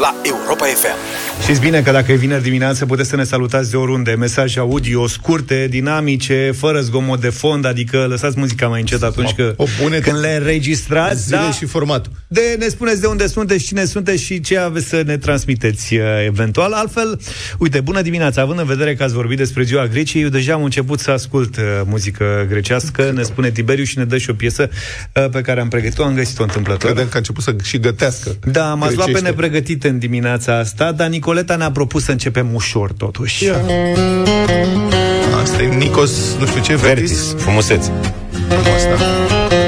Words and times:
la 0.00 0.14
Europa 0.22 0.64
FM. 0.64 0.96
Știți 1.42 1.60
bine 1.60 1.82
că 1.82 1.90
dacă 1.90 2.12
e 2.12 2.14
vineri 2.14 2.42
dimineață 2.42 2.86
puteți 2.86 3.08
să 3.08 3.16
ne 3.16 3.24
salutați 3.24 3.70
de 3.70 3.76
oriunde. 3.76 4.12
Mesaje 4.12 4.58
audio 4.58 5.06
scurte, 5.06 5.66
dinamice, 5.70 6.52
fără 6.56 6.80
zgomot 6.80 7.20
de 7.20 7.28
fond, 7.28 7.66
adică 7.66 8.06
lăsați 8.08 8.38
muzica 8.38 8.66
mai 8.66 8.80
încet 8.80 9.02
atunci 9.02 9.32
că, 9.32 9.54
o 9.56 9.64
pune 9.80 9.98
când 9.98 10.20
le 10.20 10.36
înregistrați. 10.40 11.30
Da, 11.30 11.50
și 11.50 11.64
formatul. 11.64 12.12
De, 12.28 12.56
ne 12.58 12.68
spuneți 12.68 13.00
de 13.00 13.06
unde 13.06 13.26
sunteți, 13.26 13.64
cine 13.64 13.84
sunteți 13.84 14.22
și 14.22 14.40
ce 14.40 14.58
aveți 14.58 14.86
să 14.86 15.02
ne 15.06 15.16
transmiteți 15.16 15.94
uh, 15.94 16.02
eventual. 16.26 16.72
Altfel, 16.72 17.20
uite, 17.58 17.80
bună 17.80 18.02
dimineața, 18.02 18.42
având 18.42 18.58
în 18.58 18.66
vedere 18.66 18.94
că 18.94 19.02
ați 19.02 19.14
vorbit 19.14 19.38
despre 19.38 19.62
ziua 19.62 19.86
Greciei, 19.86 20.22
eu 20.22 20.28
deja 20.28 20.54
am 20.54 20.64
început 20.64 21.00
să 21.00 21.10
ascult 21.10 21.56
uh, 21.56 21.62
muzică 21.84 22.46
grecească, 22.48 23.10
ne 23.14 23.22
spune 23.22 23.50
Tiberiu 23.50 23.84
și 23.84 23.98
ne 23.98 24.04
dă 24.04 24.18
și 24.18 24.30
o 24.30 24.34
piesă 24.34 24.68
uh, 25.12 25.28
pe 25.30 25.40
care 25.40 25.60
am 25.60 25.68
pregătit-o, 25.68 26.04
am 26.04 26.14
găsit-o 26.14 26.42
întâmplător. 26.42 26.90
Credem 26.90 27.08
că 27.08 27.14
a 27.14 27.18
început 27.18 27.42
să 27.42 27.54
și 27.62 27.78
gătească. 27.78 28.36
Da, 28.44 28.74
m-ați 28.74 28.94
luat 28.94 29.06
pe 29.06 29.12
grecește. 29.12 29.32
Nepregătite 29.84 29.88
în 29.88 29.98
dimineața 29.98 30.58
asta, 30.58 30.92
dar 30.92 31.08
Nicoleta 31.08 31.56
ne-a 31.56 31.70
propus 31.70 32.04
să 32.04 32.10
începem 32.10 32.54
ușor, 32.54 32.92
totuși. 32.92 33.44
Ia. 33.44 33.60
Asta 35.42 35.62
e 35.62 35.66
Nikos, 35.66 36.10
nu 36.38 36.46
știu 36.46 36.60
ce, 36.60 36.76
Vertis. 36.76 37.10
Vertis, 37.10 37.42
frumusețe. 37.42 37.92
Asta. 38.74 39.63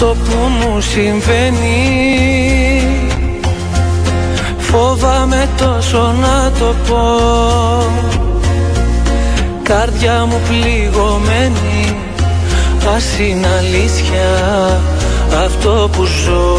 Αυτό 0.00 0.16
που 0.24 0.36
μου 0.36 0.80
συμβαίνει. 0.80 1.82
Φόβαμαι 4.58 5.48
τόσο 5.56 6.14
να 6.20 6.50
το 6.58 6.74
πω. 6.88 7.04
Καρδιά 9.62 10.24
μου 10.24 10.40
πληγωμένη. 10.48 11.96
Ας 12.96 13.18
είναι 13.18 13.46
αλήθεια 13.58 14.80
αυτό 15.44 15.90
που 15.92 16.04
ζω. 16.04 16.58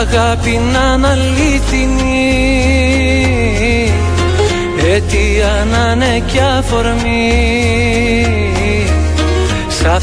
Αγάπη 0.00 0.60
να 0.72 0.94
είναι 0.94 1.08
αλήθινη 1.08 2.30
Αιτία 4.84 5.66
να 5.70 5.92
είναι 5.92 6.22
κι 6.26 6.38
αφορμή. 6.58 7.70
Σ' 8.90 9.09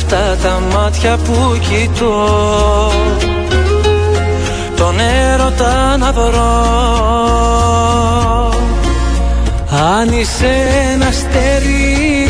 αυτά 0.08 0.38
τα 0.44 0.62
μάτια 0.74 1.18
που 1.18 1.58
κοιτώ. 1.70 2.92
Τον 4.76 4.96
έρωτα 5.00 5.98
να 5.98 6.12
βρω 6.12 6.56
Αν 9.70 10.20
είσαι 10.20 10.52
ένα 10.94 11.06
αστέρι 11.08 12.28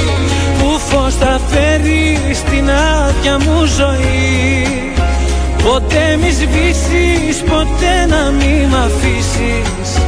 Που 0.59 0.79
φως 0.79 1.15
θα 1.15 1.39
φέρει 1.47 2.19
στην 2.33 2.69
άδεια 2.69 3.37
μου 3.39 3.65
ζωή 3.65 4.93
Ποτέ 5.63 6.17
μη 6.21 6.31
σβήσεις, 6.31 7.41
ποτέ 7.41 8.05
να 8.09 8.31
μη 8.31 8.67
μ' 8.69 8.75
αφήσεις 8.75 10.01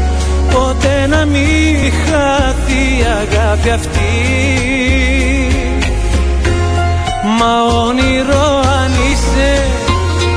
Ποτέ 0.54 1.08
να 1.08 1.26
μη 1.26 1.92
χαθεί 2.06 3.00
η 3.00 3.06
αγάπη 3.22 3.70
αυτή 3.70 5.19
Μα 7.39 7.63
όνειρο 7.87 8.47
αν 8.81 8.93
είσαι 9.11 9.53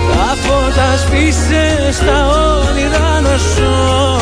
Τα 0.10 0.36
φώτα 0.42 0.98
σβήσε 0.98 1.92
στα 1.92 2.28
όνειρα 2.70 3.20
να 3.22 3.36
ζω 3.36 4.18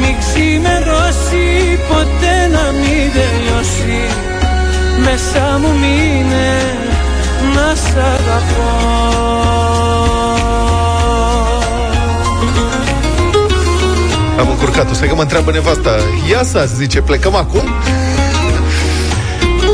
Μη 0.00 0.16
ξημερώσει 0.18 1.78
ποτέ 1.88 2.36
να 2.52 2.70
μην 2.78 3.12
τελειώσει 3.12 4.02
Μέσα 5.04 5.58
μου 5.58 5.78
μείνε 5.78 6.76
να 7.54 7.74
σ' 7.74 7.96
αγαπώ 7.96 8.76
Am 14.40 14.48
încurcat-o, 14.50 14.94
stai 14.94 15.08
că 15.08 15.14
mă 15.14 15.22
întreabă 15.22 15.50
nevasta 15.50 15.90
Ia 16.30 16.42
să 16.44 16.68
zice, 16.74 17.00
plecăm 17.00 17.34
acum? 17.34 17.62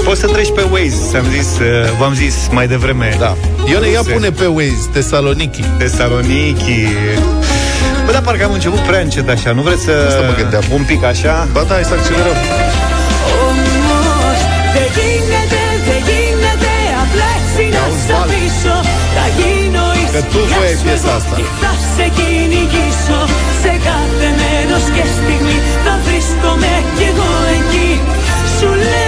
Poți 0.09 0.21
să 0.21 0.27
treci 0.27 0.53
pe 0.55 0.65
Waze, 0.71 0.97
ți-am 1.11 1.27
zis, 1.37 1.49
uh, 1.59 1.91
v-am 1.99 2.15
zis 2.15 2.35
mai 2.51 2.67
devreme. 2.69 3.17
Da 3.19 3.37
Ione, 3.65 3.89
ia 3.89 4.01
Se- 4.05 4.11
pune 4.13 4.31
pe 4.31 4.47
Waze 4.47 4.89
Tesaloniki 4.93 5.63
Tesaloniki. 5.79 6.81
Bă, 8.05 8.11
dar 8.13 8.21
parcă 8.23 8.45
am 8.45 8.53
început 8.53 8.79
prea 8.79 9.01
încet 9.01 9.29
așa, 9.29 9.51
nu 9.53 9.63
vreți 9.63 9.83
să... 9.89 9.93
Asta 10.09 10.21
mă 10.31 10.35
gândeam. 10.41 10.63
Un 10.79 10.83
pic 10.91 11.05
așa? 11.13 11.49
Ba 11.53 11.63
da, 11.69 11.75
hai 11.75 11.85
să 11.91 11.95
accelerăm 11.99 12.37
Όμως 13.47 14.41
δεν 14.75 14.89
γίνεται, 14.97 15.61
δεν 15.89 16.01
γίνεται 16.09 16.73
Απλά 17.05 17.29
έτσι 17.39 17.63
να 17.77 17.81
Auzi, 17.85 18.01
σ' 18.07 18.11
Val. 18.11 18.21
αφήσω 18.25 18.77
Θα 19.17 19.25
γίνω 19.39 19.85
η 20.03 20.05
Că 20.15 20.21
tu 20.33 20.41
σκιά 20.45 20.57
voiai 20.61 20.77
σου 20.79 20.85
piesa 20.87 21.09
εγώ 21.09 21.17
asta. 21.19 21.35
Και 21.39 21.47
θα 21.63 21.73
σε 21.95 22.07
κυνηγήσω 22.17 23.21
Σε 23.63 23.73
κάθε 23.89 24.29
μέρος 24.41 24.85
και 24.95 25.05
στιγμή 25.17 25.57
Θα 25.85 25.95
βρίσκομαι 26.07 26.73
κι 26.97 27.05
εγώ 27.13 27.31
εκεί 27.59 27.91
Σου 28.57 28.69
λέω 28.85 29.08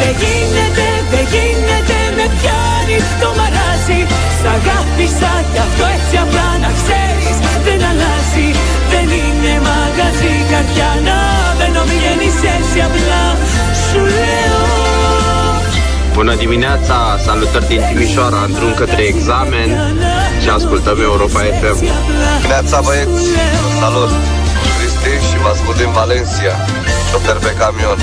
Δεν 0.00 0.14
γίνεται, 0.22 0.86
δεν 1.12 1.24
γίνεται 1.32 1.98
Με 2.18 2.26
πιάνει 2.36 2.98
το 3.20 3.28
μαράζι 3.38 4.00
Σ' 4.38 4.48
αγάπησα 4.56 5.32
κι 5.52 5.60
αυτό 5.66 5.84
έτσι 5.96 6.14
απλά 6.24 6.48
να 6.64 6.70
ξέρεις 6.78 7.36
Δεν 7.66 7.80
αλλάζει, 7.90 8.48
δεν 8.92 9.06
είναι 9.20 9.54
μαγαζί 9.68 10.34
Καρδιά 10.52 10.90
να 11.08 11.18
μπαίνω 11.56 11.82
βγαίνεις 11.90 12.38
έτσι 12.56 12.78
απλά 12.88 13.22
Σου 13.86 14.00
λέω 14.16 14.62
Bună 16.16 16.34
dimineața, 16.34 16.96
salutări 17.24 17.66
din 17.66 17.82
Timișoara 17.88 18.40
în 18.46 18.52
drum 18.52 18.74
către 18.74 19.02
examen 19.02 19.68
și 20.42 20.48
ascultăm 20.48 20.96
Europa 21.00 21.40
FM. 21.60 21.78
Neața 22.48 22.80
băieți, 22.86 23.24
salut! 23.80 24.10
Cristi 24.76 25.26
și 25.28 25.36
vă 25.42 25.48
ascult 25.54 25.76
din 25.76 25.92
Valencia, 25.92 26.54
șofer 27.10 27.36
pe 27.36 27.52
camion. 27.58 27.98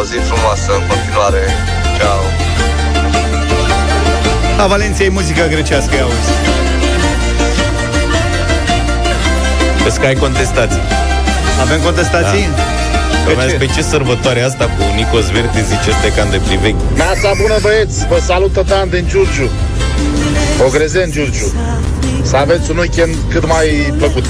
O 0.00 0.02
zi 0.04 0.16
frumoasă 0.30 0.70
în 0.78 0.84
continuare. 0.92 1.42
Ciao! 1.98 2.22
La 4.58 4.66
Valenția 4.66 5.04
e 5.04 5.08
muzică 5.08 5.46
grecească, 5.50 5.94
ia 5.94 6.02
auzi. 6.02 6.30
Vezi 9.82 9.98
că 10.00 10.06
ai 10.06 10.14
contestații. 10.14 10.80
Avem 11.60 11.80
contestații? 11.80 12.44
Că 13.26 13.32
Pe 13.32 13.50
ce? 13.50 13.56
pe 13.56 13.66
ce 13.66 13.82
sărbătoare 13.82 14.40
asta 14.42 14.64
cu 14.64 14.82
Nicos 14.94 15.30
Verti 15.30 15.62
zice 15.62 15.88
este 15.90 16.12
cam 16.16 16.28
de 16.30 16.40
privechi? 16.46 16.80
Neața 16.94 17.30
bună 17.40 17.56
băieți, 17.60 18.06
vă 18.06 18.18
salută 18.24 18.64
Dan 18.68 18.88
din 18.88 19.04
Giurgiu 19.08 19.50
Ogrezen 20.66 21.10
Giurgiu 21.10 21.52
Să 22.22 22.36
aveți 22.36 22.70
un 22.70 22.76
weekend 22.76 23.14
cât 23.30 23.46
mai 23.46 23.66
plăcut 23.98 24.24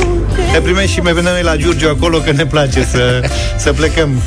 Ne 0.52 0.58
primești 0.60 0.92
și 0.92 1.00
mai 1.00 1.12
venim 1.12 1.30
noi 1.30 1.42
la 1.42 1.56
Giurgiu 1.56 1.88
acolo, 1.88 2.18
că 2.18 2.32
ne 2.32 2.46
place 2.46 2.84
să, 2.90 3.20
să 3.56 3.72
plecăm. 3.72 4.22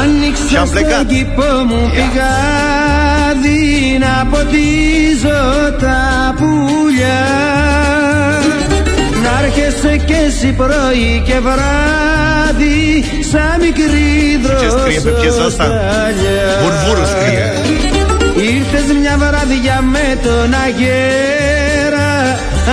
Άνοιξα 0.00 0.42
Și 0.48 0.56
am 0.56 0.68
plecat. 0.74 0.92
στον 0.92 1.06
κήπο 1.06 1.48
μου 1.68 1.90
πηγάδι 1.94 3.98
να 4.04 4.26
ποτίζω 4.30 5.40
τα 5.80 6.34
πουλιά 6.38 7.22
Να 9.22 9.32
έρχεσαι 9.44 9.96
κι 10.06 10.14
εσύ 10.26 10.52
πρωί 10.52 11.22
και 11.24 11.38
βράδυ 11.38 13.04
σαν 13.30 13.56
μικρή 13.60 14.40
Ce 14.62 14.68
scrie 14.76 15.00
pe 15.04 15.10
piesa 15.20 15.44
asta? 15.48 15.64
δροσοταλιά 15.66 16.48
Burvuru 16.62 17.04
scrie. 17.12 17.46
Ήρθες 18.54 18.86
μια 19.00 19.14
βράδια 19.18 19.76
με 19.94 20.08
τον 20.22 20.48
αγέρα 20.66 22.10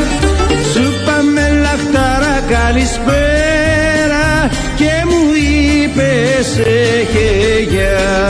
καλησπέρα 2.55 4.27
Και 4.75 4.91
μου 5.09 5.21
είπες 5.33 6.57
έχε 6.57 7.63
γεια. 7.69 8.29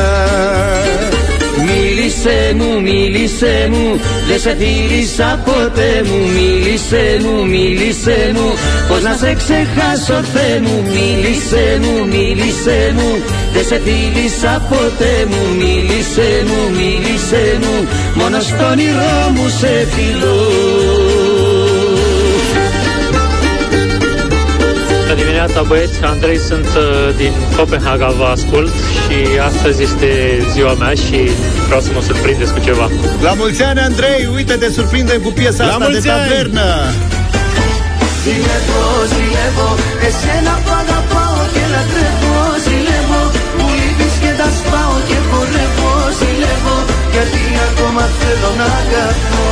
Μίλησε 1.66 2.00
μίλησε 2.10 2.54
μου, 2.56 2.82
μίλησε 2.82 3.70
μου 3.72 4.00
Δεν 4.28 4.40
σε 4.40 4.56
φίλησα 4.60 5.40
ποτέ 5.46 6.04
μου. 6.06 6.18
Μίλησε 6.36 7.20
μου, 7.22 7.46
μίλησε 7.48 8.32
μου 8.34 8.54
Πώς 8.88 9.02
να 9.02 9.14
σε 9.14 9.34
ξεχάσω 9.34 10.24
Θεέ 10.34 10.60
μου. 10.60 10.84
Μίλησε 10.94 11.80
μου, 11.82 12.08
μίλησε 12.08 12.94
μου 12.96 13.10
Δεν 13.54 13.66
σε 13.66 13.82
φίλησα 13.86 14.66
ποτέ 14.70 15.28
μου. 15.30 15.42
Μίλησε 15.58 16.30
μου, 16.48 16.60
μίλησε 16.78 17.60
μου 17.62 17.88
Μόνο 18.16 18.40
στον 18.40 18.72
όνειρό 18.72 19.30
μου 19.36 19.48
σε 19.60 19.88
φιλώ 19.94 20.99
dimineața 25.39 25.63
băieți, 25.63 25.99
Andrei 26.15 26.39
sunt 26.39 26.67
uh, 26.77 26.83
din 27.17 27.33
Copenhaga, 27.57 28.09
vă 28.19 28.25
ascult 28.37 28.73
și 29.03 29.17
astăzi 29.51 29.83
este 29.89 30.09
ziua 30.53 30.75
mea 30.83 30.95
și 31.05 31.19
vreau 31.67 31.81
să 31.87 31.91
mă 31.95 32.01
surprindeți 32.09 32.53
cu 32.53 32.61
ceva. 32.67 32.87
La 33.23 33.33
mulți 33.41 33.63
ani, 33.63 33.81
Andrei! 33.81 34.29
Uite, 34.35 34.55
te 34.63 34.69
surprindem 34.71 35.21
cu 35.21 35.31
piesa 35.39 35.65
La 35.65 35.71
asta 35.71 35.79
de 35.79 35.91
mulți 35.91 36.09
ani! 36.09 36.21
tavernă! 36.29 36.67
Ζηλεύω, 38.25 38.85
ζηλεύω, 39.13 39.69
εσένα 40.09 40.55
που 40.65 40.73
αγαπάω 40.83 41.41
και 41.55 41.65
λατρεύω 41.73 42.39
Ζηλεύω, 42.65 43.23
μου 43.57 43.67
λείπεις 43.79 44.15
και 44.23 44.33
τα 44.41 44.49
σπάω 44.59 44.97
και 45.09 45.19
χορεύω 45.29 45.93
Ζηλεύω, 46.19 46.77
γιατί 47.15 47.43
ακόμα 47.69 48.05
θέλω 48.19 48.51
να 48.61 48.67
αγαπώ 48.81 49.47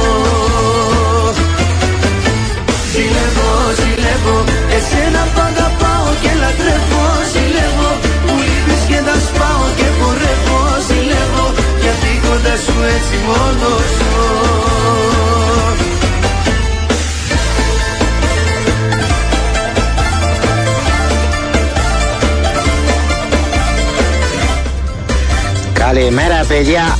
Ζηλεύω, 2.93 3.51
ζηλεύω, 3.81 4.37
εσένα 4.77 5.23
που 5.33 5.41
αγαπάω 5.51 5.76
και 6.22 6.32
λατρεύω 6.42 7.06
Ζηλεύω, 7.32 7.92
μου 8.26 8.36
λείπεις 8.48 8.84
και 8.90 9.00
τα 9.08 9.16
σπάω 9.26 9.66
και 9.78 9.88
χορεύω 9.98 10.62
Ζηλεύω, 10.88 11.46
γιατί 11.84 12.10
κοντά 12.26 12.56
σου 12.64 12.76
έτσι 12.96 13.16
μόνος 13.28 13.88
ζω. 13.98 14.26
Καλημέρα 25.74 26.46
παιδιά. 26.48 26.98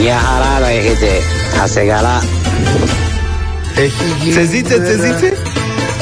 Μια 0.00 0.18
χαρά 0.24 0.60
το 0.60 0.66
έχετε. 0.66 1.10
Να 1.56 1.64
είστε 1.64 1.80
καλά. 1.80 2.22
Έχει 3.76 4.04
γίνει 4.20 4.34
Τσεζίτσε, 4.34 4.78
μέρα, 4.78 4.84
τσεζίτσε. 4.84 5.49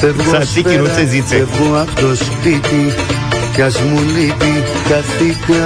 Φεύγω 0.01 0.31
Τσατζίκι, 0.31 0.69
σφαίρα, 0.69 0.83
νου 0.83 0.89
τσεζίτσε. 0.89 1.37
Φεύγω 1.37 1.81
απ' 1.81 2.01
το 2.01 2.15
σπίτι 2.15 2.95
Κι 3.55 3.63
ας 3.63 3.81
μου 3.81 4.01
λείπει 4.15 4.65
καθήκα 4.89 5.65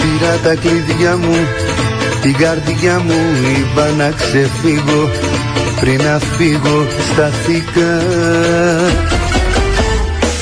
Πήρα 0.00 0.34
τα 0.42 0.54
κλειδιά 0.54 1.16
μου 1.16 1.36
Την 2.22 2.36
καρδιά 2.36 2.98
μου 2.98 3.20
είπα 3.56 3.86
να 3.98 4.10
ξεφύγω 4.10 5.10
Πριν 5.80 6.02
να 6.02 6.18
φύγω 6.36 6.86
σταθήκα 7.12 7.90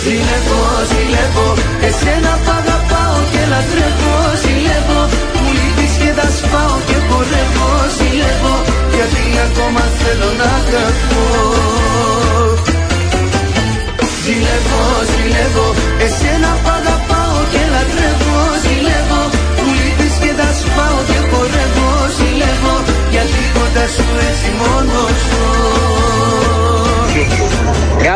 Ζηλεύω, 0.02 0.62
ζηλεύω, 0.90 1.54
εσένα 1.86 2.38
που 2.44 2.50
αγαπάω 2.60 3.18
και 3.32 3.42
λατρεύω 3.50 4.15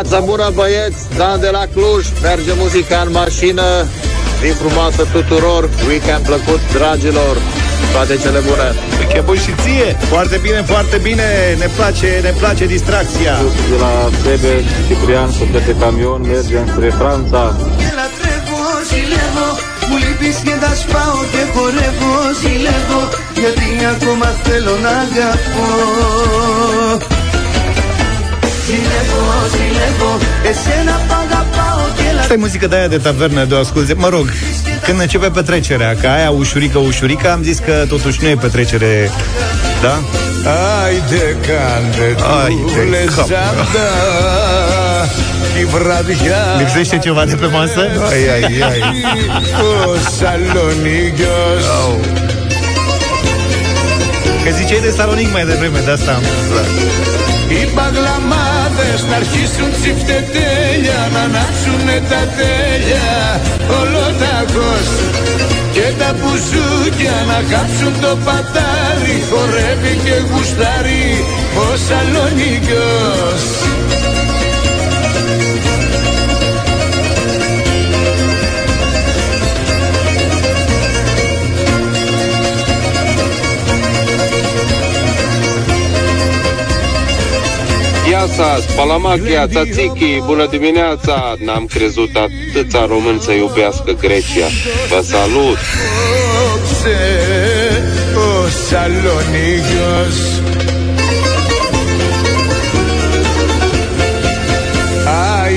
Viața 0.10 0.20
bună 0.20 0.50
băieți, 0.54 1.02
Dan 1.18 1.40
de 1.40 1.50
la 1.58 1.64
Cluj, 1.74 2.04
merge 2.22 2.54
muzica 2.64 3.00
în 3.06 3.12
mașină, 3.12 3.68
zi 4.42 4.50
frumoasă 4.62 5.02
tuturor, 5.16 5.70
weekend 5.88 6.24
plăcut 6.30 6.62
dragilor, 6.78 7.36
toate 7.94 8.16
cele 8.24 8.40
bune. 8.48 8.68
Weekend 9.00 9.26
bun 9.30 9.40
și 9.46 9.54
ție! 9.62 9.90
Foarte 10.14 10.38
bine, 10.46 10.60
foarte 10.72 10.98
bine! 11.08 11.28
Ne 11.62 11.70
place, 11.78 12.10
ne 12.28 12.34
place 12.42 12.66
distracția! 12.76 13.36
De 13.72 13.78
la 13.84 13.94
Bebe, 14.24 14.56
Ciprian, 14.88 15.30
șofer 15.36 15.64
de 15.70 15.76
camion, 15.82 16.22
mergem 16.32 16.66
spre 16.74 16.90
Franța. 17.00 17.42
Και 17.82 17.92
λατρεύω, 18.00 18.64
ζηλεύω 18.90 19.50
Μου 19.88 19.98
λείπεις 20.04 20.38
και 20.46 20.56
τα 20.64 20.72
σπάω 20.82 21.20
και 21.32 21.44
χορεύω 21.54 22.14
Ζηλεύω, 22.40 23.02
γιατί 23.42 23.68
ακόμα 23.94 24.28
θέλω 24.44 24.76
να 24.86 24.94
αγαπώ 25.06 25.70
Asta 32.21 32.33
e 32.33 32.37
muzică 32.37 32.67
de 32.67 32.77
aia 32.77 32.89
de 32.89 32.97
tavernă, 32.97 33.45
de 33.45 33.55
o 33.55 33.59
asculte 33.59 33.95
Mă 33.95 34.09
rog, 34.09 34.33
când 34.83 35.01
începe 35.01 35.29
petrecerea 35.31 35.97
Ca 36.03 36.15
aia 36.15 36.31
ușurică, 36.31 36.79
ușurică 36.79 37.31
Am 37.31 37.43
zis 37.43 37.59
că 37.59 37.85
totuși 37.89 38.19
nu 38.23 38.29
e 38.29 38.35
petrecere 38.35 39.11
Da? 39.83 39.95
Ai 40.85 41.03
de 41.09 41.37
cande, 41.47 42.15
Ai 42.45 42.65
de 42.75 43.07
cap. 43.17 43.27
Lipsește 46.59 46.99
ceva 46.99 47.25
de 47.25 47.35
pe 47.35 47.47
masă? 47.47 47.81
Ai, 48.11 48.29
ai, 48.29 48.61
ai 48.71 49.05
O 49.63 49.97
salonigos 50.17 51.65
oh. 51.89 51.95
Că 54.45 54.51
ziceai 54.57 54.81
de 54.81 54.91
Salonic 54.91 55.33
mai 55.33 55.45
devreme, 55.47 55.79
de 55.85 55.91
asta 55.91 56.11
am... 56.11 56.23
Da. 56.55 57.20
Οι 57.53 57.63
παγλαμάδες 57.77 59.01
να 59.09 59.17
αρχίσουν 59.23 59.71
τσιφτετέλια 59.79 61.01
Να 61.15 61.21
ανάψουνε 61.29 61.97
τα 62.11 62.23
τέλεια. 62.39 63.11
Ολοταχώς 63.81 64.89
Και 65.75 65.87
τα 66.01 66.11
μπουζούκια 66.17 67.17
να 67.31 67.39
κάψουν 67.51 67.95
το 68.05 68.13
πατάρι. 68.25 69.17
Χορεύει 69.31 69.95
και 70.05 70.17
γουστάρει 70.29 71.07
ο 71.65 71.67
Σαλονίκιος 71.87 73.45
Iasa, 88.20 88.60
Spalamachia, 88.70 89.48
Tzatziki, 89.48 90.22
bună 90.26 90.46
dimineața! 90.48 91.36
N-am 91.46 91.66
crezut 91.66 92.10
atâția 92.16 92.86
români 92.86 93.20
să 93.22 93.32
iubească 93.32 93.92
Grecia. 94.00 94.48
Vă 94.90 95.02
salut! 95.04 95.58
Απόψε 96.56 96.98
ο 98.16 98.48
Σαλονίκιος 98.70 100.18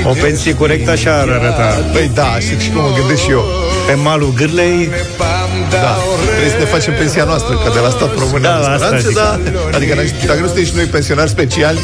O 0.05 0.14
pensie 0.23 0.55
corectă 0.55 0.90
așa 0.90 1.12
ar 1.21 1.28
arăta. 1.28 1.85
Păi 1.93 2.11
da, 2.14 2.37
și, 2.38 2.59
și 2.64 2.71
cum 2.71 2.83
mă 2.83 2.93
gândesc 2.99 3.23
și 3.23 3.31
eu 3.31 3.45
Pe 3.87 3.95
malul 3.95 4.33
gârlei, 4.37 4.90
Da, 5.71 5.97
trebuie 6.26 6.50
să 6.50 6.59
ne 6.59 6.64
facem 6.64 6.93
pensia 6.95 7.25
noastră 7.25 7.55
Că 7.64 7.71
de 7.75 7.78
la 7.78 7.90
stat 7.97 8.19
român 8.19 8.43
Da, 8.43 8.55
am 8.55 8.59
asta 8.59 8.75
speranțe, 8.75 9.09
zic. 9.09 9.17
da, 9.17 9.40
Adică 9.76 9.95
dacă 10.26 10.40
nu 10.40 10.47
suntem 10.47 10.64
și 10.64 10.73
noi 10.75 10.85
pensionari 10.85 11.31
speciali 11.31 11.78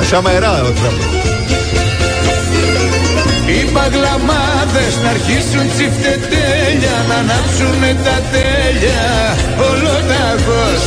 Așa 0.00 0.20
mai 0.20 0.34
era 0.34 0.50
o 0.68 0.72
treabă 0.78 1.14
Οι 3.46 3.60
παγλαμάδες 3.74 4.94
να 5.02 5.08
αρχίσουν 5.16 5.66
τσιφτετέλια 5.74 6.96
Να 7.08 7.16
ανάψουνε 7.22 7.92
τα 8.04 8.18
τέλεια. 8.32 9.08
Ολοταχώς 9.68 10.82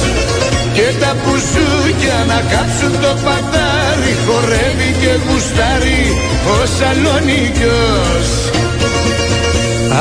Και 0.75 0.87
τα 1.01 1.11
πουζούκια 1.21 2.17
να 2.31 2.39
κάψουν 2.51 2.93
το 3.03 3.13
πατάρι. 3.25 4.13
Χορεύει 4.25 4.91
και 5.01 5.13
γουστάρει 5.25 6.03
ο 6.53 6.57
Σαλονίκιος. 6.77 8.29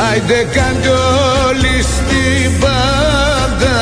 Άιντε 0.05 0.41
κάντε 0.55 0.93
όλοι 1.47 1.77
στην 1.93 2.51
πάντα 2.61 3.79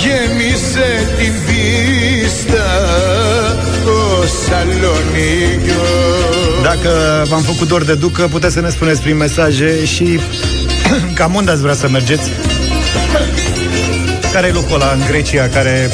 Γέμισε 0.00 0.90
την 1.18 1.32
πίστα 1.46 1.93
Ο 4.33 4.33
Σαλονίκιος 4.45 5.99
dacă 6.63 7.25
v-am 7.29 7.41
făcut 7.41 7.67
dor 7.67 7.83
de 7.83 7.93
ducă, 7.93 8.27
puteți 8.31 8.53
să 8.53 8.61
ne 8.61 8.69
spuneți 8.69 9.01
prin 9.01 9.17
mesaje 9.17 9.85
și 9.85 10.19
cam 11.13 11.35
unde 11.35 11.51
ați 11.51 11.61
vrea 11.61 11.73
să 11.73 11.89
mergeți? 11.89 12.29
Care 14.33 14.47
e 14.47 14.51
locul 14.51 14.73
ăla 14.73 14.91
în 14.91 15.01
Grecia 15.07 15.47
care 15.47 15.89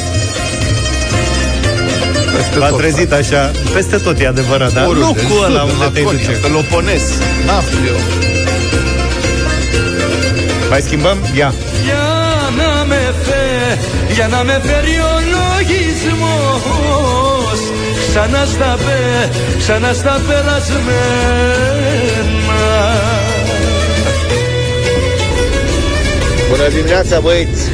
Peste 2.36 2.58
v-a 2.58 2.68
tot, 2.68 2.78
trezit 2.78 3.12
așa? 3.12 3.50
Peste 3.74 3.96
tot 3.96 4.20
e 4.20 4.26
adevărat, 4.26 4.72
dar 4.72 4.86
Oriunde, 4.86 5.20
în 5.20 5.28
locul 5.28 5.44
ăla 5.44 5.60
sud, 5.60 5.70
în 5.70 5.74
unde 5.74 5.98
te 5.98 6.04
Laconia, 6.04 6.26
duce. 6.26 6.38
Pelopones, 6.38 7.02
n-aflu 7.46 7.78
eu 7.86 7.98
Mai 10.70 10.80
schimbăm? 10.80 11.18
Ia. 11.36 11.54
Για 11.84 12.04
να 12.56 12.84
με 12.84 13.14
φε, 13.24 13.78
για 14.14 14.26
να 14.26 14.42
με 14.44 14.60
φέρει 14.64 14.98
ο 14.98 15.14
λογισμός 15.34 16.89
Ξανά 18.10 18.44
στα 18.44 18.78
πέ, 18.84 19.30
ξανά 19.58 19.92
στα 19.92 20.20
περασμένα 20.26 21.66
Bună 26.50 26.68
dimineața, 26.68 27.20
băieți! 27.20 27.64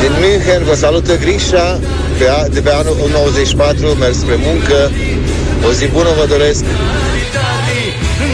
Din 0.00 0.12
München 0.20 0.64
vă 0.64 0.74
salută 0.74 1.16
Grisha 1.16 1.80
pe 2.18 2.28
a, 2.28 2.48
de 2.48 2.60
pe 2.60 2.70
anul 2.70 2.96
94, 3.12 3.86
mers 3.86 4.18
spre 4.18 4.34
muncă. 4.34 4.90
O 5.66 5.72
zi 5.72 5.86
bună 5.86 6.08
vă 6.18 6.26
doresc! 6.26 6.64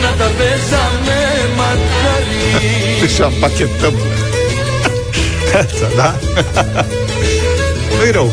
Να 0.02 0.10
τα 0.18 0.30
παίζαμε 0.36 1.18
μακάρι 1.56 3.12
Și 3.14 3.22
împachetăm. 3.22 3.94
Asta, 5.60 5.88
da? 5.96 6.18
Nu-i 7.98 8.10
rău. 8.10 8.32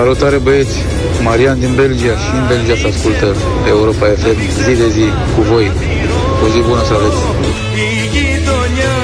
Salutare 0.00 0.36
băieți! 0.36 0.78
Marian 1.22 1.58
din 1.58 1.74
Belgia 1.74 2.16
și 2.22 2.30
în 2.40 2.46
Belgia 2.46 2.76
se 2.82 2.86
ascultă 2.86 3.36
Europa 3.68 4.06
FM 4.06 4.40
zi 4.64 4.74
de 4.82 4.88
zi 4.96 5.06
cu 5.34 5.40
voi. 5.50 5.72
O 6.44 6.46
zi 6.52 6.60
bună 6.68 6.82
să 6.84 6.92
aveți! 6.98 7.20
Η 7.86 7.90
γειτονιά, 8.14 8.98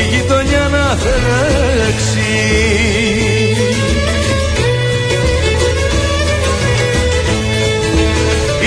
η 0.00 0.02
γειτονιά 0.12 0.64
να 0.74 0.86
φέξει 1.02 2.32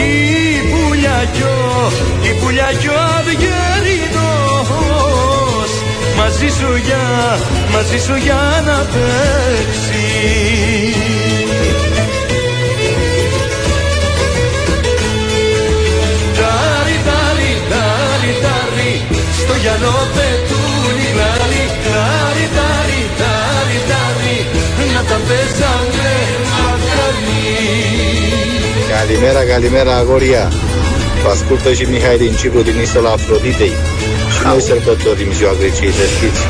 Η 0.08 0.10
πουλιά 0.72 1.20
κι 1.34 1.42
ο, 1.42 1.92
η 2.30 2.32
πουλιά 2.40 2.70
κι 2.80 2.88
ο 2.88 2.98
αυγερινός 3.18 4.52
Μαζί 6.18 6.48
σου 6.58 6.70
για, 6.86 7.06
μαζί 7.74 7.98
σου 8.06 8.16
για 8.26 8.44
να 8.66 8.78
παίξει 8.92 10.51
Καλημέρα, 28.96 29.42
καλημέρα, 29.54 29.98
αγοριά. 29.98 30.52
Πασκούτας 31.24 31.80
η 31.80 31.86
Μιχαήλ 31.86 32.22
είναι 32.26 32.38
σίγουρος 32.38 32.66
να 32.66 32.72
είναι 32.72 32.86
στο 32.86 33.02
λαφρο 33.02 33.36
δίτει. 33.44 33.72
Αυτός 34.28 34.68
είναι 34.68 34.78
ο 34.78 34.82
δαστώρ 34.86 35.16
της 35.16 35.26
Μισυαγρικής 35.30 35.96
Εστίτσας. 36.06 36.46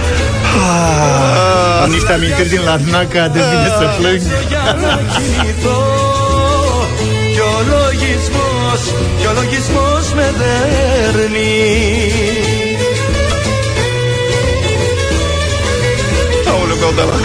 Αν 1.84 1.93
όχι 1.93 2.05
τα 2.05 2.17
μην 2.17 2.36
κρύνει 2.36 2.63
λανθάνα 2.63 3.05
κάνεις 3.05 3.46
να 3.63 3.70
σε 3.77 3.86
φλυγάρει. 3.96 4.22
Τι 7.34 7.39
ολογυμνισμός, 7.58 8.81
τι 9.17 9.24
ολογυμνισμός 9.27 10.05
με 10.17 10.27
δέρνει. 10.39 11.50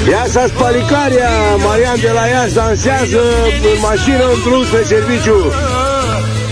Ia 0.10 0.26
să 0.30 0.50
Palicaria, 0.58 1.30
Marian 1.66 2.00
de 2.02 2.12
la 2.14 2.26
Iași 2.34 2.54
dansează 2.54 3.22
în 3.74 3.78
mașină 3.82 4.24
în 4.34 4.40
drum 4.46 4.64
spre 4.66 4.84
serviciu. 4.94 5.38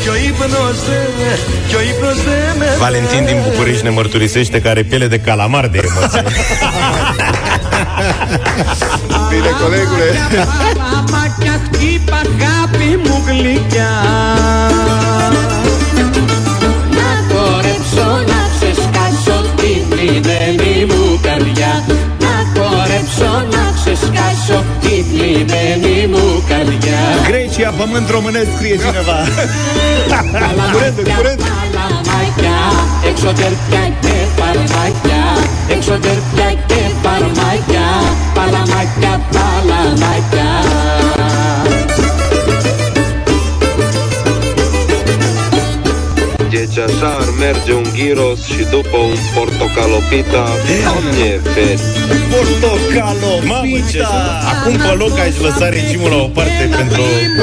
Κι 0.01 0.09
ο 0.09 0.15
ύπνος 0.29 0.77
δεν, 0.87 1.11
κι 1.67 1.75
ο 1.75 1.81
ύπνος 1.91 2.23
δεν 2.23 2.57
με 2.57 2.65
Valentin 2.77 3.25
din 3.25 3.37
București 3.47 3.83
ne 3.83 3.89
mărturisește 3.89 4.61
că 4.61 4.67
are 4.67 4.83
piele 4.83 5.07
de 5.07 5.19
calamar 5.19 5.67
de 5.67 5.79
emoție. 5.87 6.23
Bine, 9.29 9.49
colegule! 9.61 10.07
Παραμάκια 10.59 11.55
χτύπα 11.65 12.15
αγάπη 12.15 12.99
μου 13.03 13.23
γλυκιά 13.27 13.91
Να 16.97 17.09
χορέψω 17.29 18.07
να 18.31 18.41
ξεσκάσω 18.53 19.37
την 19.55 19.89
πλημμένη 19.89 20.85
μου 20.89 21.19
καρδιά 21.21 21.83
Να 23.03 23.03
χορέψω 23.03 23.31
να 23.55 23.63
ξεσκάσω 23.77 24.63
την 24.81 25.05
πλημμένη 25.11 26.07
μου 26.07 26.43
καρδιά 26.49 27.01
Grecia, 27.29 27.69
pământ 27.77 28.09
românesc, 28.15 28.49
scrie 28.55 28.77
cineva. 28.83 29.17
curent, 30.73 30.97
curent. 31.17 31.41
Παλαμάκια, 31.75 32.57
εξωτερικά 33.09 33.83
και 34.03 34.15
παρμάκια 34.39 35.21
Εξωτερικά 35.75 36.47
και 36.69 36.81
παρμάκια 37.03 37.85
Παλαμάκια, 38.35 39.13
παλαμάκια 39.35 40.49
Deci 46.74 46.88
așa 46.88 47.10
ar 47.20 47.30
merge 47.38 47.72
un 47.72 47.88
gyros 47.96 48.40
și 48.52 48.62
după 48.74 48.96
un 49.10 49.18
portocalopita, 49.34 50.44
doamne 50.84 51.30
feri. 51.52 51.80
Portocalopita! 52.32 54.12
Acum 54.52 54.76
pe 54.84 54.92
loc 55.02 55.18
ai 55.18 55.32
lăsat 55.42 55.72
regimul 55.78 56.10
la 56.10 56.16
o 56.16 56.28
parte 56.36 56.64
pentru 56.78 57.02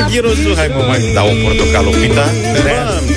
gyrosul. 0.09 0.55
Hai 0.55 0.69
mă 0.75 0.83
mai 0.87 0.99
dau 1.13 1.27
un 1.33 1.37
portocalopita. 1.43 2.25
Doamne! 2.65 3.15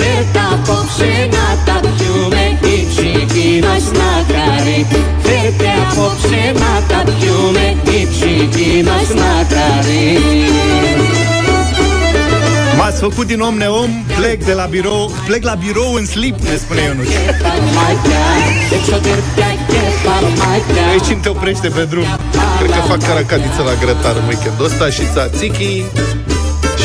Верта 0.00 0.48
повшената, 0.66 1.76
пјуме 1.84 2.46
и 2.74 2.76
чикиној 2.94 3.80
смакари. 3.88 4.78
Верта 5.26 5.74
повшената, 5.96 6.98
piume, 7.18 7.68
и 7.96 8.00
чикиној 8.16 9.04
смакари. 9.10 11.39
M-ați 12.76 13.00
făcut 13.00 13.26
din 13.26 13.40
om 13.40 13.56
neom, 13.56 13.90
plec 14.16 14.44
de 14.44 14.52
la 14.52 14.64
birou, 14.64 15.12
plec 15.26 15.44
la 15.44 15.54
birou 15.54 15.94
în 15.94 16.06
slip, 16.06 16.38
ne 16.38 16.56
spune 16.56 16.80
Ionuț. 16.80 17.08
Aici 20.90 21.10
îmi 21.10 21.20
te 21.22 21.28
oprește 21.28 21.68
pe 21.68 21.84
drum? 21.90 22.04
Cred 22.58 22.70
că 22.70 22.80
fac 22.88 23.06
caracatiță 23.06 23.62
la 23.62 23.74
grătar 23.84 24.16
în 24.16 24.26
weekendul 24.26 24.64
ăsta 24.64 24.90
și 24.90 25.00
tzatziki 25.00 25.84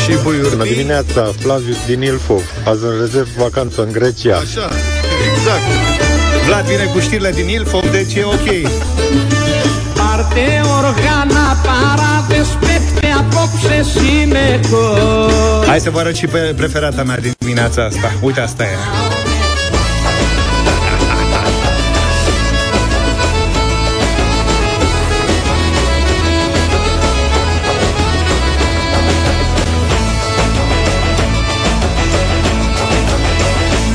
și 0.02 0.12
buiuri. 0.22 0.48
Bună 0.48 0.64
dimineața, 0.64 1.32
Flavius 1.40 1.76
din 1.86 2.02
Ilfov. 2.02 2.42
Azi 2.64 2.84
în 2.84 2.94
rezerv 3.00 3.28
vacanță 3.36 3.82
în 3.82 3.92
Grecia. 3.92 4.36
Așa, 4.36 4.68
exact. 5.30 5.66
Vlad 6.46 6.64
vine 6.64 6.84
cu 6.94 6.98
știrile 7.00 7.30
din 7.30 7.48
Ilfov, 7.48 7.90
deci 7.90 8.14
e 8.14 8.24
ok. 8.24 8.48
Parte 9.94 10.60
Hai 15.67 15.79
să 15.79 15.89
vă 15.89 15.99
arăt 15.99 16.15
și 16.15 16.27
pe 16.27 16.53
preferata 16.57 17.03
mea 17.03 17.17
din 17.17 17.33
dimineața 17.37 17.83
asta. 17.83 18.11
Uite, 18.21 18.39
asta 18.39 18.63
e. 18.63 18.67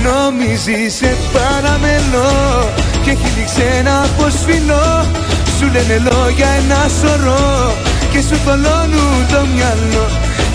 Νομίζει 0.03 0.97
σε 0.97 1.17
παραμελώ 1.33 2.31
Και 3.05 3.11
έχει 3.11 3.29
δείξει 3.37 3.63
ένα 3.79 4.03
αποσφυλό 4.03 5.07
Σου 5.59 5.65
λένε 5.65 6.03
λόγια 6.11 6.49
ένα 6.49 6.89
σωρό 7.01 7.73
Και 8.13 8.21
σου 8.29 8.37
θολώνουν 8.45 9.19
το 9.33 9.41
μυαλό 9.55 10.07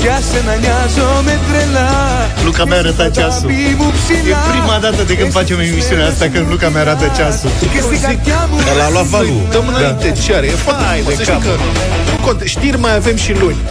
Για 0.03 0.17
σένα 0.29 0.53
νοιάζομαι 0.63 1.33
τρελά 1.47 1.89
Luca 2.45 2.63
mi-a 2.69 2.77
arătat 2.83 3.11
ceasul. 3.17 3.49
E 4.31 4.35
prima 4.51 4.75
dată 4.85 5.01
de 5.09 5.13
când 5.19 5.31
facem 5.39 5.57
emisiunea 5.59 6.07
asta 6.11 6.25
când 6.33 6.45
Luca 6.51 6.67
mi 6.73 6.79
arată 6.83 7.05
ceasul. 7.17 7.49
Και 7.73 7.81
στην 7.87 7.99
καρδιά 8.05 8.39
μου 8.49 8.57
Dar 8.67 8.75
l-a 8.81 8.89
luat 8.95 9.05
valul. 9.15 9.41
Dăm 9.53 9.65
înainte 9.71 10.07
ce 10.23 10.29
are. 10.37 10.47
E 10.53 10.55
foarte 10.65 10.83
Hai 10.91 10.99
frumos. 10.99 11.17
de 11.17 11.23
Să 11.23 11.23
știi 11.27 11.33
cap. 11.33 11.43
că 11.47 11.53
nu 12.09 12.15
conte, 12.25 12.45
știri 12.55 12.77
mai 12.85 12.93
avem 13.01 13.17
și 13.25 13.31
luni. 13.41 13.61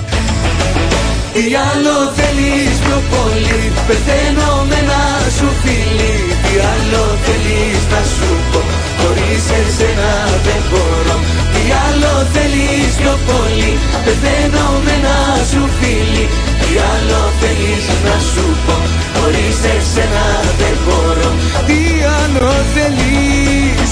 Τι 1.35 1.45
άλλο 1.71 1.97
θέλεις 2.19 2.75
πιο 2.85 2.99
πολύ 3.13 3.61
Πεθαίνω 3.89 4.51
με 4.71 4.77
ένα 4.85 5.03
σου 5.37 5.49
φίλι 5.63 6.15
Τι 6.45 6.55
άλλο 6.73 7.05
θέλεις 7.25 7.83
να 7.93 8.01
σου 8.15 8.29
πω 8.51 8.61
Χωρίς 9.01 9.45
εσένα 9.61 10.11
δεν 10.47 10.61
μπορώ 10.69 11.17
Τι 11.65 11.65
άλλο 11.87 12.13
θέλεις 12.35 12.93
πιο 13.01 13.15
πολύ 13.29 13.73
Πεθαίνω 14.05 14.67
με 14.85 14.93
ένα 14.99 15.19
σου 15.51 15.63
φίλι 15.79 16.27
Τι 16.61 16.71
άλλο 16.93 17.23
θέλεις 17.41 17.85
να 18.07 18.17
σου 18.31 18.47
πω 18.65 18.77
Χωρίς 19.17 19.59
εσένα 19.75 20.27
δεν 20.61 20.77
μπορώ 20.85 21.31
Τι 21.69 21.81
άλλο 22.19 22.51
θέλεις 22.75 23.91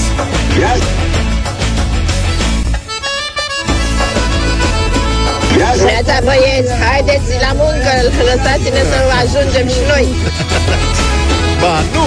Neața 5.85 6.19
băieți, 6.23 6.71
haideți 6.83 7.31
la 7.45 7.51
muncă, 7.61 7.91
lăsați-ne 8.27 8.81
să 8.91 8.99
ajungem 9.21 9.67
și 9.67 9.81
noi. 9.91 10.07
Ba, 11.61 11.75
nu! 11.93 12.05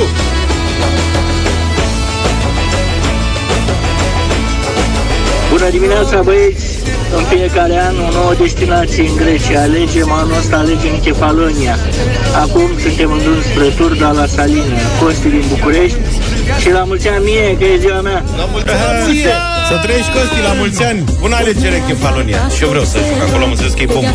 Bună 5.52 5.70
dimineața, 5.70 6.22
băieți! 6.22 6.66
În 7.18 7.24
fiecare 7.24 7.78
an 7.88 7.96
o 8.08 8.12
nouă 8.12 8.34
destinație 8.42 9.04
în 9.10 9.16
Grecia. 9.16 9.62
Alegem 9.62 10.12
anul 10.12 10.38
ăsta, 10.40 10.58
alegem 10.58 11.00
Kefalonia. 11.04 11.76
Acum 12.44 12.70
suntem 12.84 13.12
în 13.12 13.18
drum 13.18 13.42
spre 13.50 13.68
Turda 13.78 14.12
la 14.12 14.26
Salina. 14.26 14.78
Costi 15.00 15.28
din 15.28 15.44
București. 15.50 15.98
Și 16.62 16.70
la 16.72 16.84
mulți 16.84 17.08
ani 17.08 17.24
mie, 17.24 17.58
că 17.60 17.64
e 17.64 17.78
ziua 17.78 18.02
mea! 18.02 18.24
La 18.38 18.46
mulți 18.52 18.70
ani! 18.70 19.18
Să 19.70 19.76
trăiești, 19.84 20.12
Costi, 20.12 20.40
la 20.48 20.54
mulți 20.60 20.84
ani! 20.84 21.04
Bună 21.20 21.36
alegere, 21.36 21.84
Kefalonia! 21.88 22.42
Și 22.56 22.64
eu 22.64 22.70
vreau 22.70 22.84
să 22.84 22.98
fac 22.98 23.28
acolo, 23.28 23.44
am 23.44 23.56
zis 23.56 23.74
că 23.74 23.82
e 23.82 23.86
bombă 23.86 24.14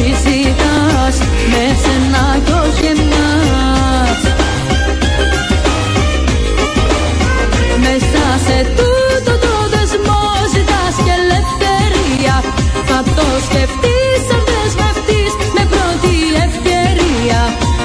συζητάς 0.00 1.16
με 1.50 1.64
σένα 1.82 2.24
κι 2.44 2.52
όχι 2.64 2.86
εμάς 2.94 4.20
Μέσα 7.84 8.24
σε 8.46 8.58
τούτο 8.76 9.32
το 9.44 9.54
δεσμό 9.72 10.24
ζητάς 10.54 10.94
και 11.04 11.12
ελευθερία 11.20 12.36
Θα 12.88 12.98
το 13.16 13.26
σκεφτείς 13.46 14.22
αν 14.34 14.42
δεσμευτείς 14.50 15.32
με 15.56 15.62
πρώτη 15.72 16.14
ευκαιρία 16.46 17.40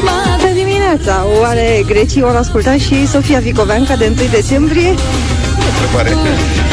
Μα 0.05 0.17
δεν 0.41 0.53
dimineața! 0.59 1.15
Oare 1.41 1.69
grecii 1.91 2.21
au 2.27 2.35
ascultat 2.43 2.79
și 2.85 2.95
Sofia 3.13 3.39
Vicoveanca 3.47 3.95
de 4.01 4.07
1 4.09 4.29
decembrie? 4.39 4.91
întrebare. 5.76 6.10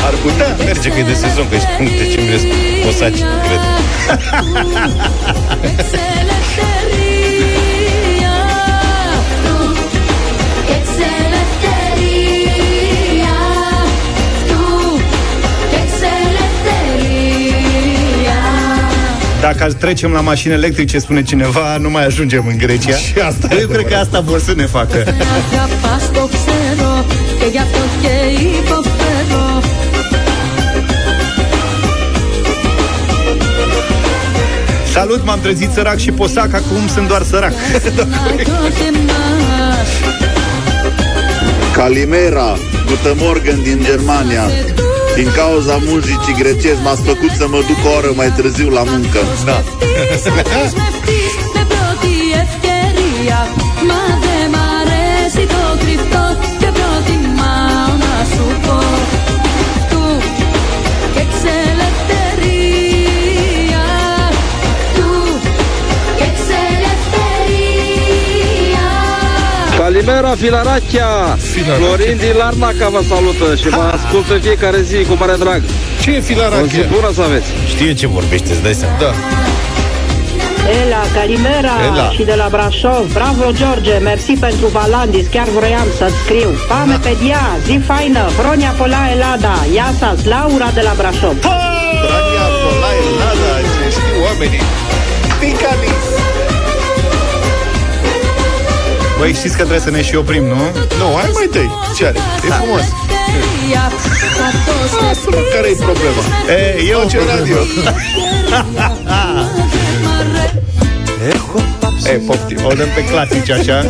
Ar 0.07 0.13
putea 0.23 0.55
merge 0.65 0.89
că 0.89 0.99
e 0.99 1.03
de 1.03 1.13
sezon, 1.13 1.45
că 1.49 1.55
ești 1.55 1.67
în 1.79 1.85
decembrie 1.85 2.39
posaci, 2.85 3.21
cred. 3.45 3.61
Dacă 19.41 19.73
trecem 19.73 20.11
la 20.11 20.21
mașini 20.21 20.53
electrice, 20.53 20.99
spune 20.99 21.23
cineva, 21.23 21.77
nu 21.77 21.89
mai 21.89 22.05
ajungem 22.05 22.43
în 22.47 22.57
Grecia. 22.57 22.95
Și 22.95 23.13
asta 23.27 23.47
Eu 23.59 23.67
cred 23.67 23.87
că 23.87 23.95
asta 23.95 24.19
vor 24.19 24.39
să 24.39 24.53
ne 24.55 24.65
facă 24.65 25.03
Αγαπάς 27.42 27.42
το 27.42 27.42
ξέρω 27.42 27.42
και 27.42 27.46
γι' 27.50 27.58
αυτό 27.58 27.78
και 28.02 28.14
υποφέρω 28.58 29.62
Salut, 34.94 35.24
m-am 35.24 35.40
trezit 35.40 35.70
sărac 35.72 35.98
și 35.98 36.10
posac, 36.10 36.54
acum 36.54 36.88
sunt 36.94 37.08
doar 37.08 37.22
sărac. 37.22 37.52
Να 37.52 38.42
κι 38.42 38.50
όχι 38.66 38.82
εμάς 38.82 39.90
Calimera, 41.72 42.56
Guten 42.86 43.16
Morgen 43.16 43.62
din 43.62 43.78
Germania. 43.84 44.50
Din 45.14 45.30
cauza 45.36 45.78
muzicii 45.86 46.34
grecești 46.38 46.82
m-ați 46.82 47.02
făcut 47.02 47.30
să 47.38 47.46
mă 47.48 47.60
duc 47.68 47.80
o 47.86 47.96
oră 47.96 48.12
mai 48.16 48.32
târziu 48.36 48.68
la 48.68 48.82
muncă. 48.82 49.18
Da. 49.44 49.62
δεσμευτείς 50.10 51.32
με 51.54 51.62
πρώτη 51.72 52.12
ευκαιρία 52.44 53.38
Μα 53.88 54.02
δεν 54.24 54.50
μ' 54.52 54.62
αρέσει 54.80 55.46
το 55.54 55.62
κρυφτό 55.80 55.91
Calimera, 70.05 70.35
Filarachia! 70.35 71.37
Florin 71.77 72.17
din 72.17 72.33
Larnaca 72.37 72.87
vă 72.89 73.01
salută 73.09 73.55
și 73.55 73.69
vă 73.69 73.83
ascultă 73.97 74.33
în 74.33 74.41
fiecare 74.41 74.81
zi 74.81 74.97
cu 75.09 75.13
mare 75.19 75.35
drag. 75.43 75.61
Ce 76.01 76.09
e 76.11 76.17
O 76.17 76.19
zi 76.19 76.25
Filarachia? 76.31 76.85
bună 76.95 77.09
să 77.17 77.21
aveți! 77.21 77.49
Știe 77.67 77.93
ce 77.93 78.07
vorbește, 78.07 78.49
îți 78.53 78.61
dai 78.65 78.73
seama. 78.73 78.95
Da. 78.99 79.11
Ela, 80.81 81.01
Calimera 81.15 81.75
Ela. 81.89 82.09
și 82.15 82.23
de 82.23 82.35
la 82.41 82.47
Brașov. 82.55 83.03
Bravo, 83.13 83.45
George, 83.59 83.93
mersi 84.09 84.31
pentru 84.47 84.67
Valandis, 84.67 85.25
chiar 85.35 85.47
vroiam 85.57 85.87
să-ți 85.97 86.17
scriu. 86.23 86.49
Pame 86.71 86.97
pe 87.05 87.13
dia, 87.23 87.43
zi 87.65 87.75
faină, 87.89 88.23
Vronia 88.39 88.73
Pola 88.77 89.03
Elada, 89.15 89.55
Iasas, 89.77 90.19
Laura 90.33 90.69
de 90.77 90.81
la 90.87 90.93
Brașov. 90.99 91.35
Drania, 92.05 92.45
Polai, 92.63 92.99
Lada, 93.21 93.51
ce 93.75 93.85
știu 93.95 94.15
oamenii. 94.27 94.63
Ticani. 95.39 96.02
Băi, 99.23 99.33
știți 99.33 99.57
că 99.57 99.63
trebuie 99.63 99.79
să 99.79 99.89
ne 99.89 100.01
și 100.03 100.15
oprim, 100.15 100.43
nu? 100.43 100.61
Nu, 100.99 101.07
hai 101.15 101.29
mai 101.33 101.47
tăi. 101.51 101.69
Ce 101.95 102.05
are? 102.05 102.17
E 102.17 102.49
frumos. 102.59 102.81
Asta 105.09 105.29
mă, 105.29 105.41
care 105.53 105.67
e 105.67 105.75
problema? 105.75 106.21
E, 106.47 106.83
eu 106.89 106.99
Face 106.99 107.17
radio. 107.35 107.57
E, 112.05 112.21
poftim, 112.27 112.57
o 112.65 112.73
dăm 112.73 112.87
pe 112.95 113.05
clasici 113.05 113.49
așa. 113.49 113.85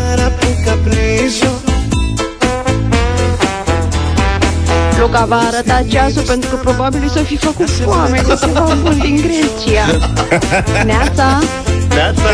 Luca 5.00 5.26
va 5.26 5.40
arăta 5.48 5.86
ceasul 5.90 6.22
pentru 6.22 6.50
că 6.50 6.56
probabil 6.56 7.10
să 7.14 7.20
fi 7.20 7.38
făcut 7.38 7.70
foame 7.70 8.22
de 8.28 8.38
ceva 8.42 8.78
bun 8.82 9.00
din 9.00 9.16
Grecia. 9.16 9.86
Neața! 10.90 11.40
Neața! 11.90 12.32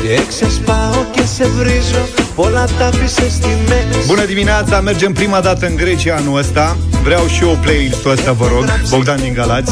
Και 0.02 0.22
ξεσπάω 0.28 1.06
και 1.12 1.22
σε 1.36 1.48
βρίζω 1.48 2.08
Πολλά 2.36 2.66
τα 2.78 2.86
άφησες 2.86 3.34
στη 3.34 3.48
μέση 3.68 4.08
Bună 4.08 4.26
dimineața, 4.26 4.80
mergem 4.80 5.14
prima 5.14 5.40
dată 5.40 5.66
în 5.66 5.76
Grecia 5.76 6.16
anul 6.16 6.38
ăsta 6.38 6.78
Vreau 7.04 7.28
și 7.28 7.44
eu 7.44 7.58
playlist-ul 7.62 8.12
ăsta, 8.12 8.32
vă 8.32 8.48
rog 8.48 8.66
Bogdan 8.90 9.20
din 9.22 9.34
Galați 9.34 9.72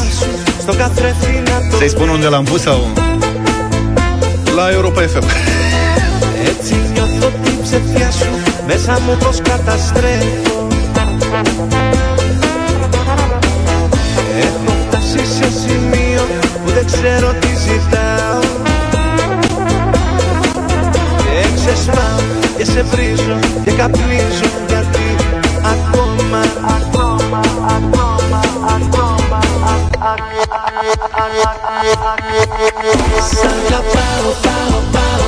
Στο 0.60 0.72
καθρέφτη 0.74 1.42
να 1.44 1.70
το 1.70 1.76
Să-i 1.76 1.88
spun 1.88 2.08
unde 2.08 2.26
l-am 2.26 2.44
pus 2.44 2.60
sau... 2.60 2.88
La 4.56 4.70
Europa 4.72 5.00
FM. 5.02 5.26
Έτσι 6.48 6.74
νιώθω 6.92 7.32
την 7.44 7.62
ψευδιά 7.62 8.10
σου 8.10 8.28
Μέσα 8.66 9.00
μου 9.06 9.16
πως 9.24 9.40
καταστρέφω 9.42 10.62
δεν 16.77 16.85
ξέρω 16.85 17.33
τι 17.33 17.47
ζητάω 17.47 18.41
Και 21.23 21.49
ξεσπάω 21.55 22.19
και 22.57 22.65
σε 22.65 22.81
βρίζω 22.81 23.39
και 23.63 23.71
καπνίζω 23.71 24.49
Γιατί 24.67 25.15
ακόμα, 25.73 26.41
ακόμα, 26.77 27.39
ακόμα, 27.77 28.39
ακόμα 28.75 29.39
Σ' 33.29 33.45
αγαπάω, 33.45 34.29
πάω, 34.43 34.79
πάω 34.91 35.27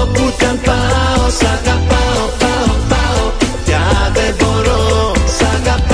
Όπου 0.00 0.32
κι 0.38 0.44
αν 0.44 0.60
πάω, 0.64 1.30
σ' 1.38 1.44
αγαπάω, 1.54 2.24
πάω, 2.38 2.74
πάω 2.88 3.24
Πια 3.64 4.10
δεν 4.14 4.34
μπορώ 4.38 5.12
Σ' 5.36 5.42
αγαπάω, 5.42 5.93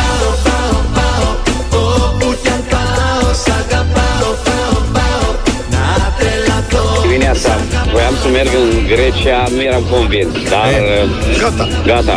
voiam 7.92 8.14
să 8.22 8.28
merg 8.28 8.50
în 8.62 8.70
Grecia, 8.86 9.48
nu 9.54 9.62
eram 9.62 9.82
convins, 9.90 10.32
dar... 10.52 10.66
E, 10.72 11.02
uh, 11.02 11.38
gata. 11.40 11.68
Gata, 11.86 12.16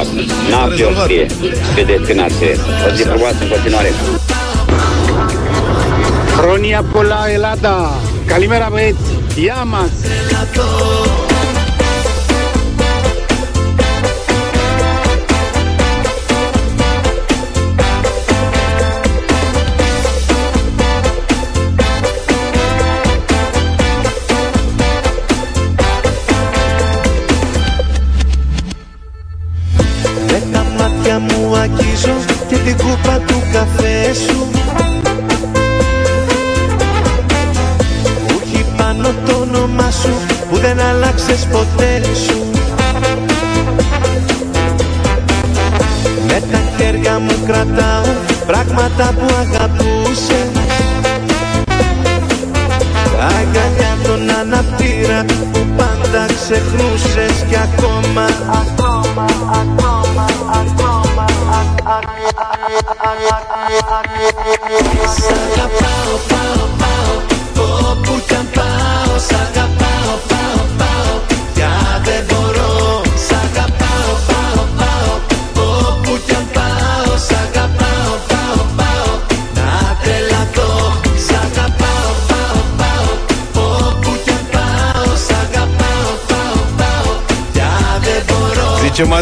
n-am 0.50 0.70
pe 0.78 0.84
o 0.84 0.94
știe 1.04 1.26
pe 1.76 1.82
destinație. 1.82 2.52
O 2.88 2.90
zi 2.96 3.04
frumoasă 3.04 3.38
în 3.42 3.48
continuare. 3.48 3.92
Cronia 6.38 6.84
Pola 6.92 7.32
Elada, 7.32 7.90
Calimera 8.26 8.68
băieți, 8.72 9.10
Iamas! 9.46 9.92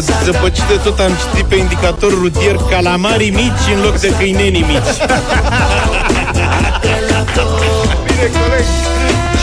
Zice, 0.02 0.14
m-ați 0.14 0.24
zăpăcit 0.24 0.62
de 0.62 0.78
tot, 0.82 0.98
am 0.98 1.12
citit 1.22 1.44
pe 1.44 1.54
indicator 1.54 2.10
rutier 2.10 2.56
calamarii 2.70 3.30
mici 3.30 3.64
în 3.74 3.82
loc 3.82 3.98
de 3.98 4.12
câinenii 4.18 4.64
mici. 4.68 4.92
Bine, 8.06 8.26
coleg. 8.38 8.64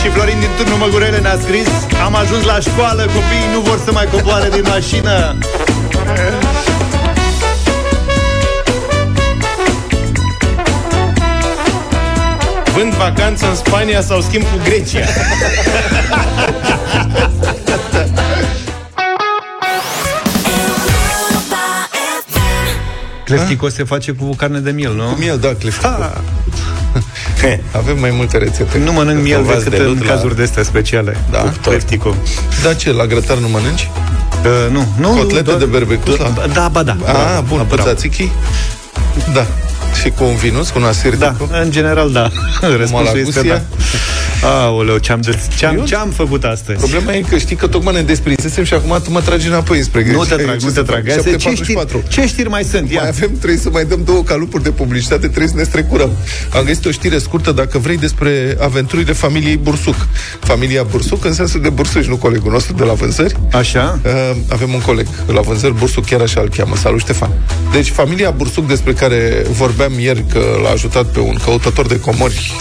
Și 0.02 0.08
Florin 0.08 0.38
din 0.38 0.48
turnul 0.56 0.76
Măgurele 0.76 1.18
ne-a 1.18 1.38
scris 1.42 1.68
Am 2.04 2.14
ajuns 2.14 2.44
la 2.44 2.58
școală, 2.60 3.02
copiii 3.02 3.50
nu 3.52 3.60
vor 3.60 3.80
să 3.84 3.92
mai 3.92 4.08
coboare 4.12 4.48
din 4.48 4.64
mașină 4.68 5.36
Vând 12.74 12.92
vacanță 12.92 13.48
în 13.48 13.54
Spania 13.54 14.00
sau 14.00 14.20
schimb 14.20 14.42
cu 14.42 14.60
Grecia. 14.64 15.04
Cleftico 23.34 23.68
se 23.68 23.84
face 23.84 24.12
cu 24.12 24.34
carne 24.34 24.58
de 24.58 24.70
miel, 24.70 24.94
nu? 24.94 25.02
Cu 25.04 25.18
miel, 25.18 25.38
da, 25.38 25.48
cleftico. 25.58 25.88
Avem 27.76 27.98
mai 28.00 28.10
multe 28.10 28.38
rețete. 28.38 28.78
Nu 28.78 28.92
mănânc 28.92 29.22
miel 29.22 29.38
Provați 29.42 29.64
decât 29.64 29.78
de 29.78 29.84
în 29.84 29.90
lut 29.90 30.04
la- 30.04 30.12
cazuri 30.14 30.36
de 30.36 30.42
astea 30.42 30.62
speciale 30.62 31.16
Da, 31.30 31.38
Cu 31.38 31.46
tot. 31.48 31.60
cleftico 31.62 32.14
Da, 32.62 32.74
ce, 32.74 32.92
la 32.92 33.06
grătar 33.06 33.36
nu 33.36 33.48
mănânci? 33.48 33.90
Uh, 34.44 34.72
nu, 34.72 34.86
nu 34.98 35.08
Cotlete 35.08 35.42
doar- 35.42 35.58
de 35.58 35.64
berbecuș? 35.64 36.16
la- 36.16 36.46
Da, 36.54 36.68
ba 36.68 36.82
da 36.82 36.96
A, 37.04 37.12
da, 37.12 37.40
bun, 37.48 37.56
bravo. 37.56 37.74
pățațichi? 37.74 38.28
Da. 39.32 39.46
Și 40.02 40.10
cu 40.10 40.24
un 40.24 40.34
vinus, 40.36 40.70
cu 40.70 40.78
un 40.78 40.84
asir 40.84 41.14
Da, 41.16 41.34
în 41.62 41.70
general 41.70 42.10
da 42.12 42.28
Răspunsul 42.78 43.18
este 43.18 43.40
da 43.40 43.48
Malagusia? 43.48 43.62
Aoleu, 44.42 44.98
ce-am, 44.98 45.20
de- 45.20 45.38
ce-am, 45.56 45.76
Eu- 45.76 45.84
ce-am 45.84 46.08
făcut 46.10 46.44
astăzi? 46.44 46.78
Problema 46.78 47.12
e 47.14 47.20
că 47.28 47.38
știi 47.38 47.56
că 47.56 47.66
tocmai 47.66 47.94
ne 47.94 48.02
desprinzesem 48.02 48.64
și 48.64 48.74
acum 48.74 49.00
tu 49.04 49.10
mă 49.10 49.20
tragi 49.20 49.46
înapoi 49.46 49.82
spre 49.82 50.00
Nu 50.00 50.04
greșeală. 50.18 50.36
te 50.36 50.42
trag, 50.42 50.58
Ce 50.58 50.64
nu 50.64 50.70
te 50.70 50.76
să 50.78 50.82
trag. 50.82 51.02
fac? 51.06 51.16
Asta 51.18 51.28
e- 51.28 51.32
Ce 51.32 51.38
744. 51.38 51.98
știri, 52.08 52.26
ce 52.26 52.32
știri 52.32 52.48
mai 52.48 52.64
sunt? 52.64 52.90
Ia. 52.90 53.00
Mai 53.00 53.08
avem, 53.08 53.30
trebuie 53.36 53.58
să 53.58 53.70
mai 53.70 53.84
dăm 53.84 54.00
două 54.04 54.22
calupuri 54.22 54.62
de 54.62 54.70
publicitate, 54.70 55.26
trebuie 55.26 55.48
să 55.48 55.54
ne 55.56 55.62
strecurăm. 55.62 56.10
Am 56.54 56.64
găsit 56.64 56.84
o 56.86 56.90
știre 56.90 57.18
scurtă, 57.18 57.52
dacă 57.52 57.78
vrei, 57.78 57.96
despre 57.96 58.56
aventurile 58.60 59.12
familiei 59.12 59.56
Bursuc. 59.56 59.94
Familia 60.40 60.82
Bursuc 60.82 61.24
în 61.24 61.32
sensul 61.32 61.60
de 61.60 61.68
bursuci, 61.68 62.04
nu 62.04 62.16
colegul 62.16 62.52
nostru 62.52 62.74
de 62.74 62.84
la 62.84 62.92
vânzări. 62.92 63.36
Așa? 63.52 63.98
Uh, 64.04 64.36
avem 64.48 64.72
un 64.74 64.80
coleg 64.80 65.06
la 65.32 65.40
vânzări, 65.40 65.74
Bursuc, 65.74 66.06
chiar 66.06 66.20
așa 66.20 66.40
îl 66.40 66.48
cheamă. 66.56 66.76
Salut, 66.76 67.00
Ștefan. 67.00 67.30
Deci, 67.72 67.88
familia 67.88 68.30
Bursuc, 68.30 68.66
despre 68.66 68.92
care 68.92 69.44
vorbeam 69.50 69.92
ieri 69.98 70.24
că 70.32 70.40
l-a 70.62 70.70
ajutat 70.70 71.04
pe 71.04 71.20
un 71.20 71.36
căutător 71.44 71.86
de 71.86 72.00
comori 72.00 72.52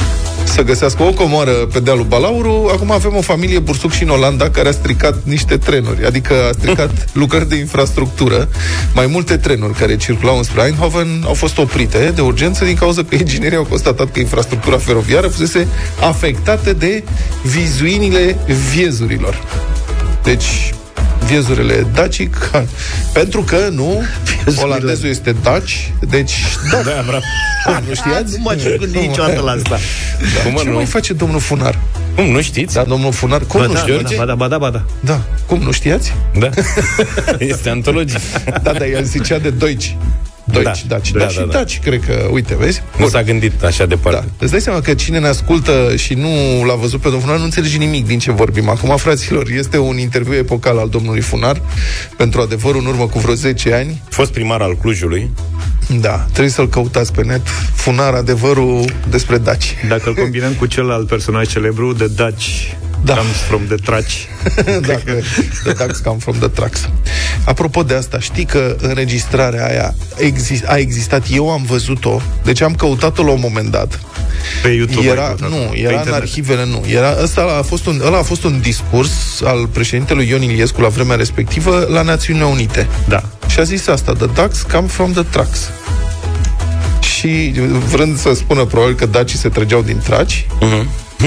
să 0.50 0.64
găsească 0.64 1.04
o 1.04 1.12
comoară 1.12 1.52
pe 1.52 1.80
dealul 1.80 2.04
Balauru, 2.04 2.70
acum 2.74 2.92
avem 2.92 3.16
o 3.16 3.22
familie 3.22 3.60
Bursuc 3.60 3.92
și 3.92 4.04
în 4.04 4.10
Olanda 4.10 4.50
care 4.50 4.68
a 4.68 4.72
stricat 4.72 5.16
niște 5.24 5.58
trenuri, 5.58 6.06
adică 6.06 6.34
a 6.34 6.52
stricat 6.52 7.06
lucrări 7.22 7.50
de 7.50 7.56
infrastructură. 7.56 8.50
Mai 8.94 9.06
multe 9.06 9.38
trenuri 9.38 9.74
care 9.74 9.98
circulau 9.98 10.38
înspre 10.38 10.64
Eindhoven 10.66 11.24
au 11.26 11.34
fost 11.34 11.58
oprite 11.58 12.12
de 12.16 12.22
urgență 12.22 12.66
din 12.66 12.76
cauza 12.76 13.04
că 13.04 13.16
inginerii 13.16 13.58
au 13.58 13.64
constatat 13.64 14.12
că 14.12 14.20
infrastructura 14.20 14.78
feroviară 14.78 15.28
fusese 15.28 15.68
afectată 16.02 16.74
de 16.74 17.04
vizuinile 17.44 18.38
viezurilor. 18.74 19.44
Deci, 20.24 20.74
viezurile 21.30 21.88
dacic, 21.94 22.36
pentru 23.18 23.42
că 23.42 23.58
nu, 23.72 24.04
olandezul 24.62 25.10
este 25.10 25.36
daci, 25.44 25.92
deci 26.00 26.34
da, 26.72 26.78
Da, 26.94 27.04
bravo. 27.08 27.24
nu 27.88 27.94
știați? 27.94 28.38
Nu 28.38 28.44
m-aș 28.44 28.63
gândi 28.80 29.00
niciodată 29.00 29.42
la 29.42 29.52
asta. 29.52 29.78
Da. 30.36 30.42
Cum 30.44 30.52
mă, 30.52 30.60
Ce 30.62 30.68
nu? 30.70 30.76
mai 30.76 30.86
face 30.86 31.13
domnul 31.13 31.39
Funar? 31.39 31.80
Cum, 32.15 32.26
nu 32.26 32.42
știți? 32.42 32.74
Da, 32.74 32.84
domnul 32.84 33.12
Funar, 33.12 33.42
cum 33.48 33.60
Ba 33.60 33.65
nu 33.65 33.74
da, 33.74 33.80
știați? 33.80 34.15
ba 34.15 34.26
da, 34.26 34.36
ba 34.36 34.48
da, 34.48 34.58
ba 34.58 34.70
da, 34.70 34.80
ba 34.80 34.86
da. 35.04 35.13
Da, 35.13 35.22
cum 35.46 35.60
nu 35.62 35.72
știați? 35.72 36.13
Da. 36.39 36.50
Este 37.39 37.70
antologic. 37.70 38.20
Da, 38.46 38.72
dar 38.72 38.82
el 38.82 39.04
zicea 39.04 39.38
de 39.38 39.50
Deutsch. 39.50 39.88
Deutsch, 40.52 40.82
Da, 40.88 40.96
Daci, 40.96 41.12
da, 41.12 41.20
da, 41.20 41.26
da, 41.26 41.32
și 41.32 41.38
da. 41.38 41.46
Daci, 41.46 41.80
cred 41.80 42.04
că, 42.06 42.28
uite, 42.32 42.56
vezi? 42.56 42.82
Nu 42.98 43.08
s-a 43.08 43.24
gândit 43.24 43.64
așa 43.64 43.86
departe. 43.86 44.20
Da. 44.20 44.34
Îți 44.38 44.52
dai 44.52 44.62
seama 44.62 44.82
că 44.82 44.94
cine 44.94 45.20
ne 45.20 45.28
ascultă 45.28 45.96
și 45.96 46.14
nu 46.14 46.64
l-a 46.66 46.76
văzut 46.76 47.00
pe 47.00 47.04
domnul 47.04 47.22
Funar 47.22 47.38
nu 47.38 47.44
înțelege 47.44 47.78
nimic 47.78 48.06
din 48.06 48.20
ce 48.20 48.32
vorbim. 48.32 48.70
Acum, 48.70 48.98
fraților, 48.98 49.50
este 49.50 49.78
un 49.78 49.98
interviu 49.98 50.34
epocal 50.34 50.78
al 50.78 50.90
domnului 50.90 51.22
Funar 51.22 51.62
pentru 52.18 52.42
adevărul 52.42 52.82
în 52.82 52.88
urmă 52.88 53.08
cu 53.08 53.20
vreo 53.20 53.34
10 53.34 53.74
ani. 53.74 54.02
Fost 54.10 54.32
primar 54.32 54.62
al 54.62 54.76
Clujului. 54.78 55.30
Da, 56.02 56.16
trebuie 56.18 56.50
să-l 56.50 56.70
căutați 56.70 57.14
pe 57.14 57.24
net. 57.24 57.48
Funar, 57.74 58.14
adevărul 58.14 58.86
despre 59.10 59.38
Daci. 59.38 59.76
Dacă 59.88 60.10
îl 60.10 60.16
combinăm 60.16 60.54
cu 60.54 60.66
celălalt 60.66 61.08
personaj 61.08 61.48
celebru, 61.48 61.94
The 61.94 62.08
Dutch 62.08 62.46
Da. 63.04 63.14
Comes 63.16 63.36
from 63.36 63.62
the 63.68 63.76
Traci. 63.76 64.28
Dacă 64.88 65.12
the 65.64 65.74
ducks 65.74 65.98
come 66.00 66.18
from 66.20 66.36
the 66.38 66.48
trucks. 66.48 66.90
Apropo 67.46 67.84
de 67.84 67.94
asta, 67.94 68.20
știi 68.20 68.46
că 68.46 68.76
înregistrarea 68.82 69.66
aia 69.66 69.94
exist, 70.18 70.64
a 70.68 70.78
existat, 70.78 71.26
eu 71.32 71.52
am 71.52 71.64
văzut-o, 71.68 72.22
deci 72.44 72.62
am 72.62 72.76
căutat-o 72.76 73.24
la 73.24 73.32
un 73.32 73.40
moment 73.42 73.72
dat. 73.72 74.00
Pe 74.62 74.68
YouTube 74.70 75.02
ai 75.02 75.08
Era, 75.08 75.22
căutat-o, 75.22 75.50
nu, 75.50 75.56
pe 75.56 75.78
era 75.80 75.90
în 75.90 75.96
internet. 75.98 76.22
arhivele, 76.22 76.66
nu. 76.66 76.84
Era, 76.88 77.16
ăsta 77.24 77.56
a 77.60 77.62
fost 77.62 77.86
un, 77.86 78.02
ăla 78.06 78.18
a 78.18 78.22
fost 78.22 78.44
un 78.44 78.60
discurs 78.62 79.12
al 79.44 79.68
președintelui 79.68 80.28
Ion 80.28 80.42
Iliescu 80.42 80.82
la 80.82 80.88
vremea 80.88 81.16
respectivă 81.16 81.88
la 81.90 82.02
Națiunile 82.02 82.46
Unite. 82.46 82.88
Da. 83.08 83.24
Și 83.48 83.60
a 83.60 83.64
zis 83.64 83.88
asta, 83.88 84.14
the 84.14 84.26
ducks 84.26 84.62
come 84.62 84.88
from 84.88 85.12
the 85.12 85.24
trucks. 85.24 85.70
Și 87.18 87.52
vrând 87.92 88.18
să 88.20 88.34
spună 88.34 88.66
probabil 88.66 88.96
că 88.96 89.06
dacii 89.06 89.38
se 89.38 89.50
trăgeau 89.50 89.82
din 89.82 89.98
traci, 90.04 90.48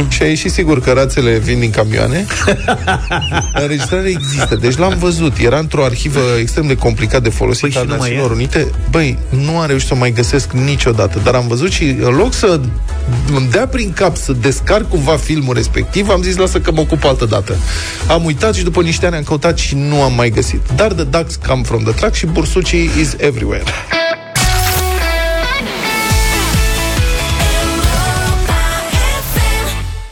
și 0.09 0.23
a 0.23 0.27
ieșit 0.27 0.51
sigur 0.51 0.81
că 0.81 0.93
rațele 0.93 1.39
vin 1.39 1.61
din 1.61 1.71
camioane. 1.71 2.27
Înregistrarea 3.63 4.11
există. 4.11 4.57
Deci 4.57 4.77
l-am 4.77 4.99
văzut. 4.99 5.39
Era 5.39 5.59
într-o 5.59 5.85
arhivă 5.85 6.21
extrem 6.41 6.67
de 6.67 6.77
complicat 6.77 7.23
de 7.23 7.29
folosit 7.29 7.61
Păi 7.61 7.71
și 7.71 7.79
al 7.79 7.87
nu 7.87 7.91
mai 7.91 7.99
Națiunilor 7.99 8.31
e? 8.31 8.35
Unite. 8.35 8.71
Băi, 8.91 9.19
nu 9.29 9.59
am 9.59 9.67
reușit 9.67 9.89
să 9.89 9.95
o 9.95 9.99
mai 9.99 10.13
găsesc 10.13 10.53
niciodată. 10.53 11.21
Dar 11.25 11.35
am 11.35 11.47
văzut 11.47 11.71
și 11.71 11.85
în 11.85 12.15
loc 12.15 12.35
să 12.35 12.61
îmi 13.35 13.49
dea 13.51 13.67
prin 13.67 13.93
cap 13.93 14.17
să 14.17 14.33
descarc 14.33 14.89
cumva 14.89 15.17
filmul 15.17 15.55
respectiv, 15.55 16.09
am 16.09 16.23
zis 16.23 16.37
lasă 16.37 16.61
că 16.61 16.73
mă 16.73 16.81
ocup 16.81 17.05
altă 17.05 17.25
dată. 17.25 17.57
Am 18.09 18.25
uitat 18.25 18.55
și 18.55 18.63
după 18.63 18.83
niște 18.83 19.07
ani 19.07 19.17
am 19.17 19.23
căutat 19.23 19.59
și 19.59 19.75
nu 19.75 20.03
am 20.03 20.13
mai 20.15 20.31
găsit. 20.31 20.61
Dar 20.77 20.93
The 20.93 21.05
Ducks 21.05 21.39
Come 21.47 21.63
From 21.63 21.83
The 21.83 21.93
Track 21.93 22.15
și 22.15 22.27
Bursucii 22.27 22.91
is 23.01 23.15
everywhere. 23.19 23.63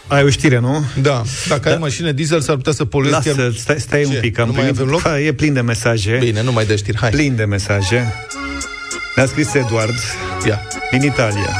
Ai 0.09 0.23
o 0.23 0.29
știre, 0.29 0.59
nu? 0.59 0.83
Da. 1.01 1.21
Dacă 1.47 1.61
da. 1.63 1.69
ai 1.71 1.77
mașină 1.77 2.11
diesel, 2.11 2.41
s-ar 2.41 2.55
putea 2.55 2.71
să 2.73 2.85
poluezi 2.85 3.13
Lasă, 3.15 3.29
chiar... 3.29 3.51
stai, 3.57 3.79
stai 3.79 4.03
un 4.03 4.11
Ce? 4.11 4.17
pic. 4.17 4.39
Am 4.39 4.45
Nu 4.47 4.51
mai 4.53 4.61
primit, 4.61 4.79
avem 4.79 4.91
loc? 4.91 5.01
Ha, 5.01 5.19
e 5.19 5.31
plin 5.33 5.53
de 5.53 5.61
mesaje. 5.61 6.17
Bine, 6.19 6.41
nu 6.43 6.51
mai 6.51 6.65
dă 6.65 6.75
știri, 6.75 6.97
hai. 6.97 7.09
Plin 7.09 7.35
de 7.35 7.45
mesaje. 7.45 8.13
Ne-a 9.15 9.25
scris 9.25 9.53
Eduard 9.53 9.95
Ia. 10.47 10.61
din 10.91 11.01
Italia. 11.01 11.57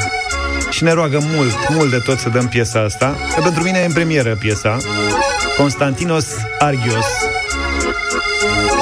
Și 0.70 0.84
ne 0.84 0.92
roagă 0.92 1.20
mult, 1.36 1.56
mult 1.70 1.90
de 1.90 1.98
tot 1.98 2.18
să 2.20 2.30
dăm 2.30 2.48
piesa 2.48 2.80
asta. 2.82 3.16
Că 3.36 3.42
pentru 3.42 3.64
mine 3.64 3.80
e 3.80 3.86
în 3.86 3.94
premieră 3.94 4.36
piesa. 4.40 4.78
Constantinos 5.58 6.26
Argios. 6.60 7.06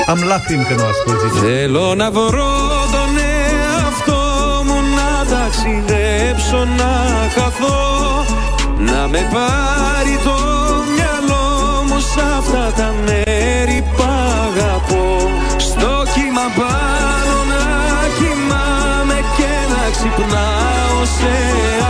Am 0.08 0.24
lacrimi 0.28 0.64
că 0.64 0.74
nu 0.74 0.84
ascult, 0.86 1.20
zice. 1.34 1.46
Θέλω 1.46 1.94
να 1.96 2.12
βρω 2.12 2.54
τον 2.92 3.18
εαυτό 3.18 4.22
μου 4.66 4.82
να 4.96 5.26
ταξιδέψω 5.36 6.66
να 6.78 6.92
χαθώ 7.36 8.07
Να 8.99 9.09
με 9.09 9.29
πάρει 9.33 10.19
το 10.25 10.39
μυαλό 10.95 11.85
μου 11.89 11.99
σ' 11.99 12.19
αυτά 12.39 12.73
τα 12.77 12.95
μέρη 13.07 13.85
που 13.97 14.03
αγαπώ. 14.47 15.31
Στο 15.57 15.93
κύμα 16.15 16.47
πάνω 16.61 17.37
να 17.53 17.67
κοιμάμαι 18.19 19.19
και 19.37 19.53
να 19.73 19.83
ξυπνάω 19.95 21.01
σε 21.19 21.35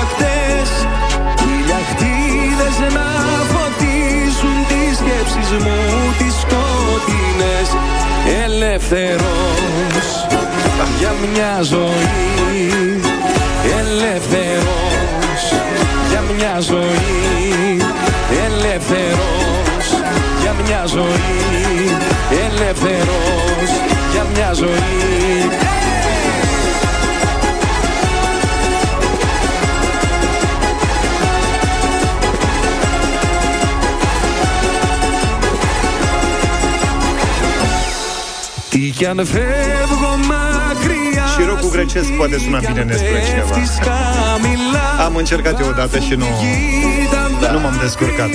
ακτές. 0.01 0.71
Χιλιακτίδες 1.41 2.77
να 2.97 3.09
φωτίζουν 3.53 4.59
τις 4.71 4.97
σκέψεις 5.01 5.51
μου 5.65 5.79
τις 6.19 6.35
σκοτεινές. 6.43 7.69
Ελεύθερος 8.45 10.09
για 10.99 11.13
μια 11.33 11.63
ζωή 11.63 11.99
ζωή 16.61 17.77
ελεύθερος 18.47 19.87
για 20.41 20.55
μια 20.65 20.87
ζωή 20.87 21.97
ελεύθερος 22.31 23.71
για 24.13 24.27
μια 24.35 24.53
ζωή. 24.53 25.51
Τι 38.71 38.91
κι 38.91 39.07
αν 39.07 39.27
φεύγω 39.27 40.17
Cântecul 41.69 42.01
grecesc 42.01 42.17
poate 42.17 42.39
suna 42.39 42.59
bine 42.59 42.85
despre 42.85 43.23
cineva. 43.27 43.57
Am 45.05 45.17
încercat 45.17 45.61
eu 45.61 45.69
odată 45.69 45.99
și 45.99 46.15
nu... 46.15 46.25
Nu 47.53 47.61
m-am 47.61 47.77
descurcat. 47.83 48.31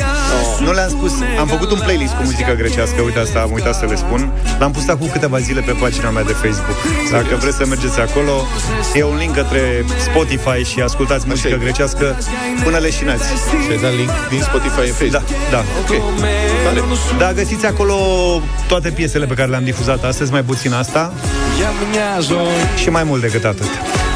Nu 0.60 0.72
le-am 0.72 0.90
spus. 0.90 1.12
Am 1.40 1.48
făcut 1.48 1.72
un 1.72 1.80
playlist 1.84 2.14
cu 2.14 2.24
muzică 2.24 2.54
grecească, 2.58 3.02
uite 3.02 3.20
asta 3.20 3.40
am 3.40 3.52
uitat 3.52 3.76
să 3.76 3.86
le 3.86 3.96
spun. 3.96 4.32
L-am 4.60 4.72
pus 4.72 4.88
acum 4.88 5.10
câteva 5.12 5.40
zile 5.40 5.62
pe 5.62 5.72
pagina 5.72 6.10
mea 6.10 6.24
de 6.24 6.32
Facebook. 6.32 6.78
Dacă 7.12 7.36
vreți 7.42 7.58
să 7.58 7.66
mergeți 7.66 8.00
acolo, 8.00 8.32
e 8.94 9.04
un 9.04 9.18
link 9.18 9.36
către 9.36 9.86
Spotify 10.08 10.64
și 10.72 10.80
ascultați 10.82 11.26
muzică 11.28 11.56
grecească 11.56 12.18
până 12.64 12.78
leșinați. 12.78 13.28
Și 13.66 13.72
ai 13.72 13.82
dat 13.82 13.96
link 13.96 14.10
din 14.30 14.42
Spotify 14.42 14.84
în 14.92 14.96
Facebook. 15.00 15.12
Da, 15.12 15.22
da. 15.52 15.62
Ok. 15.82 15.92
Da, 17.18 17.34
găsiți 17.34 17.66
acolo 17.66 17.96
toate 18.68 18.90
piesele 18.90 19.26
pe 19.26 19.34
care 19.34 19.50
le-am 19.50 19.64
difuzat 19.64 20.04
astăzi, 20.04 20.32
mai 20.32 20.42
puțin 20.42 20.74
asta 20.74 21.14
și 22.76 22.90
mai 22.90 23.04
mult 23.04 23.22
decât 23.22 23.44
atât. 23.44 23.70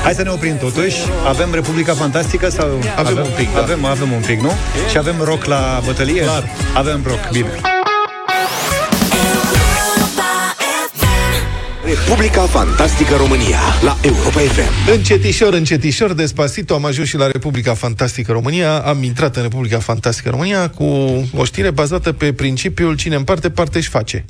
Hai 0.07 0.15
să 0.15 0.23
ne 0.23 0.29
oprim 0.29 0.57
totuși. 0.57 0.97
Avem 1.27 1.53
Republica 1.53 1.93
Fantastică 1.93 2.49
sau 2.49 2.67
Avem 2.95 3.17
un 3.17 3.31
pic, 3.35 3.53
da. 3.53 3.61
Avem, 3.61 3.85
avem 3.85 4.11
un 4.11 4.21
pic, 4.25 4.41
nu? 4.41 4.51
Și 4.89 4.97
avem 4.97 5.15
rock 5.23 5.45
la 5.45 5.81
bătălie? 5.85 6.21
Clar. 6.21 6.43
Avem 6.73 7.03
rock, 7.05 7.29
bine. 7.31 7.76
Republica 12.07 12.41
Fantastică 12.41 13.15
România 13.15 13.59
la 13.83 13.97
Europa 14.01 14.39
FM. 14.39 14.91
Încetișor, 14.91 15.53
încetișor, 15.53 16.13
despacito, 16.13 16.73
am 16.73 16.85
ajuns 16.85 17.07
și 17.07 17.17
la 17.17 17.27
Republica 17.31 17.73
Fantastică 17.73 18.31
România. 18.31 18.77
Am 18.77 19.03
intrat 19.03 19.35
în 19.35 19.41
Republica 19.41 19.79
Fantastică 19.79 20.29
România 20.29 20.69
cu 20.69 20.83
o 21.35 21.43
știre 21.43 21.71
bazată 21.71 22.11
pe 22.11 22.33
principiul 22.33 22.95
cine 22.95 23.15
împarte, 23.15 23.49
parte 23.49 23.79
și 23.79 23.89
face. 23.89 24.25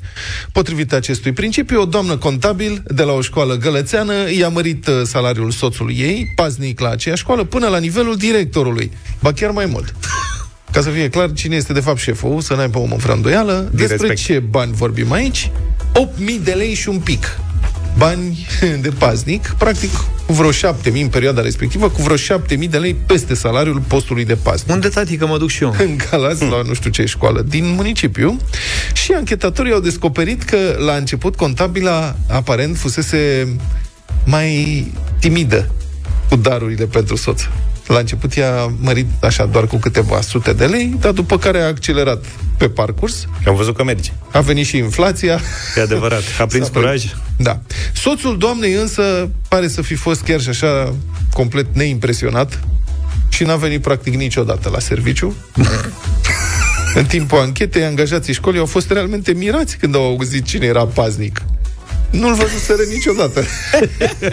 Potrivit 0.52 0.92
acestui 0.92 1.32
principiu, 1.32 1.80
o 1.80 1.84
doamnă 1.84 2.16
contabil 2.16 2.82
de 2.86 3.02
la 3.02 3.12
o 3.12 3.20
școală 3.20 3.54
gălățeană 3.54 4.14
i-a 4.38 4.48
mărit 4.48 4.86
uh, 4.86 5.00
salariul 5.04 5.50
soțului 5.50 5.96
ei, 5.98 6.32
paznic 6.34 6.80
la 6.80 6.88
aceeași 6.88 7.22
școală, 7.22 7.44
până 7.44 7.68
la 7.68 7.78
nivelul 7.78 8.16
directorului. 8.16 8.92
Ba 9.20 9.32
chiar 9.32 9.50
mai 9.50 9.66
mult. 9.66 9.94
Ca 10.72 10.80
să 10.80 10.88
fie 10.90 11.08
clar 11.08 11.32
cine 11.32 11.56
este 11.56 11.72
de 11.72 11.80
fapt 11.80 11.98
șeful, 11.98 12.40
să 12.40 12.54
n-ai 12.54 12.70
pe 12.70 12.78
om 12.78 12.92
în 12.92 12.98
fără 12.98 13.12
îndoială. 13.12 13.70
Despre 13.72 13.96
respect. 13.96 14.20
ce 14.20 14.38
bani 14.38 14.72
vorbim 14.72 15.12
aici? 15.12 15.50
8.000 15.92 16.42
de 16.44 16.52
lei 16.52 16.74
și 16.74 16.88
un 16.88 16.98
pic 16.98 17.38
bani 17.98 18.46
de 18.84 18.88
paznic, 18.98 19.54
practic 19.58 19.90
cu 20.26 20.32
vreo 20.32 20.52
7.000 20.52 20.92
în 20.92 21.08
perioada 21.08 21.42
respectivă, 21.42 21.88
cu 21.88 22.02
vreo 22.02 22.16
7.000 22.16 22.68
de 22.70 22.78
lei 22.78 22.94
peste 22.94 23.34
salariul 23.34 23.82
postului 23.86 24.24
de 24.24 24.34
paznic. 24.34 24.74
Unde, 24.74 24.88
tati, 24.88 25.16
că 25.16 25.26
mă 25.26 25.38
duc 25.38 25.48
și 25.48 25.62
eu? 25.62 25.74
În 25.78 25.96
Galați, 26.10 26.44
la 26.44 26.62
nu 26.62 26.74
știu 26.74 26.90
ce 26.90 27.04
școală, 27.04 27.42
din 27.42 27.74
municipiu. 27.74 28.36
Și 28.92 29.12
anchetatorii 29.12 29.72
au 29.72 29.80
descoperit 29.80 30.42
că 30.42 30.56
la 30.78 30.92
început 30.92 31.36
contabila 31.36 32.16
aparent 32.28 32.76
fusese 32.76 33.56
mai 34.24 34.86
timidă 35.20 35.70
cu 36.28 36.36
darurile 36.36 36.84
pentru 36.84 37.16
soț. 37.16 37.42
La 37.86 37.98
început 37.98 38.34
i-a 38.34 38.72
mărit 38.80 39.06
așa 39.20 39.46
doar 39.46 39.66
cu 39.66 39.76
câteva 39.76 40.20
sute 40.20 40.52
de 40.52 40.66
lei, 40.66 40.96
dar 41.00 41.12
după 41.12 41.38
care 41.38 41.60
a 41.60 41.66
accelerat 41.66 42.24
pe 42.58 42.68
parcurs. 42.68 43.26
Am 43.46 43.54
văzut 43.54 43.76
că 43.76 43.84
merge. 43.84 44.10
A 44.32 44.40
venit 44.40 44.66
și 44.66 44.76
inflația. 44.76 45.40
E 45.76 45.80
adevărat. 45.80 46.22
A 46.40 46.46
prins 46.46 46.66
S-a 46.66 46.72
curaj? 46.72 47.04
Da. 47.36 47.60
Soțul 47.94 48.38
doamnei 48.38 48.72
însă 48.72 49.30
pare 49.48 49.68
să 49.68 49.82
fi 49.82 49.94
fost 49.94 50.22
chiar 50.22 50.40
și 50.40 50.48
așa 50.48 50.94
complet 51.32 51.66
neimpresionat 51.72 52.60
și 53.28 53.44
n-a 53.44 53.56
venit 53.56 53.82
practic 53.82 54.14
niciodată 54.14 54.68
la 54.68 54.78
serviciu. 54.78 55.34
În 56.94 57.04
timpul 57.04 57.38
anchetei, 57.38 57.84
angajații 57.84 58.32
școlii 58.32 58.60
au 58.60 58.66
fost 58.66 58.90
realmente 58.90 59.32
mirați 59.32 59.76
când 59.76 59.94
au 59.94 60.04
auzit 60.04 60.44
cine 60.44 60.66
era 60.66 60.86
paznic. 60.86 61.42
Nu-l 62.10 62.34
văzuseră 62.34 62.82
niciodată. 62.92 63.44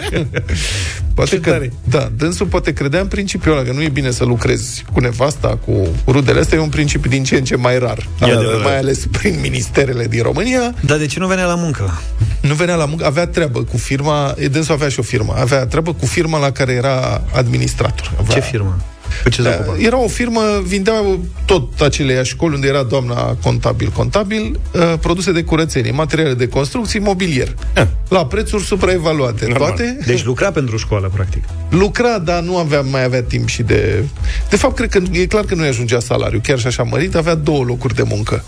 poate 1.14 1.40
că, 1.40 1.60
da, 1.84 2.10
dânsul 2.16 2.46
poate 2.46 2.72
credea 2.72 3.00
în 3.00 3.06
principiul 3.06 3.56
ăla, 3.56 3.66
că 3.66 3.72
nu 3.72 3.82
e 3.82 3.88
bine 3.88 4.10
să 4.10 4.24
lucrezi 4.24 4.84
cu 4.92 5.00
nevasta, 5.00 5.58
cu 5.66 5.86
rudele 6.06 6.40
astea, 6.40 6.58
e 6.58 6.60
un 6.60 6.68
principiu 6.68 7.10
din 7.10 7.24
ce 7.24 7.36
în 7.36 7.44
ce 7.44 7.56
mai 7.56 7.78
rar. 7.78 8.08
E 8.20 8.32
adevărat. 8.32 8.62
mai 8.62 8.78
ales 8.78 9.06
prin 9.10 9.38
ministerele 9.40 10.06
din 10.06 10.22
România. 10.22 10.74
Dar 10.80 10.98
de 10.98 11.06
ce 11.06 11.18
nu 11.18 11.26
venea 11.26 11.46
la 11.46 11.54
muncă? 11.54 12.00
Nu 12.40 12.54
venea 12.54 12.74
la 12.74 12.84
muncă, 12.84 13.06
avea 13.06 13.26
treabă 13.26 13.62
cu 13.62 13.76
firma, 13.76 14.34
e 14.38 14.48
dânsul 14.48 14.74
avea 14.74 14.88
și 14.88 14.98
o 14.98 15.02
firmă, 15.02 15.34
avea 15.38 15.66
treabă 15.66 15.94
cu 15.94 16.06
firma 16.06 16.38
la 16.38 16.50
care 16.50 16.72
era 16.72 17.22
administrator. 17.32 18.12
Avea, 18.18 18.34
Ce 18.34 18.40
firmă? 18.40 18.76
Cu 19.22 19.28
ce 19.28 19.42
se 19.42 19.48
da, 19.48 19.56
ocupă? 19.60 19.76
era 19.78 19.98
o 19.98 20.08
firmă, 20.08 20.40
vindea 20.64 20.94
tot 21.44 21.80
aceleiași 21.80 22.30
școli 22.30 22.54
unde 22.54 22.66
era 22.66 22.82
doamna 22.82 23.36
contabil, 23.42 23.88
contabil, 23.88 24.60
uh, 24.72 24.94
produse 25.00 25.32
de 25.32 25.42
curățenie, 25.42 25.90
materiale 25.90 26.34
de 26.34 26.48
construcții, 26.48 27.00
mobilier. 27.00 27.54
La 28.08 28.26
prețuri 28.26 28.62
supraevaluate. 28.62 29.46
Toate 29.46 29.98
Deci 30.06 30.24
lucra 30.24 30.50
pentru 30.50 30.76
școală, 30.76 31.10
practic. 31.14 31.44
lucra, 31.68 32.18
dar 32.18 32.42
nu 32.42 32.56
avea, 32.56 32.80
mai 32.80 33.04
avea 33.04 33.22
timp 33.22 33.48
și 33.48 33.62
de... 33.62 34.04
De 34.50 34.56
fapt, 34.56 34.76
cred 34.76 34.88
că 34.88 35.00
e 35.12 35.26
clar 35.26 35.44
că 35.44 35.54
nu-i 35.54 35.68
ajungea 35.68 36.00
salariu, 36.00 36.40
chiar 36.42 36.58
și 36.58 36.66
așa 36.66 36.82
mărit, 36.82 37.14
avea 37.14 37.34
două 37.34 37.64
locuri 37.64 37.94
de 37.94 38.02
muncă. 38.02 38.44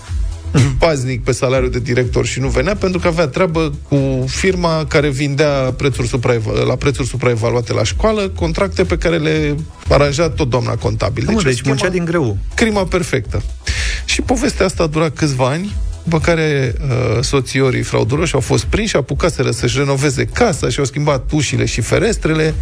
Paznic 0.79 1.25
pe 1.25 1.33
salariul 1.33 1.71
de 1.71 1.79
director 1.79 2.27
și 2.27 2.41
nu 2.41 2.49
venea 2.49 2.75
pentru 2.75 2.99
că 2.99 3.07
avea 3.09 3.27
treabă 3.27 3.73
cu 3.89 4.25
firma 4.27 4.85
care 4.89 5.09
vindea 5.09 5.53
prețuri 5.77 6.09
supraeva- 6.09 6.65
la 6.67 6.77
prețuri 6.77 7.09
supraevaluate 7.09 7.73
la 7.73 7.85
școală, 7.85 8.29
contracte 8.29 8.85
pe 8.85 8.99
care 8.99 9.17
le 9.17 9.55
aranjea 9.89 10.29
tot 10.29 10.51
doamna 10.51 10.75
contabil. 10.75 11.25
Deci, 11.27 11.43
deci 11.43 11.55
schema- 11.59 11.67
muncea 11.67 11.89
din 11.89 12.05
greu. 12.05 12.39
crima 12.55 12.85
perfectă. 12.85 13.43
Și 14.05 14.21
povestea 14.21 14.67
asta 14.67 14.83
a 14.83 14.87
durat 14.87 15.15
câțiva 15.15 15.47
ani, 15.49 15.75
după 16.03 16.19
care 16.21 16.75
uh, 16.81 17.23
soțiorii 17.23 17.83
frauduroși 17.83 18.35
au 18.35 18.41
fost 18.41 18.65
prinși, 18.65 18.97
apucaseră 18.97 19.51
să-și 19.51 19.79
renoveze 19.79 20.25
casa 20.25 20.69
și 20.69 20.79
au 20.79 20.85
schimbat 20.85 21.31
ușile 21.33 21.65
și 21.65 21.81
ferestrele 21.81 22.55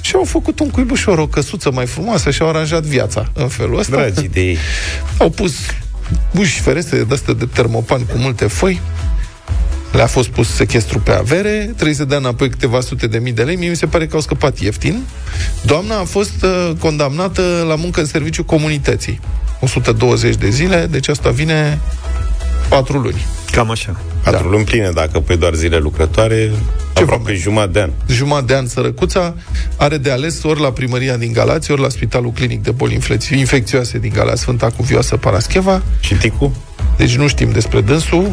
și 0.00 0.14
au 0.14 0.24
făcut 0.24 0.60
un 0.60 0.70
cuibușor, 0.70 1.18
o 1.18 1.26
căsuță 1.26 1.70
mai 1.70 1.86
frumoasă 1.86 2.30
și 2.30 2.42
au 2.42 2.48
aranjat 2.48 2.82
viața 2.82 3.30
în 3.34 3.48
felul 3.48 3.78
ăsta. 3.78 3.96
Dragi 3.96 4.28
de 4.28 4.40
ei. 4.40 4.56
Au 5.18 5.30
pus 5.30 5.52
uși 6.38 6.60
ferestre 6.60 7.02
de 7.02 7.14
astea 7.14 7.34
de 7.34 7.46
termopan 7.46 8.04
cu 8.04 8.16
multe 8.16 8.46
foi, 8.46 8.80
le-a 9.92 10.06
fost 10.06 10.28
pus 10.28 10.48
sechestru 10.48 10.98
pe 10.98 11.12
avere, 11.12 11.70
trebuie 11.74 11.94
să 11.94 12.04
dea 12.04 12.16
înapoi 12.16 12.50
câteva 12.50 12.80
sute 12.80 13.06
de 13.06 13.18
mii 13.18 13.32
de 13.32 13.42
lei, 13.42 13.56
mie 13.56 13.68
mi 13.68 13.76
se 13.76 13.86
pare 13.86 14.06
că 14.06 14.14
au 14.14 14.20
scăpat 14.20 14.58
ieftin. 14.58 15.02
Doamna 15.62 15.98
a 15.98 16.04
fost 16.04 16.42
uh, 16.42 16.72
condamnată 16.78 17.64
la 17.68 17.74
muncă 17.74 18.00
în 18.00 18.06
serviciu 18.06 18.44
comunității. 18.44 19.20
120 19.60 20.34
de 20.34 20.50
zile, 20.50 20.86
deci 20.90 21.08
asta 21.08 21.30
vine 21.30 21.80
4 22.68 22.98
luni. 22.98 23.26
Cam 23.52 23.70
așa. 23.70 24.00
Patru 24.24 24.48
luni 24.48 24.64
pline, 24.64 24.90
dacă 24.94 25.20
pui 25.20 25.36
doar 25.36 25.54
zile 25.54 25.76
lucrătoare, 25.78 26.50
aproape 26.94 27.34
jumătate 27.34 27.70
de 27.72 27.80
an. 27.80 27.90
Jumătate 28.08 28.44
de 28.46 28.54
an 28.54 28.66
sărăcuța 28.66 29.34
are 29.76 29.96
de 29.96 30.10
ales 30.10 30.42
ori 30.42 30.60
la 30.60 30.72
primăria 30.72 31.16
din 31.16 31.32
Galați, 31.32 31.70
ori 31.70 31.80
la 31.80 31.88
Spitalul 31.88 32.32
Clinic 32.32 32.62
de 32.62 32.70
Boli 32.70 32.94
Inflecți- 32.94 33.32
Infecțioase 33.38 33.98
din 33.98 34.12
Galați, 34.14 34.40
Sfânta 34.40 34.70
Cuvioasă 34.76 35.16
Parascheva. 35.16 35.82
Și 36.00 36.14
Ticu? 36.14 36.56
Deci 36.96 37.16
nu 37.16 37.28
știm 37.28 37.50
despre 37.50 37.80
dânsul, 37.80 38.32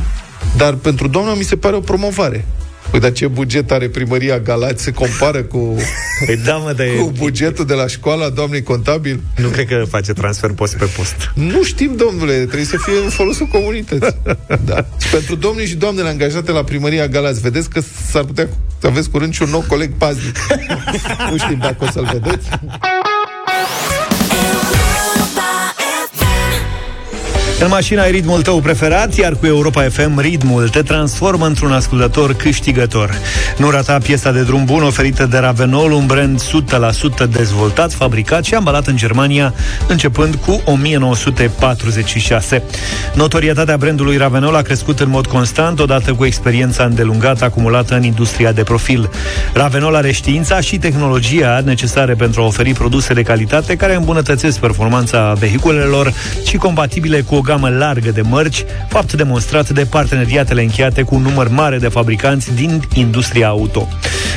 dar 0.58 0.74
pentru 0.74 1.08
doamna 1.08 1.34
mi 1.34 1.44
se 1.44 1.56
pare 1.56 1.76
o 1.76 1.80
promovare. 1.80 2.46
Păi, 2.92 3.00
dar 3.00 3.12
ce 3.12 3.28
buget 3.28 3.72
are 3.72 3.88
primăria 3.88 4.40
Galați 4.40 4.84
se 4.84 4.92
compară 4.92 5.44
cu, 5.44 5.76
Păi 6.26 6.38
da, 6.38 6.56
mă, 6.56 6.74
dar 6.74 6.86
e... 6.86 6.90
cu 6.90 7.12
bugetul 7.18 7.66
de 7.66 7.74
la 7.74 7.88
școala 7.88 8.30
doamnei 8.30 8.64
contabil? 8.64 9.20
Nu 9.36 9.48
cred 9.48 9.68
că 9.68 9.84
face 9.90 10.14
transfer 10.14 10.52
post 10.52 10.76
pe 10.78 10.86
post. 10.98 11.32
Nu 11.34 11.64
știm, 11.64 11.96
domnule, 11.96 12.34
trebuie 12.34 12.66
să 12.66 12.78
fie 12.78 12.94
în 13.04 13.10
folosul 13.10 13.46
comunității. 13.46 14.18
Da. 14.66 14.86
Și 15.02 15.10
pentru 15.10 15.36
domnii 15.36 15.66
și 15.66 15.76
doamnele 15.76 16.08
angajate 16.08 16.52
la 16.52 16.64
primăria 16.64 17.08
Galați, 17.08 17.42
vedeți 17.42 17.70
că 17.70 17.82
s-ar 18.10 18.24
putea 18.24 18.48
să 18.80 18.88
aveți 18.88 19.10
curând 19.10 19.34
și 19.34 19.42
un 19.42 19.50
nou 19.50 19.66
coleg 19.68 19.92
paznic. 19.98 20.38
nu 21.32 21.38
știm 21.38 21.58
dacă 21.58 21.78
o 21.80 21.88
să-l 21.92 22.10
vedeți. 22.14 22.48
În 27.60 27.68
mașina 27.70 28.02
ai 28.02 28.12
ritmul 28.12 28.42
tău 28.42 28.60
preferat, 28.60 29.16
iar 29.16 29.34
cu 29.34 29.46
Europa 29.46 29.82
FM 29.82 30.20
ritmul 30.20 30.70
te 30.70 30.82
transformă 30.82 31.46
într-un 31.46 31.72
ascultător 31.72 32.34
câștigător. 32.34 33.18
Nu 33.58 33.70
rata 33.70 33.98
piesa 33.98 34.32
de 34.32 34.42
drum 34.42 34.66
bun 34.66 34.84
oferită 34.84 35.26
de 35.26 35.38
Ravenol, 35.38 35.92
un 35.92 36.06
brand 36.06 36.42
100% 37.26 37.30
dezvoltat, 37.30 37.94
fabricat 37.94 38.44
și 38.44 38.54
ambalat 38.54 38.88
în 38.88 38.96
Germania 38.96 39.54
începând 39.88 40.36
cu 40.36 40.62
1946. 40.66 42.64
Notorietatea 43.14 43.78
brandului 43.78 44.18
Ravenol 44.18 44.56
a 44.56 44.62
crescut 44.62 45.00
în 45.00 45.10
mod 45.10 45.26
constant 45.26 45.80
odată 45.80 46.14
cu 46.14 46.26
experiența 46.26 46.84
îndelungată 46.84 47.44
acumulată 47.44 47.96
în 47.96 48.04
industria 48.04 48.52
de 48.52 48.64
profil. 48.64 49.10
Ravenol 49.54 49.96
are 49.96 50.12
știința 50.12 50.60
și 50.60 50.78
tehnologia 50.78 51.62
necesare 51.66 52.14
pentru 52.14 52.42
a 52.42 52.46
oferi 52.46 52.74
produse 52.74 53.14
de 53.14 53.22
calitate 53.22 53.76
care 53.76 53.96
îmbunătățesc 53.96 54.60
performanța 54.60 55.34
vehiculelor 55.40 56.14
și 56.46 56.58
compatibile 56.58 57.22
cu 57.22 57.36
o 57.36 57.42
gamă 57.48 57.70
largă 57.70 58.12
de 58.12 58.22
mărci, 58.22 58.66
fapt 58.90 59.14
demonstrat 59.14 59.70
de 59.70 59.86
parteneriatele 59.86 60.62
încheiate 60.62 61.02
cu 61.02 61.16
un 61.16 61.22
număr 61.22 61.48
mare 61.48 61.78
de 61.78 61.88
fabricanți 61.88 62.56
din 62.56 62.82
industria 62.94 63.48
auto. 63.48 63.88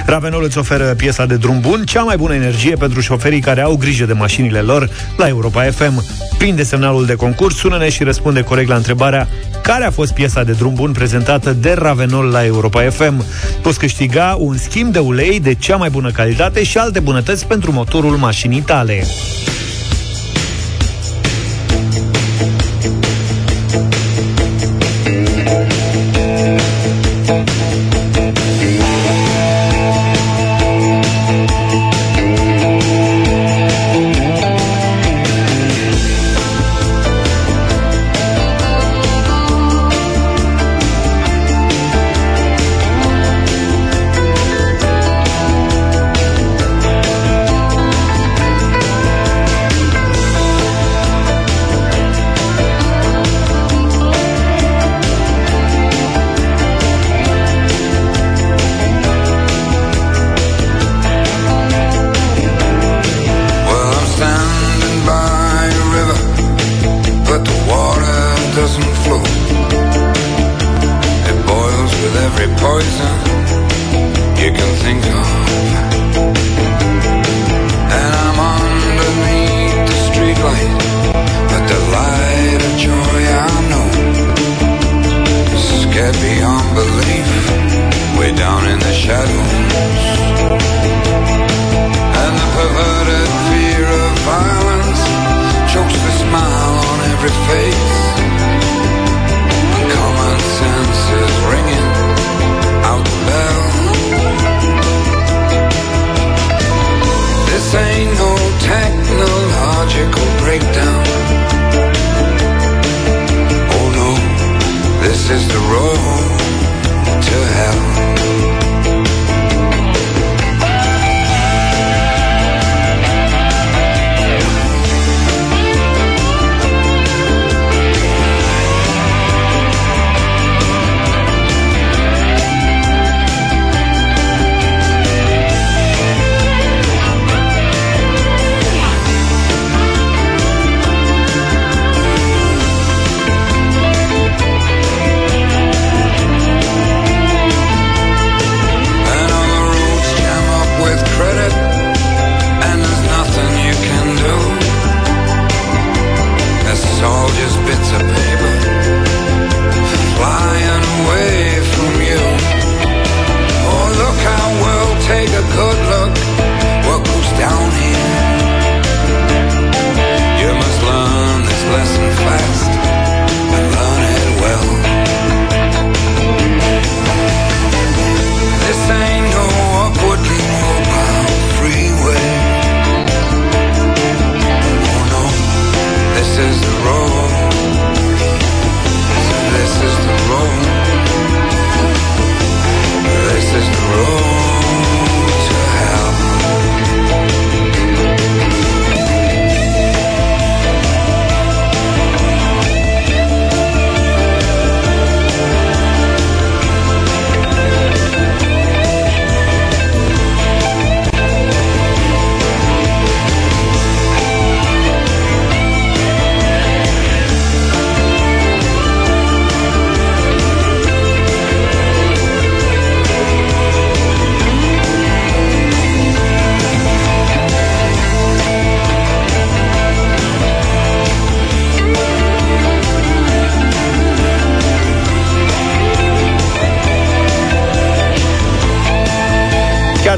Ravenol 0.07 0.43
îți 0.43 0.59
oferă 0.59 0.85
piesa 0.85 1.27
de 1.27 1.37
drum 1.37 1.61
bun, 1.61 1.85
cea 1.85 2.03
mai 2.03 2.17
bună 2.17 2.35
energie 2.35 2.75
pentru 2.75 3.01
șoferii 3.01 3.41
care 3.41 3.61
au 3.61 3.77
grijă 3.77 4.05
de 4.05 4.13
mașinile 4.13 4.61
lor 4.61 4.91
la 5.17 5.29
Europa 5.29 5.63
FM. 5.63 6.05
Prinde 6.39 6.63
semnalul 6.63 7.07
de 7.07 7.15
concurs, 7.15 7.57
sună-ne 7.57 7.89
și 7.89 8.03
răspunde 8.03 8.43
corect 8.43 8.69
la 8.69 8.75
întrebarea 8.75 9.29
care 9.63 9.85
a 9.85 9.91
fost 9.91 10.13
piesa 10.13 10.45
de 10.45 10.53
drum 10.53 10.75
bun 10.75 10.93
prezentată 10.93 11.53
de 11.53 11.73
Ravenol 11.79 12.25
la 12.25 12.45
Europa 12.45 12.83
FM. 12.83 13.25
Poți 13.63 13.79
câștiga 13.79 14.37
un 14.39 14.57
schimb 14.57 14.93
de 14.93 14.99
ulei 14.99 15.41
de 15.41 15.55
cea 15.55 15.77
mai 15.77 15.91
bună 15.91 16.11
calitate 16.11 16.63
și 16.63 16.79
alte 16.79 17.01
bunătăți 17.01 17.47
pentru 17.47 17.73
motorul 17.73 18.17
mașinii 18.17 18.61
tale. 18.61 19.05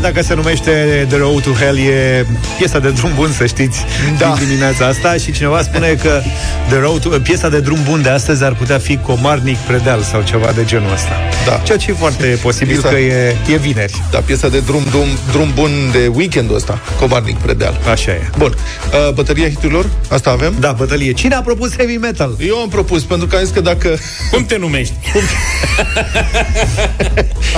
Dacă 0.03 0.22
se 0.22 0.34
numește 0.34 1.07
The 1.09 1.16
Road 1.16 1.42
to 1.42 1.50
Hell 1.50 1.78
e 1.78 2.26
piesa 2.59 2.78
de 2.78 2.90
drum 2.90 3.11
bun, 3.14 3.32
să 3.32 3.46
știți, 3.46 3.78
da. 4.18 4.34
din 4.38 4.46
dimineața 4.46 4.86
asta 4.86 5.14
și 5.14 5.32
cineva 5.32 5.62
spune 5.62 5.94
că 6.03 6.20
The 6.68 6.78
Road 6.78 7.00
to, 7.00 7.09
piesa 7.09 7.48
de 7.48 7.61
drum 7.61 7.78
bun 7.88 8.03
de 8.03 8.09
astăzi 8.09 8.44
ar 8.44 8.55
putea 8.55 8.78
fi 8.78 8.96
Comarnic 8.96 9.57
Predeal 9.57 10.03
sau 10.03 10.22
ceva 10.22 10.53
de 10.55 10.64
genul 10.64 10.92
ăsta. 10.92 11.12
Da. 11.46 11.61
Ceea 11.64 11.78
ce 11.78 11.90
e 11.90 11.94
foarte 11.94 12.38
posibil 12.42 12.80
Piesa- 12.80 12.88
că 12.88 12.96
e, 12.98 13.36
e 13.53 13.57
vineri. 13.57 14.03
Da, 14.11 14.18
piesa 14.18 14.48
de 14.48 14.61
drum, 14.61 14.82
drum, 14.90 15.07
drum 15.30 15.50
bun 15.55 15.70
de 15.92 16.11
weekendul 16.14 16.57
ăsta, 16.57 16.80
Comarnic 17.00 17.36
Predeal. 17.36 17.80
Așa 17.90 18.12
e. 18.12 18.20
Bun. 18.38 18.55
Uh, 18.55 19.12
bătălia 19.14 19.48
hiturilor? 19.48 19.86
Asta 20.09 20.30
avem? 20.30 20.55
Da, 20.61 20.72
bătălie. 20.72 21.12
Cine 21.12 21.34
a 21.34 21.40
propus 21.40 21.76
heavy 21.76 21.96
metal? 21.96 22.36
Eu 22.38 22.57
am 22.57 22.68
propus, 22.68 23.03
pentru 23.03 23.26
că 23.26 23.36
am 23.36 23.42
zis 23.42 23.53
că 23.53 23.61
dacă... 23.61 23.96
Cum 24.30 24.44
te 24.44 24.57
numești? 24.57 24.94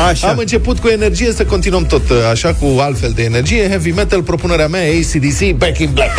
Așa. 0.08 0.28
Am 0.28 0.38
început 0.38 0.78
cu 0.78 0.88
energie, 0.88 1.32
să 1.32 1.44
continuăm 1.44 1.86
tot 1.86 2.10
uh, 2.10 2.16
așa, 2.34 2.54
cu 2.54 2.80
altfel 2.80 3.10
de 3.10 3.22
energie. 3.22 3.68
Heavy 3.68 3.90
metal, 3.90 4.22
propunerea 4.22 4.68
mea, 4.68 4.82
ACDC, 4.82 5.52
Back 5.52 5.78
in 5.78 5.90
Black. 5.92 6.12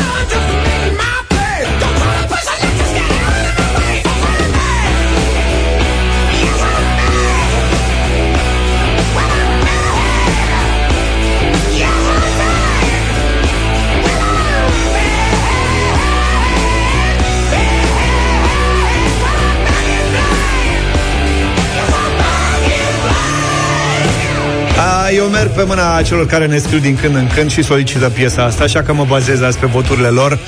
Eu 25.26 25.32
merg 25.32 25.52
pe 25.52 25.64
mâna 25.64 26.02
celor 26.02 26.26
care 26.26 26.46
ne 26.46 26.58
scriu 26.58 26.80
din 26.80 26.98
când 27.02 27.16
în 27.16 27.28
când 27.36 27.52
și 27.52 27.64
solicită 27.64 28.10
piesa 28.10 28.44
asta, 28.44 28.64
așa 28.64 28.82
că 28.82 28.94
mă 28.94 29.06
bazez 29.08 29.42
azi 29.42 29.58
pe 29.58 29.66
voturile 29.66 30.08
lor. 30.08 30.40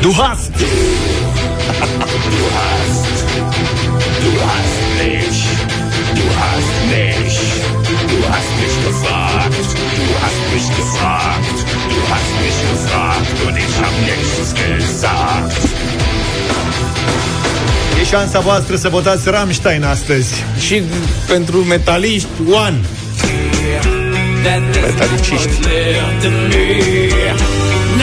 Du 0.00 0.10
hast! 0.18 0.50
E 18.00 18.04
șansa 18.04 18.40
voastră 18.40 18.76
să 18.76 18.88
votați 18.88 19.30
Rammstein 19.30 19.84
astăzi. 19.84 20.44
Și 20.58 20.82
pentru 21.26 21.56
metaliști, 21.56 22.28
One. 22.50 22.80
Metaliciști. 24.42 25.48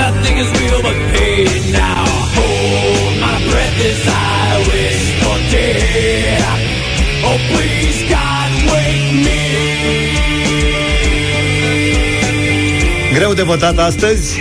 Nothing 0.02 0.38
is 0.44 0.50
real 0.60 0.82
but 0.82 0.98
pain 1.14 1.62
now. 1.72 2.06
Hold 2.38 3.14
my 3.26 3.38
breath 3.50 3.80
as 3.92 4.04
I 4.08 4.58
wish 4.70 5.04
for 5.22 5.38
death. 5.52 6.62
Oh, 7.28 7.38
please, 7.50 8.00
God, 8.14 8.52
wake 8.72 9.12
me. 9.26 9.42
Greu 13.14 13.34
de 13.34 13.42
votat 13.42 13.78
astăzi 13.78 14.40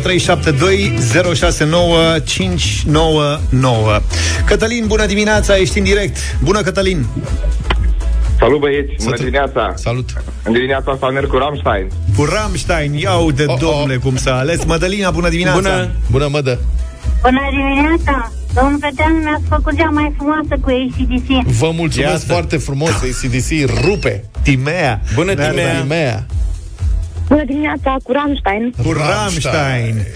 0372 0.00 0.92
069 1.34 2.18
599 2.24 4.00
Cătălin, 4.46 4.84
bună 4.86 5.06
dimineața, 5.06 5.56
ești 5.56 5.78
în 5.78 5.84
direct 5.84 6.16
Bună, 6.42 6.60
Cătălin 6.60 7.06
Salut 8.38 8.60
băieți, 8.60 9.04
bună 9.04 9.16
dimineața 9.16 9.72
Salut 9.74 10.08
În 10.44 10.52
dimineața 10.52 10.90
asta 10.92 11.08
merg 11.08 11.26
cu 11.28 11.36
Rammstein 11.36 11.88
Cu 12.16 12.24
Rammstein, 12.24 12.92
iau 12.94 13.30
de 13.30 13.44
oh, 13.46 13.58
domnule 13.60 13.96
cum 13.96 14.16
s-a 14.16 14.36
ales 14.38 14.64
Mădălina, 14.64 15.10
bună 15.10 15.28
dimineața 15.28 15.60
Bună, 15.60 15.90
bună 16.10 16.28
mădă 16.30 16.58
Bună 17.22 17.40
dimineața! 17.50 18.32
Domnul 18.54 18.78
Petean 18.78 19.22
mi-ați 19.22 19.42
făcut 19.48 19.72
ziua 19.74 19.90
mai 19.90 20.12
frumoasă 20.16 20.54
cu 20.60 20.68
ACDC. 20.70 21.46
Vă 21.58 21.70
mulțumesc 21.74 22.12
Iată. 22.12 22.24
foarte 22.32 22.56
frumos, 22.56 22.90
ACDC 22.90 23.70
rupe. 23.84 24.24
Timea 24.42 25.00
Bună 25.14 25.34
Da, 25.34 25.48
Timea. 25.48 25.80
Timea. 25.80 26.26
Bună 27.28 27.44
dimineața 27.44 27.96
cu 28.02 28.12
Rammstein. 28.12 28.72
Cu 28.84 28.92
Rammstein 28.92 30.06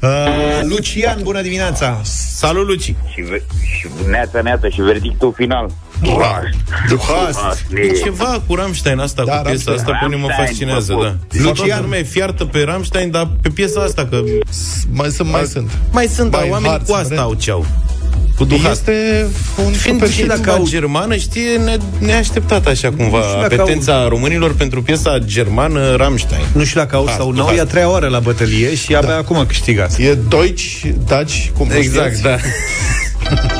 uh, 0.00 0.60
Lucian, 0.62 1.18
bună 1.22 1.42
dimineața 1.42 2.00
Salut, 2.34 2.66
Luci. 2.66 2.82
Și, 2.84 3.20
ve- 3.30 3.42
și 3.78 3.86
neața, 4.10 4.40
neața 4.42 4.68
și 4.68 4.80
verdictul 4.80 5.32
final. 5.36 5.70
Du 6.88 6.98
hast 6.98 7.64
E 7.74 7.88
ceva 8.04 8.42
cu 8.46 8.54
Rammstein 8.54 8.98
asta, 8.98 9.24
Da, 9.24 9.32
cu 9.36 9.42
piesa 9.42 9.70
Rammstein. 9.70 9.76
asta, 9.78 9.90
pe 10.00 10.04
mine 10.06 10.20
mă 10.20 10.26
Rammstein, 10.28 10.46
fascinează, 10.48 10.92
bă, 10.94 11.02
da. 11.02 11.08
bă. 11.08 11.14
Lucian, 11.38 11.54
Lucian. 11.56 11.80
lumea 11.82 11.98
e 11.98 12.02
fiartă 12.02 12.44
pe 12.44 12.62
Rammstein, 12.66 13.10
dar 13.10 13.28
pe 13.42 13.48
piesa 13.48 13.80
asta, 13.80 14.06
că 14.10 14.20
Mai 14.92 15.10
sunt, 15.10 15.30
mai 15.30 15.44
sunt. 15.52 15.70
mai 15.90 16.06
sunt, 16.06 16.30
dar 16.30 16.40
Bei 16.40 16.50
oamenii 16.50 16.70
Harz, 16.76 16.88
cu 16.88 16.94
asta 16.94 17.06
vrem. 17.08 17.20
au 17.20 17.34
ce-au. 17.34 17.66
Cu 18.36 18.44
Duhast. 18.44 18.88
Este 18.88 19.26
un 19.64 19.72
Fiind 19.72 19.96
super 19.98 20.08
și 20.10 20.16
hit. 20.20 20.26
dacă 20.28 20.50
au 20.50 20.66
germană, 20.68 21.16
știe, 21.16 21.56
ne, 21.64 21.76
neașteptat 21.98 22.66
așa 22.66 22.90
cumva 22.96 23.20
știu 23.22 23.40
dacă 23.40 23.54
apetența 23.60 24.08
românilor 24.08 24.54
pentru 24.54 24.82
piesa 24.82 25.18
germană 25.18 25.94
Rammstein. 25.96 26.44
Nu 26.52 26.64
știu 26.64 26.80
dacă 26.80 26.96
au 26.96 27.04
Hast, 27.06 27.16
sau 27.18 27.30
du 27.30 27.36
nu 27.36 27.40
au, 27.42 27.46
hast. 27.46 27.58
e 27.58 27.62
a 27.62 27.64
treia 27.64 27.90
oară 27.90 28.06
la 28.08 28.18
bătălie 28.18 28.74
și 28.74 28.94
abia 28.94 29.16
acum 29.16 29.36
a 29.36 29.46
câștigat 29.46 29.98
E 29.98 30.14
Deutsch, 30.28 30.80
Dutch, 31.08 31.46
cum 31.56 31.66
vă 31.68 31.74
Exact, 31.76 32.16
știați? 32.16 32.22
da. 32.22 32.36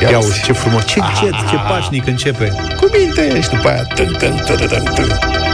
Ia 0.00 0.18
uzi, 0.18 0.42
ce 0.42 0.52
frumos, 0.52 0.84
ce 0.84 0.98
încet, 1.00 1.48
ce 1.48 1.56
pașnic 1.68 2.06
începe. 2.06 2.52
Cu 2.76 2.88
minte 2.92 3.40
și 3.40 3.48
după 3.48 3.68
aia. 3.68 3.82
Tân, 3.94 4.16
tân, 4.18 4.34
tân, 4.46 4.68
tân, 4.68 4.84
tân. 4.94 5.49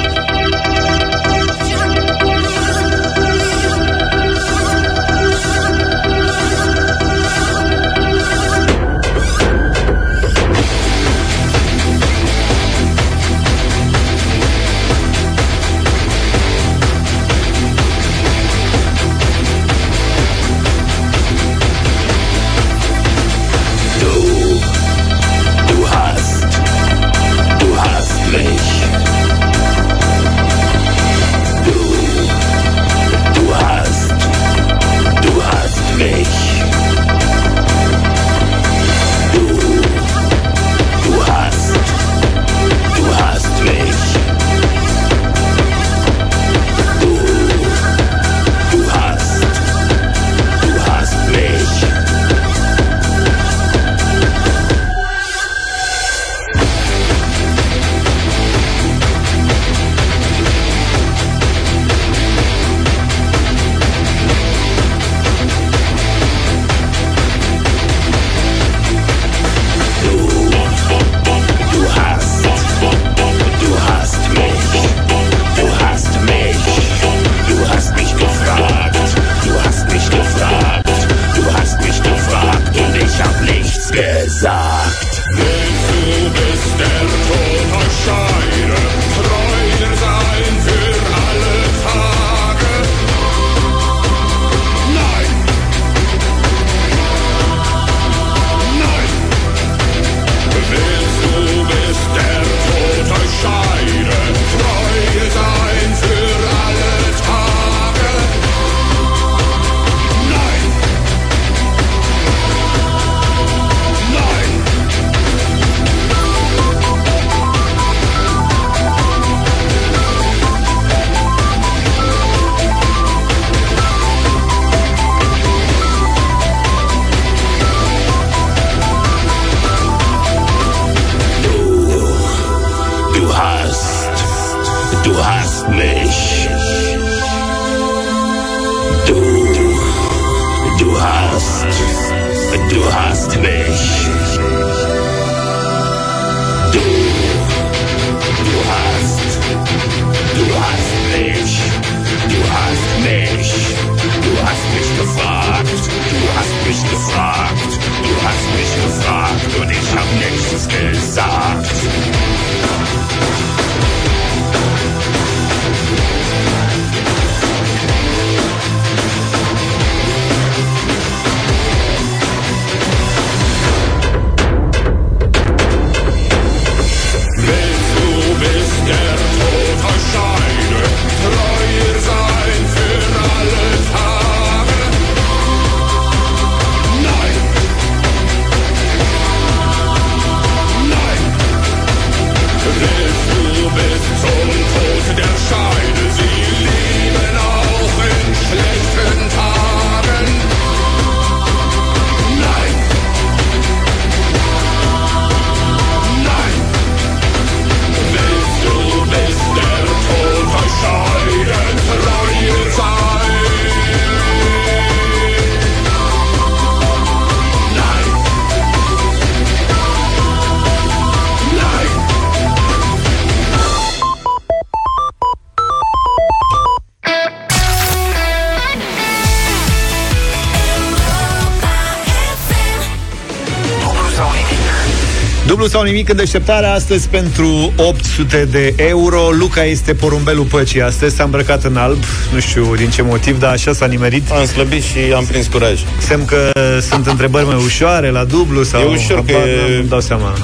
Dublu 235.67 235.81
sau 235.81 235.93
nimic 235.93 236.09
în 236.09 236.17
deșteptarea 236.17 236.73
astăzi 236.73 237.09
pentru 237.09 237.73
800 237.77 238.49
de 238.51 238.75
euro. 238.77 239.29
Luca 239.39 239.65
este 239.65 239.95
porumbelul 239.95 240.45
păcii 240.45 240.83
astăzi, 240.83 241.17
s-a 241.17 241.25
îmbrăcat 241.25 241.65
în 241.65 241.77
alb, 241.77 242.05
nu 242.33 242.41
știu 242.41 242.75
din 242.77 242.91
ce 242.91 243.03
motiv, 243.03 243.39
dar 243.39 243.53
așa 243.53 243.73
s-a 243.73 243.87
nimerit. 243.87 244.31
Am 244.31 244.45
slăbit 244.45 244.83
și 244.83 244.99
am 245.15 245.25
prins 245.25 245.47
curaj. 245.47 245.81
Semn 245.99 246.25
că 246.25 246.51
sunt 246.81 247.07
întrebări 247.07 247.47
mai 247.47 247.63
ușoare 247.65 248.11
la 248.11 248.25
dublu 248.25 248.63
sau... 248.63 248.81
E 248.81 248.85
ușor 248.85 249.25
că 249.25 249.33
habar 249.33 249.49
e- 249.49 249.57
n-am, 249.57 249.71
Nu-mi 249.71 249.89
dau 249.89 250.01
seama. 250.01 250.37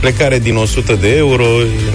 Plecare 0.00 0.38
din 0.38 0.56
100 0.56 0.92
de 1.00 1.16
euro, 1.16 1.46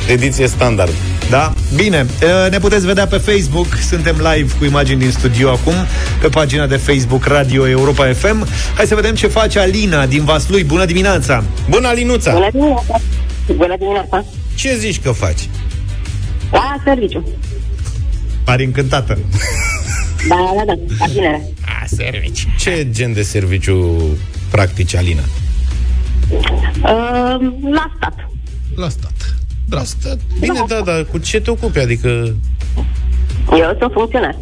ediție 0.07 0.47
standard. 0.47 0.93
Da? 1.33 1.53
Bine, 1.75 2.05
e, 2.21 2.49
ne 2.49 2.59
puteți 2.59 2.85
vedea 2.85 3.07
pe 3.07 3.17
Facebook, 3.17 3.67
suntem 3.75 4.15
live 4.15 4.53
cu 4.57 4.65
imagini 4.65 4.99
din 4.99 5.11
studio 5.11 5.49
acum, 5.49 5.73
pe 6.21 6.27
pagina 6.27 6.67
de 6.67 6.75
Facebook 6.75 7.25
Radio 7.25 7.69
Europa 7.69 8.13
FM. 8.13 8.47
Hai 8.75 8.85
să 8.85 8.95
vedem 8.95 9.15
ce 9.15 9.27
face 9.27 9.59
Alina 9.59 10.05
din 10.05 10.23
Vaslui. 10.23 10.63
Bună 10.63 10.85
dimineața! 10.85 11.43
Bună, 11.69 11.87
Alinuța! 11.87 12.31
Bună 12.31 12.49
dimineața! 12.51 12.99
Bună 13.55 13.75
dimineața! 13.77 14.25
Ce 14.55 14.75
zici 14.77 14.99
că 15.01 15.11
faci? 15.11 15.49
La 16.51 16.81
serviciu. 16.83 17.27
Pari 18.43 18.63
încântată. 18.63 19.19
Da, 20.27 20.35
da, 20.57 20.63
da, 20.65 20.73
la 20.99 21.05
tinere. 21.05 21.47
A, 21.65 21.85
servici. 21.85 22.47
Ce 22.59 22.87
gen 22.91 23.13
de 23.13 23.21
serviciu 23.21 24.01
practici, 24.49 24.95
Alina? 24.95 25.23
Uh, 26.29 26.39
la 27.71 27.91
stat. 27.97 28.29
La 28.75 28.89
stat. 28.89 29.35
La 29.69 29.83
stat. 29.83 30.17
Bine, 30.39 30.63
da, 30.67 30.81
dar 30.85 31.05
cu 31.11 31.17
ce 31.17 31.39
te 31.39 31.49
ocupi? 31.51 31.79
Adică... 31.79 32.07
Eu 33.51 33.75
sunt 33.79 33.91
funcționar. 33.93 34.37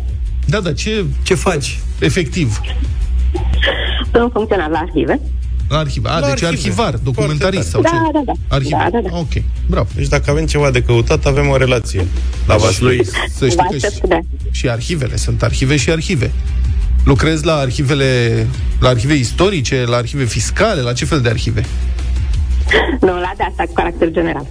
Da, 0.46 0.60
da, 0.60 0.74
ce, 0.74 1.06
ce 1.24 1.34
faci? 1.36 1.80
Efectiv. 2.00 2.62
Sunt 4.14 4.32
funcționar 4.32 4.70
la 4.70 4.78
arhive. 4.80 5.20
La 5.70 5.78
arhive. 5.78 6.10
A, 6.10 6.20
La 6.20 6.28
deci 6.28 6.44
arhive. 6.44 6.48
arhivar, 6.48 6.94
documentarist 7.04 7.70
sau 7.70 7.82
Da, 7.82 7.90
ce? 7.90 7.96
da, 8.14 8.22
da. 8.26 8.32
Arhive. 8.56 8.78
Da, 8.92 9.00
da, 9.02 9.10
da. 9.10 9.18
Ok, 9.18 9.28
bravo. 9.70 9.88
Deci 9.96 10.08
dacă 10.08 10.32
avem 10.32 10.46
ceva 10.46 10.72
de 10.72 10.82
căutat, 10.84 11.26
avem 11.26 11.48
o 11.50 11.58
relație. 11.58 12.06
La 12.48 12.56
Vaslui. 12.56 13.06
Să 13.06 13.46
știi 13.48 13.56
Vă 13.56 13.62
că 13.70 13.74
aștept 13.76 13.94
și, 13.94 14.00
cu 14.00 14.08
de. 14.08 14.20
și 14.52 14.70
arhivele, 14.70 15.16
sunt 15.16 15.44
arhive 15.44 15.76
și 15.78 15.90
arhive. 15.92 16.32
Lucrezi 17.06 17.46
la 17.46 17.54
arhivele, 17.56 18.48
la 18.80 18.90
arhive 18.90 19.14
istorice, 19.14 19.84
la 19.86 19.98
arhive 19.98 20.24
fiscale, 20.24 20.82
la 20.82 20.94
ce 20.94 21.06
fel 21.06 21.22
de 21.22 21.30
arhive? 21.30 21.66
Nu, 23.02 23.08
la 23.20 23.32
de 23.38 23.44
asta, 23.50 23.64
cu 23.68 23.74
caracter 23.74 24.10
general. 24.12 24.46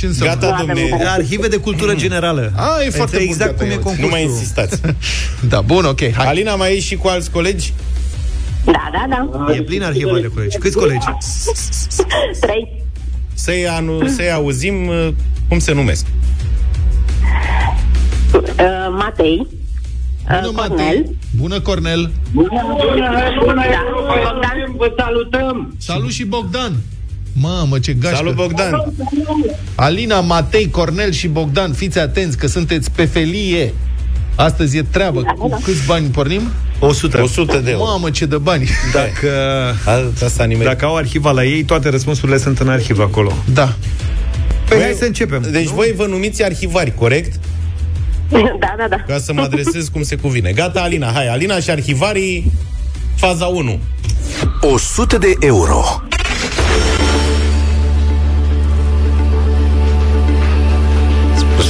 Ce 0.00 0.06
înseamnă? 0.06 0.40
Gata, 0.40 0.56
domne. 0.58 1.04
Arhive 1.06 1.48
de 1.48 1.56
cultură 1.56 1.94
generală. 1.94 2.52
A, 2.56 2.82
e 2.84 2.90
foarte 2.90 3.16
bun, 3.16 3.26
exact 3.26 3.50
gata, 3.50 3.62
cum 3.62 3.70
e 3.70 3.72
eu. 3.72 3.78
concursul. 3.78 4.04
Nu 4.04 4.10
mai 4.10 4.22
insistați. 4.22 4.80
Da, 5.48 5.60
bun, 5.60 5.84
ok, 5.84 6.12
hai. 6.12 6.26
Alina, 6.26 6.54
mai 6.54 6.72
ești 6.74 6.86
și 6.88 6.96
cu 6.96 7.08
alți 7.08 7.30
colegi? 7.30 7.72
Da, 8.64 8.90
da, 8.92 9.06
da. 9.46 9.54
E 9.54 9.62
plin 9.62 9.82
arhiva 9.82 10.18
de 10.20 10.26
colegi. 10.34 10.58
Câți 10.58 10.76
colegi? 10.76 11.06
Trei. 12.40 12.82
Să-i, 13.34 13.68
anu- 13.68 14.06
să-i 14.06 14.32
auzim 14.32 14.86
uh, 14.88 15.08
cum 15.48 15.58
se 15.58 15.72
numesc. 15.72 16.06
Uh, 18.34 18.42
Matei. 18.98 19.46
Uh, 20.30 20.40
Bună, 20.40 20.50
Cornel. 20.52 20.76
Matei. 20.76 21.16
Bună, 21.36 21.60
Cornel. 21.60 22.10
Da, 22.34 22.42
Bogdan. 23.38 24.74
Vă 24.76 24.92
salutăm! 24.98 25.74
Salut 25.78 26.10
și 26.10 26.24
Bogdan. 26.24 26.72
Mamă, 27.42 27.78
ce 27.78 27.92
gașcă. 27.92 28.16
Salut, 28.16 28.34
Bogdan! 28.34 28.92
Alina, 29.74 30.20
Matei, 30.20 30.70
Cornel 30.70 31.12
și 31.12 31.28
Bogdan, 31.28 31.72
fiți 31.72 31.98
atenți 31.98 32.36
că 32.38 32.46
sunteți 32.46 32.90
pe 32.90 33.04
felie. 33.04 33.74
Astăzi 34.36 34.76
e 34.76 34.82
treabă. 34.82 35.22
Cu 35.22 35.60
câți 35.64 35.86
bani 35.86 36.06
pornim? 36.08 36.42
100. 36.78 37.22
100 37.22 37.58
de 37.58 37.70
euro. 37.70 37.84
Mamă, 37.84 38.10
ce 38.10 38.26
de 38.26 38.36
bani. 38.38 38.68
Dacă, 38.92 39.30
A- 39.84 40.24
Asta 40.24 40.44
nimerit. 40.44 40.66
dacă 40.72 40.84
au 40.84 40.96
arhiva 40.96 41.30
la 41.30 41.44
ei, 41.44 41.62
toate 41.64 41.88
răspunsurile 41.88 42.38
sunt 42.38 42.58
în 42.58 42.68
arhivă 42.68 43.02
acolo. 43.02 43.32
Da. 43.52 43.74
Păi 44.68 44.78
hai 44.80 44.94
să 44.98 45.04
începem. 45.04 45.46
Deci 45.50 45.66
voi 45.68 45.92
vă 45.96 46.06
numiți 46.06 46.44
arhivari, 46.44 46.94
corect? 46.94 47.34
Da, 48.30 48.74
da, 48.78 48.86
da. 48.88 48.96
Ca 49.06 49.18
să 49.18 49.32
mă 49.32 49.40
adresez 49.40 49.88
cum 49.88 50.02
se 50.02 50.16
cuvine. 50.16 50.52
Gata, 50.52 50.80
Alina, 50.80 51.10
hai, 51.12 51.26
Alina 51.28 51.58
și 51.60 51.70
arhivarii, 51.70 52.52
faza 53.16 53.44
1. 53.46 53.78
100 54.60 55.18
de 55.18 55.32
euro. 55.40 55.82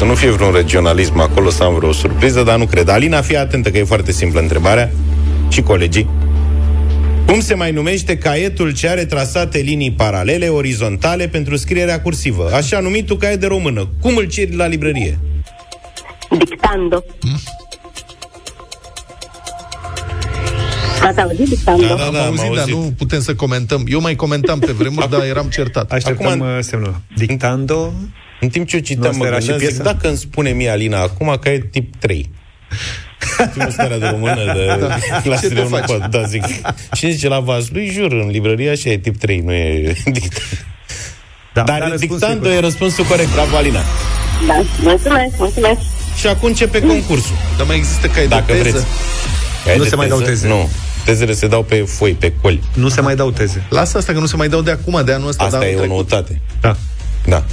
Să 0.01 0.07
nu 0.07 0.14
fie 0.14 0.30
vreun 0.30 0.53
regionalism 0.53 1.18
acolo, 1.18 1.51
să 1.51 1.62
am 1.62 1.74
vreo 1.74 1.92
surpriză, 1.92 2.42
dar 2.42 2.59
nu 2.59 2.66
cred. 2.66 2.88
Alina, 2.88 3.20
fii 3.20 3.36
atentă 3.36 3.70
că 3.70 3.78
e 3.78 3.84
foarte 3.84 4.12
simplă 4.12 4.40
întrebarea. 4.40 4.90
Și 5.48 5.62
colegii. 5.62 6.09
Cum 7.26 7.40
se 7.40 7.55
mai 7.55 7.72
numește 7.72 8.18
caietul 8.18 8.72
ce 8.74 8.88
are 8.88 9.05
trasate 9.05 9.59
linii 9.59 9.92
paralele, 9.92 10.48
orizontale, 10.48 11.28
pentru 11.28 11.57
scrierea 11.57 12.01
cursivă? 12.03 12.51
Așa 12.55 12.78
numitul 12.80 13.16
caiet 13.16 13.40
de 13.40 13.46
română. 13.46 13.88
Cum 14.01 14.16
îl 14.16 14.24
ceri 14.24 14.57
la 14.57 14.66
librărie? 14.66 15.18
Dictando. 16.38 17.05
Ați 21.03 21.20
auzit 21.20 21.48
dictando? 21.48 21.86
Da, 21.86 21.94
da, 21.94 22.05
Am 22.07 22.12
da, 22.12 22.20
am 22.20 22.26
auzit, 22.26 22.48
dar 22.51 22.59
auzit. 22.59 22.74
nu 22.74 22.92
putem 22.98 23.20
să 23.20 23.34
comentăm. 23.34 23.84
Eu 23.88 24.01
mai 24.01 24.14
comentam 24.14 24.59
pe 24.59 24.72
vremuri, 24.72 25.11
dar 25.11 25.24
eram 25.24 25.46
certat. 25.46 25.92
Așteptăm 25.92 26.26
Acum- 26.26 26.42
Acum, 26.42 26.61
semnul. 26.61 27.01
Dictando. 27.16 27.92
În 28.41 28.49
timp 28.49 28.68
ce 28.68 28.74
eu 28.76 28.80
Nu 28.80 28.86
citeam, 28.86 29.07
asta 29.11 29.18
mă 29.22 29.26
era 29.26 29.38
și 29.38 29.47
gândeam, 29.47 29.59
zic, 29.70 29.76
piesa? 29.78 29.93
dacă 29.93 30.09
îmi 30.09 30.16
spune 30.16 30.51
mie 30.51 30.70
Alina 30.70 31.01
acum 31.01 31.38
că 31.43 31.49
e 31.49 31.59
tip 31.70 31.95
3. 31.97 32.30
Știu 33.51 33.70
starea 33.70 33.99
de 33.99 34.07
română 34.07 34.53
de 34.55 34.86
Da. 34.86 34.95
Ce 34.99 35.20
clasele 35.22 35.55
te 35.55 35.61
1 35.61 35.68
faci? 35.68 35.84
pot, 35.84 36.05
da, 36.07 36.22
zic. 36.22 36.43
Și 36.93 37.11
zice 37.12 37.28
la 37.28 37.41
Vaslui, 37.41 37.91
jur, 37.91 38.12
în 38.12 38.28
librărie 38.30 38.70
așa 38.70 38.91
e 38.91 38.99
tip 38.99 39.16
3, 39.18 39.38
nu 39.41 39.53
e 39.53 39.93
dict. 40.05 40.38
Da, 41.55 41.62
Dar 41.62 41.78
răspunsul 41.78 42.09
dictando 42.18 42.49
e 42.51 42.55
e 42.57 42.61
răspunsul 42.61 43.05
corect, 43.05 43.32
bravo 43.32 43.57
Alina. 43.57 43.80
Da, 44.47 44.62
mulțumesc, 44.82 45.36
mulțumesc. 45.38 45.80
Și 46.18 46.26
acum 46.26 46.49
începe 46.49 46.80
concursul. 46.80 47.34
Dar 47.57 47.66
mai 47.66 47.76
există 47.76 48.07
cai 48.07 48.22
de 48.22 48.28
Dacă 48.28 48.53
teză? 48.53 48.62
vreți. 48.70 48.84
Cai 49.64 49.76
Nu 49.76 49.82
de 49.82 49.88
se 49.88 49.97
mai 49.97 50.09
dau 50.09 50.18
teză? 50.18 50.30
teze. 50.30 50.49
Nu. 50.49 50.68
Tezele 51.05 51.32
se 51.32 51.47
dau 51.47 51.62
pe 51.62 51.76
foi, 51.76 52.12
pe 52.12 52.32
coli. 52.43 52.61
Nu 52.74 52.88
se 52.88 53.01
mai 53.01 53.16
dau 53.16 53.30
teze. 53.30 53.62
Lasă 53.68 53.99
asta 53.99 54.12
că 54.12 54.18
nu 54.18 54.26
se 54.26 54.36
mai 54.36 54.49
dau 54.49 54.61
de 54.61 54.70
acum, 54.70 55.03
de 55.05 55.12
anul 55.12 55.28
ăsta. 55.28 55.45
Asta 55.45 55.59
de 55.59 55.64
anul 55.64 55.76
e 55.76 55.76
o 55.76 55.80
trecut. 55.80 55.97
noutate. 55.97 56.41
Da. 56.61 56.76
Da. 57.26 57.45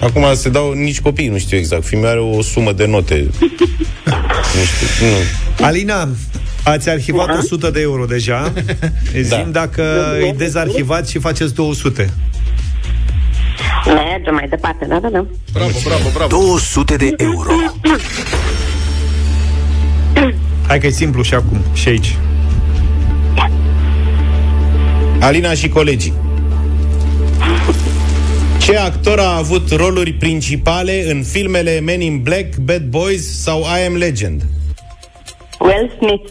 Acum 0.00 0.34
se 0.34 0.48
dau 0.48 0.72
nici 0.72 1.00
copiii, 1.00 1.28
nu 1.28 1.38
știu 1.38 1.56
exact. 1.56 1.84
Fiul 1.84 2.00
meu 2.00 2.10
are 2.10 2.20
o 2.20 2.42
sumă 2.42 2.72
de 2.72 2.86
note. 2.86 3.14
nu 4.56 4.64
știu. 4.64 5.06
Nu. 5.06 5.66
Alina, 5.66 6.08
Ați 6.64 6.88
arhivat 6.88 7.38
100 7.38 7.70
de 7.70 7.80
euro 7.80 8.04
deja. 8.04 8.52
Zim 9.20 9.48
dacă 9.50 9.82
îi 10.20 10.34
dezarhivați 10.36 11.10
și 11.10 11.18
faceți 11.18 11.54
200. 11.54 12.12
Mergem 13.86 14.34
mai 14.34 14.46
departe, 14.48 14.84
da, 14.84 14.98
da, 14.98 15.08
da. 15.08 15.26
Bravo, 15.52 15.78
bravo, 15.84 16.08
bravo. 16.14 16.28
200 16.28 16.96
de 16.96 17.14
euro. 17.16 17.50
Hai 20.68 20.78
că 20.78 20.86
e 20.86 20.90
simplu 20.90 21.22
și 21.22 21.34
acum, 21.34 21.58
și 21.72 21.88
aici. 21.88 22.16
Alina 25.20 25.54
și 25.54 25.68
colegii. 25.68 26.12
Ce 28.64 28.76
actor 28.76 29.18
a 29.18 29.36
avut 29.36 29.70
roluri 29.70 30.12
principale 30.12 31.10
în 31.10 31.22
filmele 31.22 31.80
Men 31.80 32.00
in 32.00 32.22
Black, 32.22 32.56
Bad 32.56 32.82
Boys 32.82 33.42
sau 33.42 33.60
I 33.60 33.86
Am 33.86 33.96
Legend? 33.96 34.42
Will 35.58 35.92
Smith. 35.98 36.30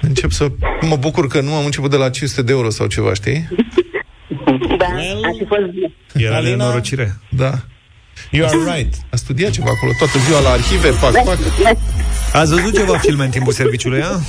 Încep 0.00 0.30
să... 0.30 0.48
Mă 0.80 0.96
bucur 0.96 1.26
că 1.26 1.40
nu 1.40 1.54
am 1.54 1.64
început 1.64 1.90
de 1.90 1.96
la 1.96 2.10
500 2.10 2.42
de 2.42 2.52
euro 2.52 2.70
sau 2.70 2.86
ceva, 2.86 3.14
știi? 3.14 3.48
Da, 4.78 4.86
ar 4.86 5.34
fi 5.38 5.44
fost 5.46 5.70
bine. 5.72 5.92
Era 6.14 6.36
Alina? 6.36 6.56
nenorocire. 6.56 7.16
Da. 7.28 7.52
You 8.30 8.46
are 8.46 8.76
right. 8.76 8.94
A 9.10 9.16
studiat 9.16 9.50
ceva 9.50 9.70
acolo, 9.70 9.92
toată 9.98 10.18
ziua 10.18 10.40
la 10.40 10.50
arhive, 10.50 10.88
pac, 10.88 11.24
pac. 11.24 11.38
Ați 12.32 12.54
văzut 12.54 12.74
ceva 12.74 12.98
filme 12.98 13.24
în 13.24 13.30
timpul 13.30 13.52
serviciului, 13.52 14.02
a? 14.02 14.20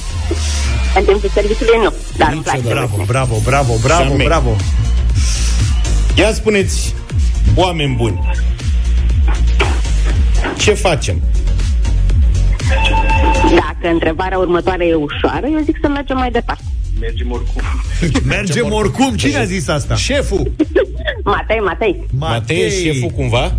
În 0.96 1.04
timpul 1.04 1.30
serviciului 1.30 1.80
nu, 1.84 1.94
dar 2.18 2.32
îmi 2.32 2.42
place. 2.42 2.62
Bravo, 2.68 3.04
bravo, 3.06 3.36
bravo, 3.44 3.74
bravo, 3.84 4.04
Jamais. 4.04 4.26
bravo. 4.26 4.56
Ia 6.18 6.34
spuneți, 6.34 6.94
oameni 7.56 7.96
buni, 7.96 8.20
ce 10.58 10.74
facem? 10.74 11.22
Dacă 13.56 13.94
întrebarea 13.94 14.38
următoare 14.38 14.86
e 14.86 14.94
ușoară, 14.94 15.48
eu 15.52 15.60
zic 15.64 15.78
să 15.82 15.88
mergem 15.88 16.18
mai 16.18 16.32
departe. 16.32 16.64
Mergem 17.00 17.32
oricum. 17.32 17.62
Mergem 18.36 18.72
oricum. 18.72 19.16
Cine 19.16 19.38
a 19.38 19.44
zis 19.44 19.68
asta? 19.68 19.96
Șeful! 19.96 20.52
Matei, 21.24 21.60
Matei. 21.60 22.06
Matei 22.18 22.62
e 22.62 22.70
șeful 22.70 23.10
cumva? 23.10 23.56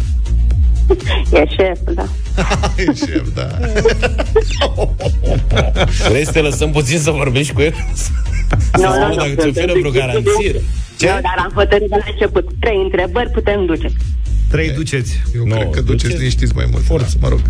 E 1.33 1.45
șef, 1.57 1.79
da. 1.95 2.05
E 2.77 2.85
șef, 2.95 3.27
da. 3.35 3.47
Vrei 6.09 6.25
să 6.25 6.33
te 6.33 6.41
lăsăm 6.41 6.71
puțin 6.71 6.99
să 6.99 7.11
vorbești 7.11 7.53
cu 7.53 7.61
el? 7.61 7.75
Nu, 8.73 8.81
Sau 8.83 8.99
nu, 8.99 9.07
nu. 9.09 9.15
dacă 9.15 9.35
ți 9.41 9.47
oferă 9.49 9.73
vreo 9.79 9.91
garanție? 9.91 10.63
Ce? 10.99 11.07
Nu, 11.07 11.13
dar 11.21 11.35
am 11.39 11.53
hotărât 11.55 11.89
de 11.89 11.97
la 11.99 12.05
început. 12.11 12.49
Trei 12.61 12.77
întrebări 12.83 13.31
putem 13.31 13.65
duce. 13.67 13.91
Trei 14.51 14.71
duceți. 14.71 15.23
Eu 15.35 15.47
Nu, 15.47 15.55
cred 15.55 15.71
că 15.71 15.81
duceți- 15.81 16.03
duceți 16.03 16.17
liniștiți 16.19 16.55
mai 16.55 16.69
mult. 16.71 16.85
Forță, 16.85 17.17
mă 17.21 17.29
rog. 17.29 17.41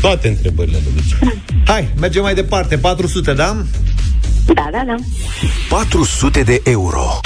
Toate 0.00 0.28
întrebările 0.28 0.76
le 0.76 0.90
duce. 1.02 1.40
Hai, 1.66 1.88
mergem 2.00 2.22
mai 2.22 2.34
departe. 2.34 2.76
400, 2.78 3.32
da? 3.32 3.56
Da, 4.46 4.68
da, 4.72 4.82
da. 4.86 4.94
400 5.68 6.42
de 6.42 6.60
euro. 6.64 7.20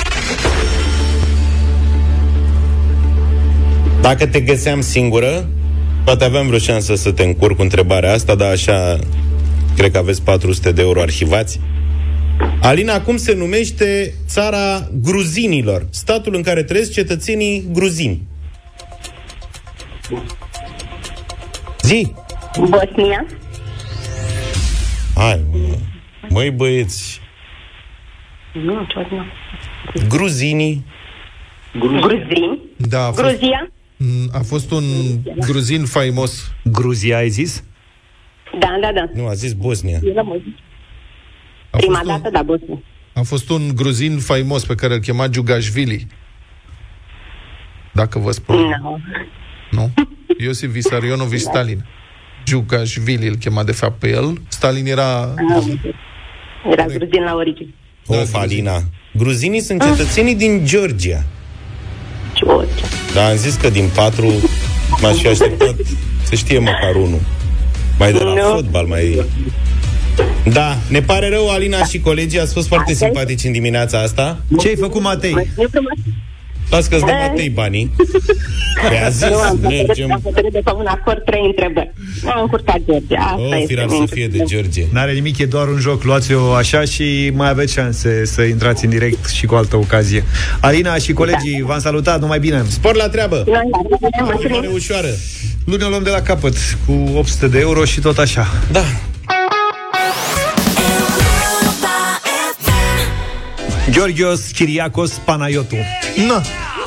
Dacă 4.00 4.26
te 4.26 4.40
găseam 4.40 4.80
singură, 4.80 5.48
poate 6.04 6.24
aveam 6.24 6.46
vreo 6.46 6.58
șansă 6.58 6.94
să 6.94 7.12
te 7.12 7.22
încurc 7.24 7.56
cu 7.56 7.62
întrebarea 7.62 8.12
asta, 8.12 8.34
dar 8.34 8.50
așa 8.50 8.98
cred 9.76 9.90
că 9.92 9.98
aveți 9.98 10.22
400 10.22 10.72
de 10.72 10.82
euro 10.82 11.00
arhivați. 11.00 11.60
Alina, 12.62 13.00
cum 13.00 13.16
se 13.16 13.34
numește 13.34 14.14
țara 14.26 14.88
gruzinilor? 15.02 15.86
Statul 15.90 16.34
în 16.34 16.42
care 16.42 16.62
trăiesc 16.62 16.92
cetățenii 16.92 17.64
gruzini. 17.72 18.22
Zi! 21.82 22.12
Bosnia. 22.58 23.26
Hai, 25.14 25.40
mă. 25.52 25.76
Măi 26.28 26.50
băieți, 26.50 27.20
Nu, 28.52 28.86
ce 28.88 29.06
nu. 29.10 29.24
gruzinii 30.08 30.84
Gruzini. 31.80 32.58
Da, 32.76 33.04
a 33.06 33.10
fost, 33.12 33.22
Gruzia. 33.22 33.70
M, 33.98 34.28
a 34.32 34.38
fost 34.42 34.70
un 34.70 34.84
gruzin 35.46 35.84
faimos. 35.84 36.52
Gruzia, 36.64 37.16
ai 37.16 37.28
zis? 37.28 37.64
Da, 38.58 38.78
da, 38.80 38.92
da. 38.92 39.10
Nu, 39.14 39.26
a 39.26 39.32
zis 39.32 39.52
Bosnia. 39.52 39.98
E 40.02 40.12
la 40.12 40.22
muzică. 40.22 40.56
A 41.70 41.76
Prima 41.76 41.98
fost, 41.98 42.10
un, 42.10 42.16
dată, 42.16 42.30
da, 42.32 42.42
Bosnia. 42.42 42.82
a 43.14 43.22
fost 43.22 43.50
un 43.50 43.70
gruzin 43.74 44.18
faimos 44.18 44.64
pe 44.64 44.74
care 44.74 44.94
îl 44.94 45.00
chema 45.00 45.28
Giugashvili. 45.28 46.06
Dacă 47.92 48.18
vă 48.18 48.30
spun. 48.30 48.56
Nu. 48.56 48.98
Nu? 49.70 49.90
Iosif 50.38 50.70
Vissarionovici 50.70 51.40
Stalin. 51.40 51.84
Giugashvili 52.44 53.26
îl 53.26 53.34
chema 53.36 53.64
de 53.64 53.72
fapt 53.72 53.98
pe 53.98 54.08
el. 54.08 54.40
Stalin 54.48 54.86
era... 54.86 55.34
Era 56.70 56.84
gruzin 56.84 57.22
la 57.24 57.34
origine. 57.34 57.74
Of, 58.06 58.34
Alina. 58.34 58.80
Gruzinii 59.12 59.60
sunt 59.60 59.82
cetățenii 59.82 60.34
din 60.34 60.64
Georgia. 60.66 61.24
Georgia. 62.44 62.86
Dar 63.14 63.30
am 63.30 63.36
zis 63.36 63.54
că 63.54 63.70
din 63.70 63.90
patru 63.94 64.32
m-aș 65.00 65.16
fi 65.16 65.26
așteptat 65.26 65.74
să 66.22 66.34
știe 66.34 66.58
măcar 66.58 66.94
unul. 66.94 67.20
Mai 67.98 68.12
de 68.12 68.18
la 68.18 68.34
Nu. 68.34 68.40
fotbal, 68.54 68.86
mai... 68.86 69.24
Da, 70.52 70.76
ne 70.88 71.00
pare 71.02 71.28
rău, 71.28 71.50
Alina 71.50 71.84
și 71.84 72.00
colegii, 72.00 72.40
ați 72.40 72.52
fost 72.52 72.68
foarte 72.68 72.94
simpatici 72.94 73.44
în 73.44 73.52
dimineața 73.52 73.98
asta. 74.00 74.38
Ce 74.60 74.68
ai 74.68 74.76
făcut, 74.76 75.02
Matei? 75.02 75.48
Eu 76.70 76.80
frumos. 76.80 76.86
Las 76.86 76.86
că-ți 76.86 77.04
dă 77.04 77.12
Matei 77.28 77.48
banii. 77.48 77.90
Pe 78.88 78.96
a 79.04 79.08
zis, 79.08 79.28
Nu, 79.28 79.36
am 79.36 79.48
hotărât, 79.48 79.64
am 79.64 79.84
mergem... 79.86 80.20
hotărât 80.22 80.52
de 80.52 80.60
pe 80.64 80.70
un 80.76 80.86
acord 80.86 81.24
trei 81.24 81.40
întrebări. 81.46 81.92
Am 82.26 82.40
încurcat 82.40 82.80
Georgia. 82.86 83.18
Asta 83.18 83.36
O, 83.40 83.54
este. 83.54 83.66
firar 83.66 83.88
să 83.88 84.14
fie 84.14 84.26
de 84.28 84.42
George. 84.46 84.82
N-are 84.92 85.12
nimic, 85.12 85.38
e 85.38 85.44
doar 85.46 85.68
un 85.68 85.78
joc. 85.78 86.02
Luați-o 86.02 86.52
așa 86.52 86.84
și 86.84 87.30
mai 87.34 87.48
aveți 87.48 87.72
șanse 87.72 88.24
să 88.24 88.42
intrați 88.42 88.84
în 88.84 88.90
direct 88.90 89.28
și 89.28 89.46
cu 89.46 89.54
altă 89.54 89.76
ocazie. 89.76 90.24
Alina 90.60 90.94
și 90.96 91.12
colegii, 91.12 91.62
v-am 91.66 91.80
salutat, 91.80 92.20
numai 92.20 92.38
bine. 92.38 92.64
Spor 92.68 92.94
la 92.94 93.08
treabă! 93.08 93.44
Noi, 93.46 93.60
da, 94.00 94.24
mulțumim. 94.24 94.54
Mare 94.54 94.68
ușoară! 94.72 95.08
Luni 95.64 95.82
o 95.84 95.88
luăm 95.88 96.02
de 96.02 96.10
la 96.10 96.20
capăt 96.22 96.54
cu 96.86 96.92
800 97.16 97.48
de 97.48 97.58
euro 97.58 97.84
și 97.84 98.00
tot 98.00 98.18
așa. 98.18 98.46
Da, 98.72 98.84
Georgios 103.90 104.40
Chiriacos 104.40 105.10
Panayotu. 105.24 105.76
Na, 106.28 106.42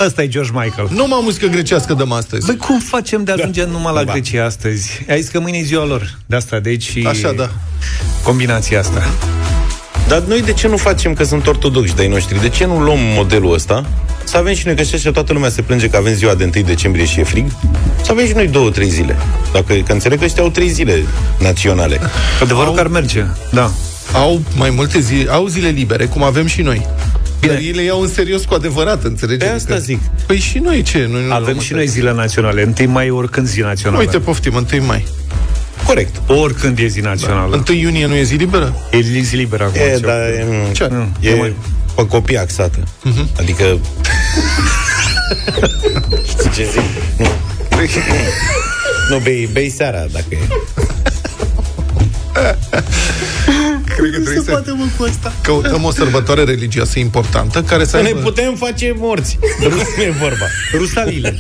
Ăsta 0.05 0.21
e 0.23 0.27
George 0.27 0.51
Michael. 0.53 0.87
nu 0.91 1.07
m-am 1.07 1.23
muzică 1.23 1.45
grecească 1.47 1.93
dăm 1.93 2.11
astăzi. 2.11 2.45
Băi, 2.45 2.55
cum 2.57 2.79
facem 2.79 3.23
de 3.23 3.31
ajungem 3.31 3.65
da. 3.65 3.71
numai 3.71 3.93
la 3.93 4.03
Da. 4.03 4.11
Grecia 4.11 4.45
astăzi? 4.45 5.05
Ai 5.09 5.21
zis 5.21 5.29
că 5.29 5.39
mâine 5.39 5.57
e 5.57 5.63
ziua 5.63 5.85
lor. 5.85 6.17
De 6.25 6.35
asta, 6.35 6.59
deci 6.59 6.83
și 6.83 7.05
Așa, 7.09 7.31
da. 7.31 7.49
combinația 8.23 8.79
asta. 8.79 9.09
dar 10.07 10.19
noi 10.21 10.41
de 10.41 10.53
ce 10.53 10.67
nu 10.67 10.77
facem 10.77 11.13
că 11.13 11.23
sunt 11.23 11.47
ortodoxi 11.47 11.95
de-ai 11.95 12.07
noștri? 12.07 12.41
De 12.41 12.49
ce 12.49 12.65
nu 12.65 12.79
luăm 12.79 12.99
modelul 12.99 13.53
ăsta? 13.53 13.85
Să 14.23 14.37
avem 14.37 14.53
și 14.53 14.65
noi, 14.65 14.75
că 14.75 14.83
și 14.83 14.95
așa 14.95 15.11
toată 15.11 15.33
lumea 15.33 15.49
se 15.49 15.61
plânge 15.61 15.87
că 15.87 15.97
avem 15.97 16.13
ziua 16.13 16.35
de 16.35 16.49
1 16.55 16.65
decembrie 16.65 17.05
și 17.05 17.19
e 17.19 17.23
frig. 17.23 17.45
Să 18.03 18.11
avem 18.11 18.25
și 18.25 18.33
noi 18.33 18.47
două, 18.47 18.69
trei 18.71 18.89
zile. 18.89 19.15
Dacă, 19.53 19.73
că 19.73 19.91
înțeleg 19.91 20.19
că 20.19 20.25
ăștia 20.25 20.43
au 20.43 20.49
trei 20.49 20.69
zile 20.69 21.03
naționale. 21.39 21.99
Adevărul 22.41 22.73
că 22.73 22.79
ar 22.79 22.87
merge. 22.87 23.25
Da. 23.51 23.71
Au 24.13 24.41
mai 24.55 24.69
multe 24.69 24.99
zile, 24.99 25.31
au 25.31 25.47
zile 25.47 25.67
libere, 25.69 26.05
cum 26.05 26.23
avem 26.23 26.45
și 26.45 26.61
noi. 26.61 26.87
Bine. 27.39 27.53
Dar 27.53 27.61
ei 27.61 27.71
le 27.71 27.81
iau 27.81 28.01
în 28.01 28.07
serios 28.07 28.43
cu 28.43 28.53
adevărat, 28.53 29.03
înțelegeți? 29.03 29.45
Pe 29.49 29.55
asta 29.55 29.77
zic. 29.77 29.99
Păi 30.25 30.37
și 30.39 30.57
noi 30.57 30.81
ce? 30.81 31.07
Noi 31.11 31.25
nu 31.25 31.33
Avem 31.33 31.45
luăm 31.45 31.59
și 31.59 31.71
în 31.71 31.77
noi 31.77 31.87
zile 31.87 32.13
naționale. 32.13 32.63
Întâi 32.63 32.85
mai 32.85 33.07
e 33.07 33.11
oricând 33.11 33.47
zi 33.47 33.59
națională. 33.59 34.01
Uite, 34.01 34.19
poftim, 34.19 34.67
1 34.73 34.85
mai. 34.85 35.07
Corect. 35.85 36.15
Oricând 36.27 36.79
e 36.79 36.87
zi 36.87 36.99
națională. 36.99 37.63
1 37.69 37.77
iunie 37.77 38.05
nu 38.05 38.15
e 38.15 38.23
zi 38.23 38.35
liberă? 38.35 38.75
E 38.91 38.99
zi 39.21 39.35
liberă 39.35 39.63
acum. 39.63 39.81
E, 39.81 39.93
ce- 39.93 39.99
dar 40.05 40.19
e, 40.19 40.45
Ce? 40.71 40.87
Nu, 40.91 41.07
e 41.19 41.35
mai- 41.35 41.55
pe 41.95 42.07
copii 42.07 42.37
axată. 42.37 42.77
Adică... 43.39 43.63
Știi 46.29 46.49
ce 46.49 46.63
zic? 46.71 46.81
Nu. 47.17 47.27
nu, 49.09 49.17
bei, 49.23 49.49
bei 49.51 49.69
seara, 49.69 50.05
dacă 50.11 50.25
e. 50.29 50.37
Cred 54.01 54.13
că 54.13 54.19
trebuie 54.19 54.43
să 54.63 54.73
mă, 54.77 54.85
cu 54.97 55.03
asta. 55.09 55.33
căutăm 55.41 55.83
o 55.83 55.91
sărbătoare 55.91 56.43
religioasă 56.43 56.99
importantă 56.99 57.61
care 57.61 57.83
să 57.83 57.89
Să 57.89 57.97
ne 58.01 58.07
aibă... 58.07 58.19
putem 58.19 58.55
face 58.55 58.93
morți. 58.97 59.39
Nu 59.59 60.01
e 60.01 60.13
vorba. 60.19 60.45
Rusalile. 60.77 61.35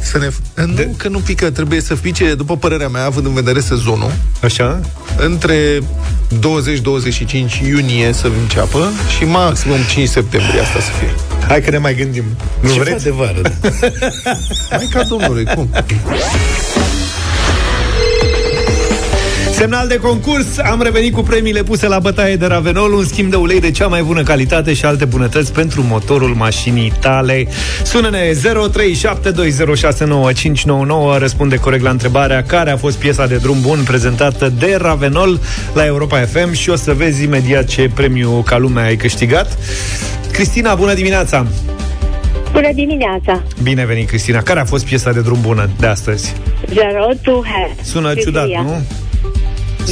Să 0.00 0.18
ne... 0.18 0.28
Nu, 0.64 0.94
că 0.96 1.08
nu 1.08 1.18
pică, 1.18 1.50
trebuie 1.50 1.80
să 1.80 1.94
pice, 1.94 2.34
după 2.34 2.56
părerea 2.56 2.88
mea, 2.88 3.04
având 3.04 3.26
în 3.26 3.32
vedere 3.34 3.60
sezonul, 3.60 4.12
Așa? 4.42 4.80
între 5.18 5.78
20-25 5.80 7.66
iunie 7.68 8.12
să 8.12 8.30
înceapă 8.40 8.90
și 9.16 9.24
maximum 9.24 9.78
5 9.90 10.08
septembrie 10.08 10.60
asta 10.60 10.80
să 10.80 10.90
fie. 10.98 11.14
Hai 11.48 11.62
că 11.62 11.70
ne 11.70 11.78
mai 11.78 11.94
gândim. 11.94 12.24
Nu 12.60 12.72
Ce 12.72 12.78
vreți? 12.80 13.04
de 13.04 13.10
vară? 13.10 13.40
Hai 14.70 14.88
ca 14.92 15.02
domnului, 15.02 15.44
cum? 15.54 15.68
Semnal 19.58 19.88
de 19.88 19.96
concurs, 19.96 20.58
am 20.58 20.82
revenit 20.82 21.12
cu 21.12 21.22
premiile 21.22 21.62
puse 21.62 21.88
la 21.88 21.98
bătaie 21.98 22.36
de 22.36 22.46
Ravenol, 22.46 22.92
un 22.92 23.04
schimb 23.04 23.30
de 23.30 23.36
ulei 23.36 23.60
de 23.60 23.70
cea 23.70 23.86
mai 23.86 24.02
bună 24.02 24.22
calitate 24.22 24.74
și 24.74 24.84
alte 24.84 25.04
bunătăți 25.04 25.52
pentru 25.52 25.84
motorul 25.88 26.34
mașinii 26.34 26.92
tale. 27.00 27.46
Sună-ne 27.84 28.32
0372069599, 28.32 31.18
răspunde 31.18 31.56
corect 31.56 31.82
la 31.82 31.90
întrebarea 31.90 32.42
care 32.42 32.70
a 32.70 32.76
fost 32.76 32.98
piesa 32.98 33.26
de 33.26 33.36
drum 33.36 33.60
bun 33.60 33.78
prezentată 33.84 34.52
de 34.58 34.76
Ravenol 34.80 35.40
la 35.74 35.84
Europa 35.84 36.18
FM 36.18 36.52
și 36.52 36.70
o 36.70 36.76
să 36.76 36.92
vezi 36.92 37.22
imediat 37.22 37.64
ce 37.64 37.90
premiu 37.94 38.42
ca 38.46 38.58
lumea 38.58 38.84
ai 38.84 38.96
câștigat. 38.96 39.58
Cristina, 40.32 40.74
bună 40.74 40.94
dimineața! 40.94 41.46
Bună 42.52 42.72
dimineața! 42.74 43.42
Bine 43.62 43.86
venit, 43.86 44.08
Cristina. 44.08 44.42
Care 44.42 44.60
a 44.60 44.64
fost 44.64 44.84
piesa 44.84 45.12
de 45.12 45.20
drum 45.20 45.38
bună 45.40 45.68
de 45.78 45.86
astăzi? 45.86 46.34
Zero 46.72 47.08
to 47.22 47.42
have. 47.44 47.74
Sună 47.82 48.14
ciudat, 48.14 48.46
nu? 48.46 48.82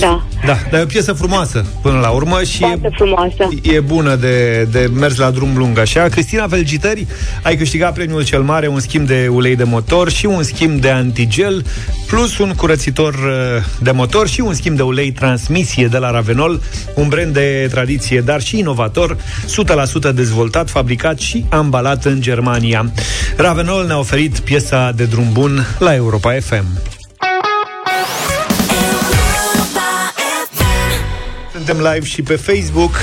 Da. 0.00 0.22
Da, 0.46 0.56
dar 0.70 0.80
e 0.80 0.82
o 0.82 0.86
piesă 0.86 1.12
frumoasă 1.12 1.64
până 1.82 1.98
la 1.98 2.08
urmă 2.08 2.42
și 2.42 2.58
Foarte 2.58 2.90
frumoasă. 2.96 3.48
e 3.62 3.80
bună 3.80 4.14
de, 4.14 4.62
de 4.70 4.90
mers 4.94 5.16
la 5.16 5.30
drum 5.30 5.56
lung 5.56 5.78
așa. 5.78 6.02
Cristina, 6.02 6.48
felicitări! 6.48 7.06
Ai 7.42 7.56
câștigat 7.56 7.94
premiul 7.94 8.24
cel 8.24 8.42
mare, 8.42 8.66
un 8.66 8.80
schimb 8.80 9.06
de 9.06 9.28
ulei 9.30 9.56
de 9.56 9.64
motor 9.64 10.10
și 10.10 10.26
un 10.26 10.42
schimb 10.42 10.80
de 10.80 10.90
antigel, 10.90 11.64
plus 12.06 12.38
un 12.38 12.52
curățitor 12.56 13.14
uh, 13.14 13.64
de 13.80 13.90
motor 13.90 14.28
și 14.28 14.40
un 14.40 14.54
schimb 14.54 14.76
de 14.76 14.82
ulei 14.82 15.12
transmisie 15.12 15.86
de 15.86 15.98
la 15.98 16.10
Ravenol, 16.10 16.62
un 16.94 17.08
brand 17.08 17.32
de 17.34 17.68
tradiție, 17.70 18.20
dar 18.20 18.40
și 18.42 18.58
inovator, 18.58 19.16
100% 20.10 20.14
dezvoltat, 20.14 20.70
fabricat 20.70 21.18
și 21.18 21.44
ambalat 21.48 22.04
în 22.04 22.20
Germania. 22.20 22.92
Ravenol 23.36 23.86
ne-a 23.86 23.98
oferit 23.98 24.38
piesa 24.38 24.92
de 24.96 25.04
drum 25.04 25.28
bun 25.32 25.66
la 25.78 25.94
Europa 25.94 26.32
FM. 26.40 26.95
Suntem 31.66 31.92
live 31.92 32.06
și 32.06 32.22
pe 32.22 32.36
Facebook, 32.36 32.98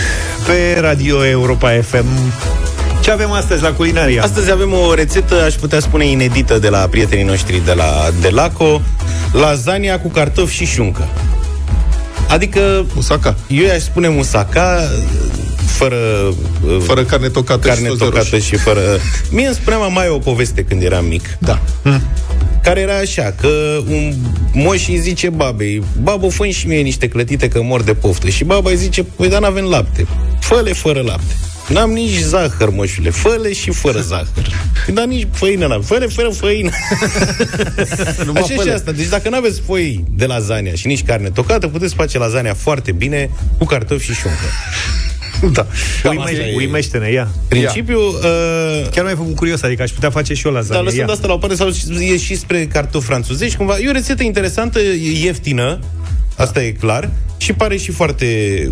pe 0.46 0.80
Radio 0.80 1.26
Europa 1.26 1.70
FM. 1.82 2.06
Ce 3.02 3.12
avem 3.12 3.32
astăzi 3.32 3.62
la 3.62 3.72
culinaria? 3.72 4.24
Astăzi 4.24 4.52
avem 4.52 4.74
o 4.74 4.94
rețetă, 4.94 5.44
aș 5.44 5.54
putea 5.54 5.80
spune, 5.80 6.06
inedită 6.08 6.60
de 6.60 6.70
la 6.70 6.78
prietenii 6.78 7.24
noștri 7.24 7.62
de 7.66 7.74
la 7.74 8.10
Delaco, 8.22 8.82
lasagna 9.32 10.00
cu 10.00 10.08
cartofi 10.08 10.56
și 10.56 10.66
șuncă. 10.66 11.08
Adică... 12.30 12.86
Musaca. 12.94 13.36
Eu 13.48 13.70
aș 13.70 13.82
spune 13.82 14.08
musaca, 14.08 14.90
fără... 15.66 15.98
Fără 16.84 17.04
carne 17.04 17.30
tocată 17.30 17.68
carne 17.68 17.82
și 17.82 17.88
toți 17.88 18.00
de 18.00 18.06
tocată 18.06 18.28
roșii. 18.32 18.48
și 18.48 18.56
fără... 18.56 18.82
Mie 19.30 19.46
îmi 19.46 19.56
spunea 19.56 19.80
mama 19.80 20.04
o 20.14 20.18
poveste 20.18 20.64
când 20.64 20.82
eram 20.82 21.06
mic. 21.06 21.38
Da. 21.40 21.60
Care 22.64 22.80
era 22.80 22.98
așa, 22.98 23.36
că 23.40 23.82
un 23.88 24.14
moș 24.54 24.88
îi 24.88 24.98
zice 25.00 25.30
babei, 25.30 25.84
babă, 26.02 26.28
fă 26.28 26.48
și 26.48 26.68
mie 26.68 26.82
niște 26.82 27.08
clătite 27.08 27.48
că 27.48 27.62
mor 27.62 27.82
de 27.82 27.94
poftă. 27.94 28.30
Și 28.30 28.44
baba 28.44 28.70
îi 28.70 28.76
zice, 28.76 29.04
păi 29.04 29.30
dar 29.30 29.42
n-avem 29.42 29.66
lapte. 29.66 30.08
Fă-le 30.40 30.74
fără 30.74 31.02
lapte. 31.02 31.34
N-am 31.68 31.92
nici 31.92 32.20
zahăr, 32.20 32.70
moșule. 32.70 33.10
Fă-le 33.10 33.54
și 33.54 33.72
fără 33.72 34.00
zahăr. 34.00 34.48
Dar 34.94 35.06
nici 35.06 35.28
făină 35.32 35.68
n-am. 35.68 35.82
Fă-le 35.82 36.08
fără 36.08 36.30
făină. 36.30 36.70
Numai 38.26 38.42
Așa 38.42 38.52
și 38.52 38.58
fă-le. 38.58 38.72
asta. 38.72 38.92
Deci 38.92 39.08
dacă 39.08 39.30
nu 39.30 39.38
aveți 39.38 39.62
foi 39.66 40.04
de 40.10 40.26
lasagna 40.26 40.72
și 40.72 40.88
nici 40.88 41.04
carne 41.04 41.30
tocată, 41.30 41.68
puteți 41.68 41.94
face 41.94 42.18
lasagna 42.18 42.54
foarte 42.54 42.92
bine 42.92 43.30
cu 43.58 43.66
cartofi 43.66 44.06
și 44.06 44.14
șuncă. 44.14 44.38
Da. 45.52 45.68
Cam 46.02 46.12
Uime- 46.12 46.24
asta 46.24 46.44
e 46.44 46.56
Uimește-ne, 46.56 47.12
ia. 47.12 47.28
Principiul... 47.48 48.20
Uh, 48.24 48.90
Chiar 48.92 49.04
m-ai 49.04 49.16
făcut 49.16 49.36
curios, 49.36 49.62
adică 49.62 49.82
aș 49.82 49.92
putea 49.92 50.10
face 50.10 50.34
și 50.34 50.48
eu 50.48 50.54
lasagna. 50.54 50.76
dar 50.76 50.84
lăsând 50.84 51.08
ia. 51.08 51.14
asta 51.14 51.28
la 51.28 51.34
o 51.34 51.38
parte, 51.38 51.56
sau 51.56 51.68
e 52.00 52.18
și 52.18 52.36
spre 52.36 52.66
cartofi 52.66 53.06
franțuzești, 53.06 53.58
cumva. 53.58 53.78
E 53.80 53.90
o 53.90 53.92
rețetă 53.92 54.24
interesantă, 54.24 54.80
e 54.80 55.20
ieftină, 55.24 55.80
asta 56.36 56.64
e 56.64 56.72
clar, 56.72 57.10
și 57.38 57.54
pare 57.54 57.78
și 57.78 57.92
foarte 57.92 58.26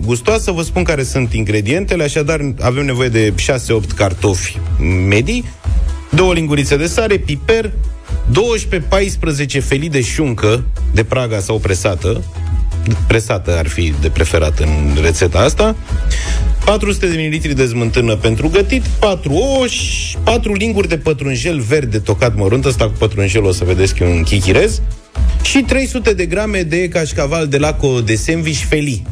gustoasă. 0.06 0.52
Vă 0.52 0.62
spun 0.62 0.84
care 0.84 1.04
sunt 1.04 1.34
ingredientele, 1.34 2.04
așadar 2.04 2.54
avem 2.60 2.86
nevoie 2.86 3.10
de 3.10 3.34
6-8 3.34 3.96
cartofi 3.96 4.60
medii, 5.08 5.46
două 6.10 6.34
lingurițe 6.34 6.78
de 6.78 6.86
sare, 6.86 7.18
piper, 7.18 7.72
12-14 8.32 9.62
felii 9.64 9.90
de 9.90 10.02
șuncă 10.02 10.64
de 10.94 11.04
praga 11.04 11.40
sau 11.40 11.58
presată, 11.58 12.24
presată 13.08 13.58
ar 13.58 13.68
fi 13.68 13.94
de 14.02 14.10
preferat 14.10 14.60
în 14.60 14.98
rețeta 15.02 15.40
asta, 15.40 15.76
400 16.66 17.08
de 17.08 17.30
ml 17.32 17.54
de 17.54 17.66
smântână 17.66 18.16
pentru 18.16 18.48
gătit, 18.48 18.84
4 19.00 19.34
ouă, 19.34 19.68
și 19.68 20.18
4 20.24 20.54
linguri 20.54 20.88
de 20.88 20.98
pătrunjel 20.98 21.60
verde 21.60 22.00
tocat 22.00 22.36
mărunt, 22.36 22.66
ăsta 22.66 22.86
cu 22.86 22.94
pătrunjel 22.98 23.44
o 23.44 23.52
să 23.52 23.64
vedeți 23.64 23.96
că 23.96 24.04
e 24.04 24.08
un 24.08 24.24
chichirez, 24.24 24.82
și 25.44 25.62
300 25.62 26.14
de 26.14 26.26
grame 26.26 26.62
de 26.62 26.88
cașcaval 26.88 27.48
de 27.48 27.58
laco 27.58 28.02
de 28.02 28.16
sandwich 28.16 28.64
feli. 28.70 29.04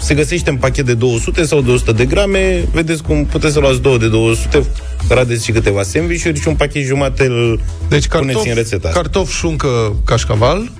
Se 0.00 0.14
găsește 0.14 0.50
în 0.50 0.56
pachet 0.56 0.86
de 0.86 0.94
200 0.94 1.44
sau 1.44 1.60
de 1.60 1.70
100 1.70 1.92
de 1.92 2.04
grame, 2.04 2.64
vedeți 2.72 3.02
cum 3.02 3.24
puteți 3.24 3.52
să 3.52 3.60
luați 3.60 3.80
două 3.80 3.98
de 3.98 4.08
200, 4.08 4.66
radeți 5.08 5.44
și 5.44 5.52
câteva 5.52 5.82
sandwich-uri 5.82 6.40
și 6.40 6.48
un 6.48 6.54
pachet 6.54 6.84
jumate 6.84 7.24
îl 7.24 7.60
Deci 7.88 8.06
puneți 8.06 8.32
cartof, 8.32 8.46
în 8.46 8.54
rețeta 8.54 8.88
asta. 8.88 9.00
cartof, 9.00 9.32
șuncă, 9.32 9.96
cașcaval. 10.04 10.70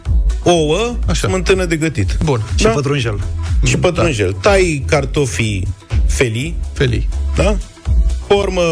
Ouă, 0.43 0.97
Așa. 1.07 1.29
smântână 1.29 1.65
de 1.65 1.77
gătit. 1.77 2.17
Bun. 2.23 2.43
Și 2.55 2.67
pătrunjel. 2.67 3.21
Și 3.65 3.77
pătrunjel. 3.77 4.33
Tai 4.33 4.85
cartofii 4.87 5.69
felii. 6.07 6.55
Felii. 6.73 7.09
Da? 7.37 7.57
Pe 8.27 8.35
urmă, 8.35 8.63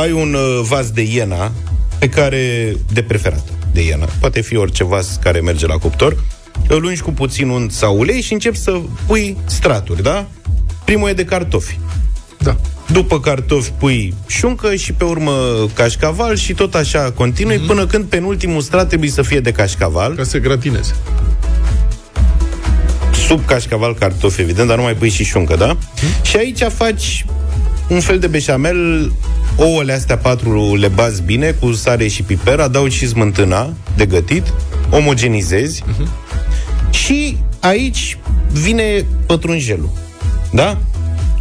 ai 0.00 0.12
un 0.12 0.34
uh, 0.34 0.60
vas 0.62 0.90
de 0.90 1.02
iena 1.02 1.52
pe 1.98 2.08
care, 2.08 2.74
de 2.92 3.02
preferat, 3.02 3.44
de 3.72 3.84
iena. 3.84 4.06
Poate 4.20 4.40
fi 4.40 4.56
orice 4.56 4.84
vas 4.84 5.18
care 5.22 5.40
merge 5.40 5.66
la 5.66 5.76
cuptor. 5.76 6.24
Îl 6.68 6.84
ungi 6.84 7.00
cu 7.00 7.10
puțin 7.10 7.48
unt 7.48 7.72
sau 7.72 7.98
ulei 7.98 8.20
și 8.20 8.32
începi 8.32 8.56
să 8.56 8.80
pui 9.06 9.36
straturi, 9.44 10.02
da? 10.02 10.26
Primul 10.84 11.08
e 11.08 11.12
de 11.12 11.24
cartofi. 11.24 11.78
Da. 12.38 12.56
După 12.92 13.20
cartofi 13.20 13.70
pui 13.70 14.14
șuncă 14.26 14.74
și 14.74 14.92
pe 14.92 15.04
urmă 15.04 15.32
cașcaval 15.74 16.36
și 16.36 16.52
tot 16.54 16.74
așa 16.74 17.10
continui 17.10 17.56
mm-hmm. 17.56 17.66
până 17.66 17.86
când 17.86 18.04
penultimul 18.04 18.60
strat 18.60 18.88
trebuie 18.88 19.10
să 19.10 19.22
fie 19.22 19.40
de 19.40 19.52
cașcaval. 19.52 20.14
Ca 20.14 20.22
să 20.22 20.38
gratineze. 20.38 20.94
Sub 23.26 23.44
cașcaval 23.44 23.94
cartofi, 23.94 24.40
evident, 24.40 24.68
dar 24.68 24.76
nu 24.76 24.82
mai 24.82 24.94
pui 24.94 25.10
și 25.10 25.24
șuncă, 25.24 25.56
da? 25.56 25.76
Mm-hmm. 25.76 26.22
Și 26.22 26.36
aici 26.36 26.62
faci 26.62 27.24
un 27.88 28.00
fel 28.00 28.18
de 28.18 28.26
beșamel, 28.26 29.12
ouăle 29.56 29.92
astea 29.92 30.18
patru 30.18 30.76
le 30.76 30.88
bazi 30.88 31.22
bine 31.22 31.50
cu 31.50 31.72
sare 31.72 32.06
și 32.06 32.22
piper, 32.22 32.60
adaugi 32.60 32.96
și 32.96 33.08
smântâna 33.08 33.72
de 33.96 34.06
gătit, 34.06 34.52
omogenizezi 34.90 35.82
uh-huh. 35.82 36.08
și 36.90 37.36
aici 37.60 38.18
vine 38.52 39.06
pătrunjelul. 39.26 39.90
Da? 40.50 40.78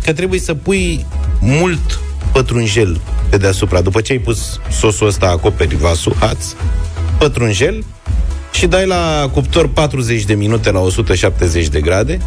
Că 0.08 0.14
trebuie 0.14 0.39
să 0.39 0.53
pui 0.53 1.05
mult 1.39 1.99
pătrunjel 2.32 3.01
pe 3.30 3.38
deasupra. 3.38 3.82
După 3.82 4.01
ce 4.01 4.12
ai 4.12 4.18
pus 4.18 4.60
sosul 4.72 5.08
ăsta, 5.08 5.28
acoperi 5.28 5.76
vasul, 5.76 6.16
haț, 6.20 6.45
pătrunjel 7.18 7.84
și 8.51 8.68
dai 8.68 8.86
la 8.86 9.30
cuptor 9.34 9.68
40 9.68 10.24
de 10.24 10.34
minute 10.34 10.72
la 10.72 10.80
170 10.80 11.68
de 11.68 11.82
grade 11.82 12.20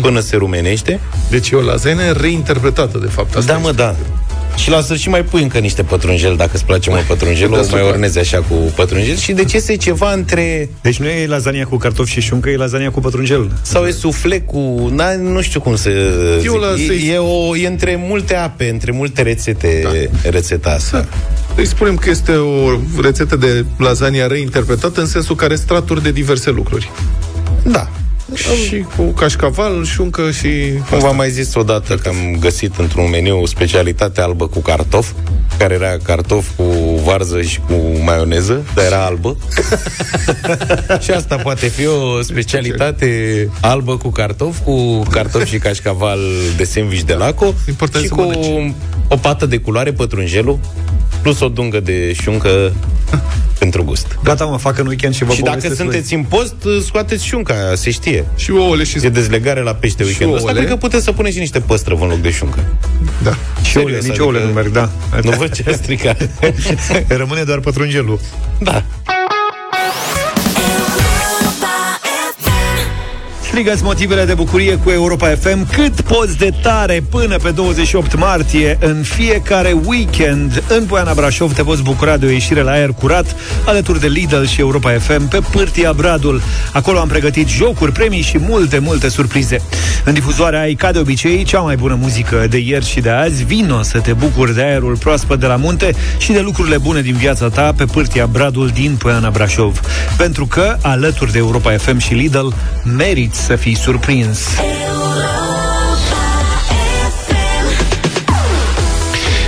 până 0.00 0.20
se 0.20 0.36
rumenește. 0.36 1.00
Deci 1.30 1.50
e 1.50 1.56
o 1.56 1.60
lasagne 1.60 2.12
reinterpretată, 2.12 2.98
de 2.98 3.06
fapt. 3.06 3.34
Asta 3.34 3.52
da, 3.52 3.58
mă, 3.58 3.72
da. 3.72 3.96
Și 4.58 4.70
la 4.70 4.80
sfârșit 4.80 5.10
mai 5.10 5.24
pui 5.24 5.42
încă 5.42 5.58
niște 5.58 5.82
pătrunjel, 5.82 6.36
dacă 6.36 6.50
îți 6.54 6.64
place 6.64 6.90
mult 6.90 7.02
pătrunjel, 7.02 7.50
o 7.50 7.54
deasupra. 7.54 7.80
mai 7.80 7.88
ornezi 7.90 8.18
așa 8.18 8.38
cu 8.38 8.54
pătrunjel 8.76 9.16
și 9.16 9.32
deci 9.32 9.52
este 9.52 9.76
ceva 9.76 10.12
între... 10.12 10.68
Deci 10.82 10.98
nu 10.98 11.06
e 11.06 11.26
lasagna 11.26 11.62
cu 11.64 11.76
cartofi 11.76 12.10
și 12.12 12.20
șuncă, 12.20 12.50
e 12.50 12.56
lasagna 12.56 12.90
cu 12.90 13.00
pătrunjel. 13.00 13.52
Sau 13.62 13.84
e 13.84 13.90
sufle 13.90 14.40
cu... 14.40 14.88
Na, 14.94 15.14
nu 15.16 15.40
știu 15.40 15.60
cum 15.60 15.76
să 15.76 15.88
Eu 15.90 16.38
zic. 16.52 16.60
la 16.60 16.66
să-i- 16.86 17.08
E, 17.08 17.12
e, 17.12 17.18
o, 17.18 17.56
e 17.56 17.66
între 17.66 18.04
multe 18.08 18.34
ape, 18.34 18.68
între 18.68 18.90
multe 18.92 19.22
rețete, 19.22 19.80
da. 19.82 20.30
rețeta 20.30 20.70
asta. 20.70 21.08
Îi 21.56 21.66
spunem 21.66 21.96
că 21.96 22.10
este 22.10 22.32
o 22.32 22.78
rețetă 23.00 23.36
de 23.36 23.64
lasagna 23.78 24.26
reinterpretată 24.26 25.00
în 25.00 25.06
sensul 25.06 25.34
că 25.36 25.44
are 25.44 25.54
straturi 25.54 26.02
de 26.02 26.10
diverse 26.10 26.50
lucruri. 26.50 26.90
Da. 27.62 27.90
Și 28.34 28.84
cu 28.96 29.02
cașcaval, 29.02 29.84
șuncă 29.84 30.30
și... 30.30 30.48
Cum 30.90 30.98
v-am 30.98 31.16
mai 31.16 31.30
zis 31.30 31.54
odată 31.54 31.94
că 31.94 32.08
am 32.08 32.36
găsit 32.40 32.76
într-un 32.76 33.10
meniu 33.10 33.46
specialitate 33.46 34.20
albă 34.20 34.46
cu 34.46 34.58
cartof, 34.58 35.12
care 35.58 35.74
era 35.74 35.96
cartof 36.02 36.48
cu 36.56 36.64
varză 37.08 37.42
și 37.42 37.60
cu 37.66 37.74
maioneză, 38.04 38.62
dar 38.74 38.84
era 38.84 39.04
albă. 39.04 39.36
și 41.04 41.10
asta 41.10 41.36
poate 41.36 41.66
fi 41.66 41.86
o 41.86 42.22
specialitate 42.22 43.48
albă 43.60 43.96
cu 43.96 44.08
cartof, 44.08 44.58
cu 44.64 45.02
cartof 45.10 45.44
și 45.44 45.58
cașcaval 45.58 46.18
de 46.56 46.64
sandwich 46.64 47.02
de 47.02 47.14
laco 47.14 47.54
Important 47.68 48.02
și 48.02 48.08
să 48.08 48.14
cu 48.14 48.22
mănânci. 48.22 48.74
o 49.08 49.16
pată 49.16 49.46
de 49.46 49.56
culoare 49.56 49.92
pătrunjelul 49.92 50.58
plus 51.22 51.40
o 51.40 51.48
dungă 51.48 51.80
de 51.80 52.12
șuncă 52.12 52.72
pentru 53.58 53.84
gust. 53.84 54.18
Gata, 54.24 54.44
mă, 54.44 54.56
fac 54.58 54.78
în 54.78 54.86
weekend 54.86 55.14
și 55.14 55.24
vă 55.24 55.32
Și 55.32 55.40
dacă 55.42 55.54
povestesc 55.56 55.80
sunteți 55.80 56.14
în 56.14 56.22
post, 56.28 56.54
scoateți 56.84 57.24
șunca, 57.24 57.54
se 57.74 57.90
știe. 57.90 58.24
Și 58.36 58.50
ouăle 58.50 58.84
și... 58.84 58.98
E 59.02 59.08
dezlegare 59.08 59.60
la 59.62 59.74
pește 59.74 60.02
Și 60.02 60.08
weekendul 60.08 60.36
ăsta. 60.36 60.48
ouăle. 60.48 60.64
Cred 60.64 60.78
că 60.78 60.86
puteți 60.86 61.04
să 61.04 61.12
puneți 61.12 61.34
și 61.34 61.40
niște 61.40 61.60
păstrăvă 61.60 62.02
în 62.04 62.10
loc 62.10 62.18
de 62.20 62.30
șuncă. 62.30 62.64
Da. 63.22 63.30
Și 63.62 63.70
Serios, 63.70 63.76
ouăle, 63.82 63.96
nici 63.96 64.08
adică- 64.08 64.22
ouăle 64.22 64.44
nu 64.44 64.52
merg, 64.52 64.70
da. 64.72 64.90
Nu 65.22 65.30
văd 65.30 65.52
ce 65.52 65.64
a 65.68 65.72
stricat. 65.72 66.28
Rămâne 67.08 67.42
doar 67.42 67.60
pătrunjelul. 67.60 68.20
Strigă 73.58 73.78
motivele 73.82 74.24
de 74.24 74.34
bucurie 74.34 74.76
cu 74.76 74.90
Europa 74.90 75.28
FM 75.28 75.70
cât 75.72 76.00
poți 76.00 76.36
de 76.36 76.50
tare 76.62 77.02
până 77.10 77.36
pe 77.36 77.50
28 77.50 78.16
martie 78.16 78.78
în 78.80 79.02
fiecare 79.02 79.76
weekend 79.84 80.62
în 80.68 80.84
Poiana 80.84 81.14
Brașov 81.14 81.52
te 81.52 81.62
poți 81.62 81.82
bucura 81.82 82.16
de 82.16 82.26
o 82.26 82.28
ieșire 82.28 82.62
la 82.62 82.70
aer 82.70 82.90
curat 82.90 83.36
alături 83.66 84.00
de 84.00 84.06
Lidl 84.06 84.44
și 84.44 84.60
Europa 84.60 84.90
FM 84.90 85.28
pe 85.28 85.40
Pârtia 85.50 85.92
Bradul. 85.92 86.42
Acolo 86.72 86.98
am 86.98 87.08
pregătit 87.08 87.48
jocuri, 87.48 87.92
premii 87.92 88.20
și 88.20 88.38
multe, 88.38 88.78
multe 88.78 89.08
surprize. 89.08 89.62
În 90.04 90.14
difuzoarea 90.14 90.60
ai, 90.60 90.74
ca 90.74 90.92
de 90.92 90.98
obicei, 90.98 91.44
cea 91.44 91.60
mai 91.60 91.76
bună 91.76 91.98
muzică 92.00 92.46
de 92.50 92.58
ieri 92.58 92.86
și 92.86 93.00
de 93.00 93.10
azi. 93.10 93.44
Vino 93.44 93.82
să 93.82 93.98
te 93.98 94.12
bucuri 94.12 94.54
de 94.54 94.62
aerul 94.62 94.96
proaspăt 94.96 95.40
de 95.40 95.46
la 95.46 95.56
munte 95.56 95.94
și 96.18 96.32
de 96.32 96.40
lucrurile 96.40 96.78
bune 96.78 97.00
din 97.00 97.14
viața 97.14 97.48
ta 97.48 97.72
pe 97.76 97.84
Pârtia 97.84 98.26
Bradul 98.26 98.68
din 98.68 98.96
Poiana 98.98 99.30
Brașov. 99.30 99.80
Pentru 100.16 100.46
că, 100.46 100.76
alături 100.82 101.32
de 101.32 101.38
Europa 101.38 101.76
FM 101.76 101.98
și 101.98 102.14
Lidl, 102.14 102.46
meriți 102.96 103.47
să 103.48 103.56
fii 103.56 103.76
surprins. 103.76 104.38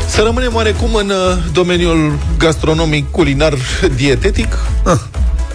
Să 0.09 0.23
rămânem 0.23 0.55
oarecum 0.55 0.95
în 0.95 1.11
uh, 1.11 1.37
domeniul 1.53 2.19
gastronomic, 2.39 3.11
culinar, 3.11 3.55
dietetic. 3.97 4.59
Ah, 4.85 4.99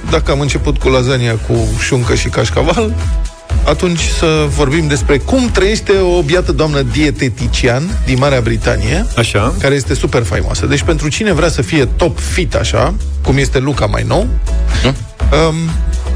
Dacă 0.10 0.32
am 0.32 0.40
început 0.40 0.78
cu 0.78 0.90
lasagna 0.90 1.32
cu 1.32 1.54
șuncă 1.80 2.16
și 2.16 2.28
cașcaval, 2.28 2.94
atunci 3.64 4.02
să 4.20 4.46
vorbim 4.50 4.88
despre 4.88 5.18
cum 5.18 5.50
trăiește 5.52 5.92
o 6.18 6.22
biată 6.22 6.52
doamnă 6.52 6.82
dietetician 6.82 7.84
din 8.06 8.18
Marea 8.20 8.42
Britanie, 8.42 9.06
Așa. 9.18 9.54
care 9.60 9.76
este 9.76 9.94
super 9.94 10.24
faimoasă. 10.24 10.66
Deci 10.66 10.84
pentru 10.84 11.08
cine 11.08 11.34
vrea 11.34 11.50
să 11.50 11.62
fie 11.62 11.86
top 11.86 12.20
fit 12.20 12.56
așa, 12.56 12.94
cum 13.24 13.38
este 13.38 13.60
Luca 13.60 13.86
mai 13.86 14.04
nou, 14.08 14.28
um, 15.32 15.56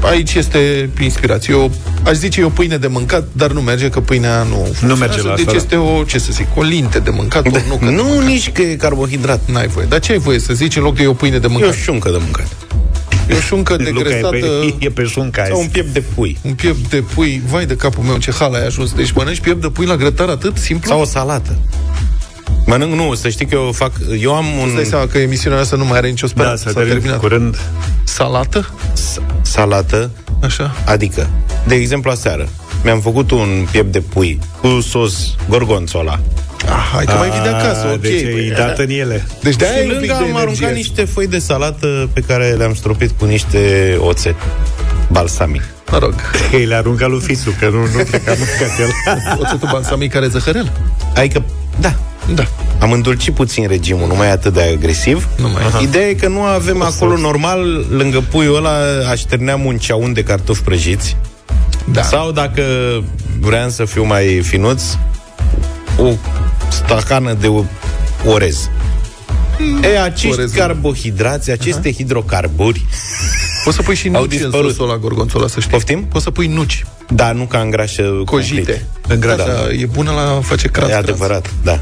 aici 0.02 0.34
este 0.34 0.90
inspirație. 1.00 1.54
Eu 1.54 1.70
aș 2.04 2.14
zice 2.14 2.40
e 2.40 2.44
o 2.44 2.48
pâine 2.48 2.76
de 2.76 2.86
mâncat, 2.86 3.24
dar 3.32 3.50
nu 3.50 3.60
merge, 3.60 3.88
că 3.88 4.00
pâinea 4.00 4.42
nu 4.42 4.54
funcționează. 4.56 4.98
merge 5.00 5.22
la 5.22 5.34
Deci 5.34 5.38
asta, 5.46 5.50
da. 5.50 5.56
este 5.56 5.76
o, 5.76 6.02
ce 6.04 6.18
să 6.18 6.28
zic, 6.32 6.46
o 6.54 6.62
linte 6.62 6.98
de 6.98 7.10
mâncat, 7.10 7.46
o 7.46 7.50
nucă 7.68 7.84
de 7.84 7.90
Nu, 7.90 8.02
mâncat. 8.04 8.24
nici 8.26 8.50
că 8.52 8.62
e 8.62 8.74
carbohidrat. 8.74 9.40
N-ai 9.52 9.66
voie. 9.66 9.86
Dar 9.86 10.00
ce 10.00 10.12
ai 10.12 10.18
voie 10.18 10.38
să 10.38 10.54
zici 10.54 10.76
în 10.76 10.82
loc 10.82 10.94
de 10.96 11.02
e 11.02 11.06
o 11.06 11.12
pâine 11.12 11.38
de 11.38 11.46
E 11.46 11.48
o 11.48 11.52
mâncat? 11.52 11.74
șuncă 11.74 12.10
de 12.10 12.16
mâncat. 12.20 12.46
E 13.28 13.34
o 13.34 13.40
șuncă 13.40 13.72
Luca 13.78 13.88
e 13.88 13.92
degresată... 13.92 14.28
pe, 14.30 14.74
e 14.86 14.88
pe 14.88 15.04
șunca 15.04 15.44
Sau 15.44 15.52
azi. 15.54 15.62
un 15.62 15.68
piept 15.68 15.92
de 15.92 16.02
pui. 16.14 16.38
Un 16.42 16.52
piept 16.54 16.90
de 16.90 17.04
pui, 17.14 17.42
vai 17.50 17.66
de 17.66 17.76
capul 17.76 18.04
meu, 18.04 18.16
ce 18.16 18.32
hal 18.38 18.54
ai 18.54 18.66
ajuns. 18.66 18.92
Deci 18.92 19.10
mănânci 19.12 19.40
piept 19.40 19.60
de 19.60 19.68
pui 19.68 19.86
la 19.86 19.96
grătar 19.96 20.28
atât 20.28 20.56
simplu? 20.56 20.90
Sau 20.90 21.00
o 21.00 21.04
salată. 21.04 21.56
Mănânc, 22.70 22.94
nu, 22.94 23.14
să 23.14 23.28
știi 23.28 23.46
că 23.46 23.54
eu 23.54 23.72
fac... 23.72 23.92
Eu 24.20 24.34
am 24.34 24.44
un... 24.46 24.64
Îți 24.66 24.74
dai 24.74 24.84
seama 24.84 25.06
că 25.06 25.18
emisiunea 25.18 25.58
asta 25.58 25.76
nu 25.76 25.84
mai 25.84 25.98
are 25.98 26.08
nicio 26.08 26.26
Da, 26.26 26.32
speranță. 26.32 26.70
să 26.70 26.80
termin 26.84 27.16
curând. 27.16 27.58
Salată? 28.04 28.70
salată, 29.42 30.10
Așa. 30.42 30.76
adică, 30.84 31.30
de 31.66 31.74
exemplu, 31.74 32.10
aseară, 32.10 32.48
mi-am 32.84 33.00
făcut 33.00 33.30
un 33.30 33.66
piept 33.70 33.92
de 33.92 34.00
pui 34.00 34.38
cu 34.60 34.80
sos 34.80 35.34
gorgonzola. 35.48 36.20
Ah, 36.66 36.90
hai 36.94 37.04
că 37.04 37.12
mai 37.12 37.30
vii 37.30 37.40
de 37.42 37.48
acasă, 37.48 37.86
ok. 37.92 38.00
Deci 38.00 38.22
păi, 38.22 38.46
e 38.46 38.54
dat 38.56 38.78
în 38.78 38.90
ele. 38.90 39.26
Deci 39.42 39.56
de 39.56 39.64
aia 39.64 39.74
și 39.74 39.80
e 39.80 39.92
un 39.92 39.98
pic 40.00 40.08
lângă 40.08 40.24
de 40.24 40.30
am 40.30 40.36
aruncat 40.36 40.60
energie. 40.62 40.76
niște 40.76 41.04
foi 41.04 41.26
de 41.26 41.38
salată 41.38 42.08
pe 42.12 42.20
care 42.20 42.48
le-am 42.58 42.74
stropit 42.74 43.10
cu 43.18 43.24
niște 43.24 43.96
oțet 44.00 44.34
balsamic. 45.10 45.62
Mă 45.90 45.98
rog. 45.98 46.14
Că 46.50 46.56
le 46.56 46.74
arunca 46.74 47.06
lui 47.06 47.20
Fisu, 47.20 47.50
că 47.58 47.68
nu, 47.68 47.80
nu 47.80 48.04
cred 48.04 48.24
că 48.24 48.30
a 48.30 48.34
mâncat 48.38 48.78
el. 48.80 48.90
Oțetul 49.38 49.68
balsamic 49.72 50.12
care 50.12 50.26
zăhărel? 50.26 50.72
Adică, 51.14 51.42
da, 51.80 51.94
Da. 52.34 52.46
am 52.78 52.92
îndulcit 52.92 53.34
puțin 53.34 53.66
regimul, 53.68 54.06
nu 54.08 54.14
mai 54.14 54.26
e 54.26 54.30
atât 54.30 54.52
de 54.52 54.62
agresiv. 54.76 55.28
Nu 55.36 55.48
mai 55.48 55.62
e. 55.62 55.66
Aha. 55.66 55.80
Ideea 55.82 56.06
e 56.08 56.14
că 56.14 56.28
nu 56.28 56.40
avem 56.42 56.82
acolo 56.82 57.16
normal, 57.16 57.84
lângă 57.90 58.20
puiul 58.30 58.56
ăla, 58.56 58.70
așterneam 59.10 59.64
un 59.64 59.76
ceaun 59.76 60.12
de 60.12 60.22
cartofi 60.22 60.62
prăjiți. 60.62 61.16
Da. 61.92 62.02
Sau 62.02 62.30
dacă 62.30 62.62
vreau 63.40 63.68
să 63.68 63.84
fiu 63.84 64.04
mai 64.04 64.40
finuț, 64.42 64.82
o 65.98 66.08
stacană 66.68 67.36
de 67.40 67.46
o- 67.46 67.64
orez. 68.26 68.70
E, 69.82 70.00
acești 70.02 70.36
Orezul. 70.38 70.58
carbohidrați, 70.58 71.50
aceste 71.50 71.92
hidrocarburi 71.92 72.84
Poți 73.64 73.76
să 73.76 73.82
pui 73.82 73.94
și 73.94 74.10
Au 74.14 74.20
nuci 74.20 74.32
în 74.32 74.38
dispărut. 74.38 74.70
sosul 74.70 74.86
la 74.88 74.96
gorgonzola, 74.96 75.46
să 75.46 75.60
știi. 75.60 75.70
Poftim? 75.72 76.04
Poți 76.04 76.24
să 76.24 76.30
pui 76.30 76.46
nuci, 76.46 76.84
Da, 77.08 77.32
nu 77.32 77.44
ca 77.44 77.58
îngrașă 77.60 78.02
cojite. 78.24 78.86
complet. 79.08 79.36
Da, 79.36 79.44
da. 79.44 79.72
E 79.78 79.86
bună 79.86 80.10
la 80.10 80.40
face 80.42 80.68
craț. 80.68 80.88
E 80.88 80.94
adevărat, 80.94 81.50
da. 81.62 81.80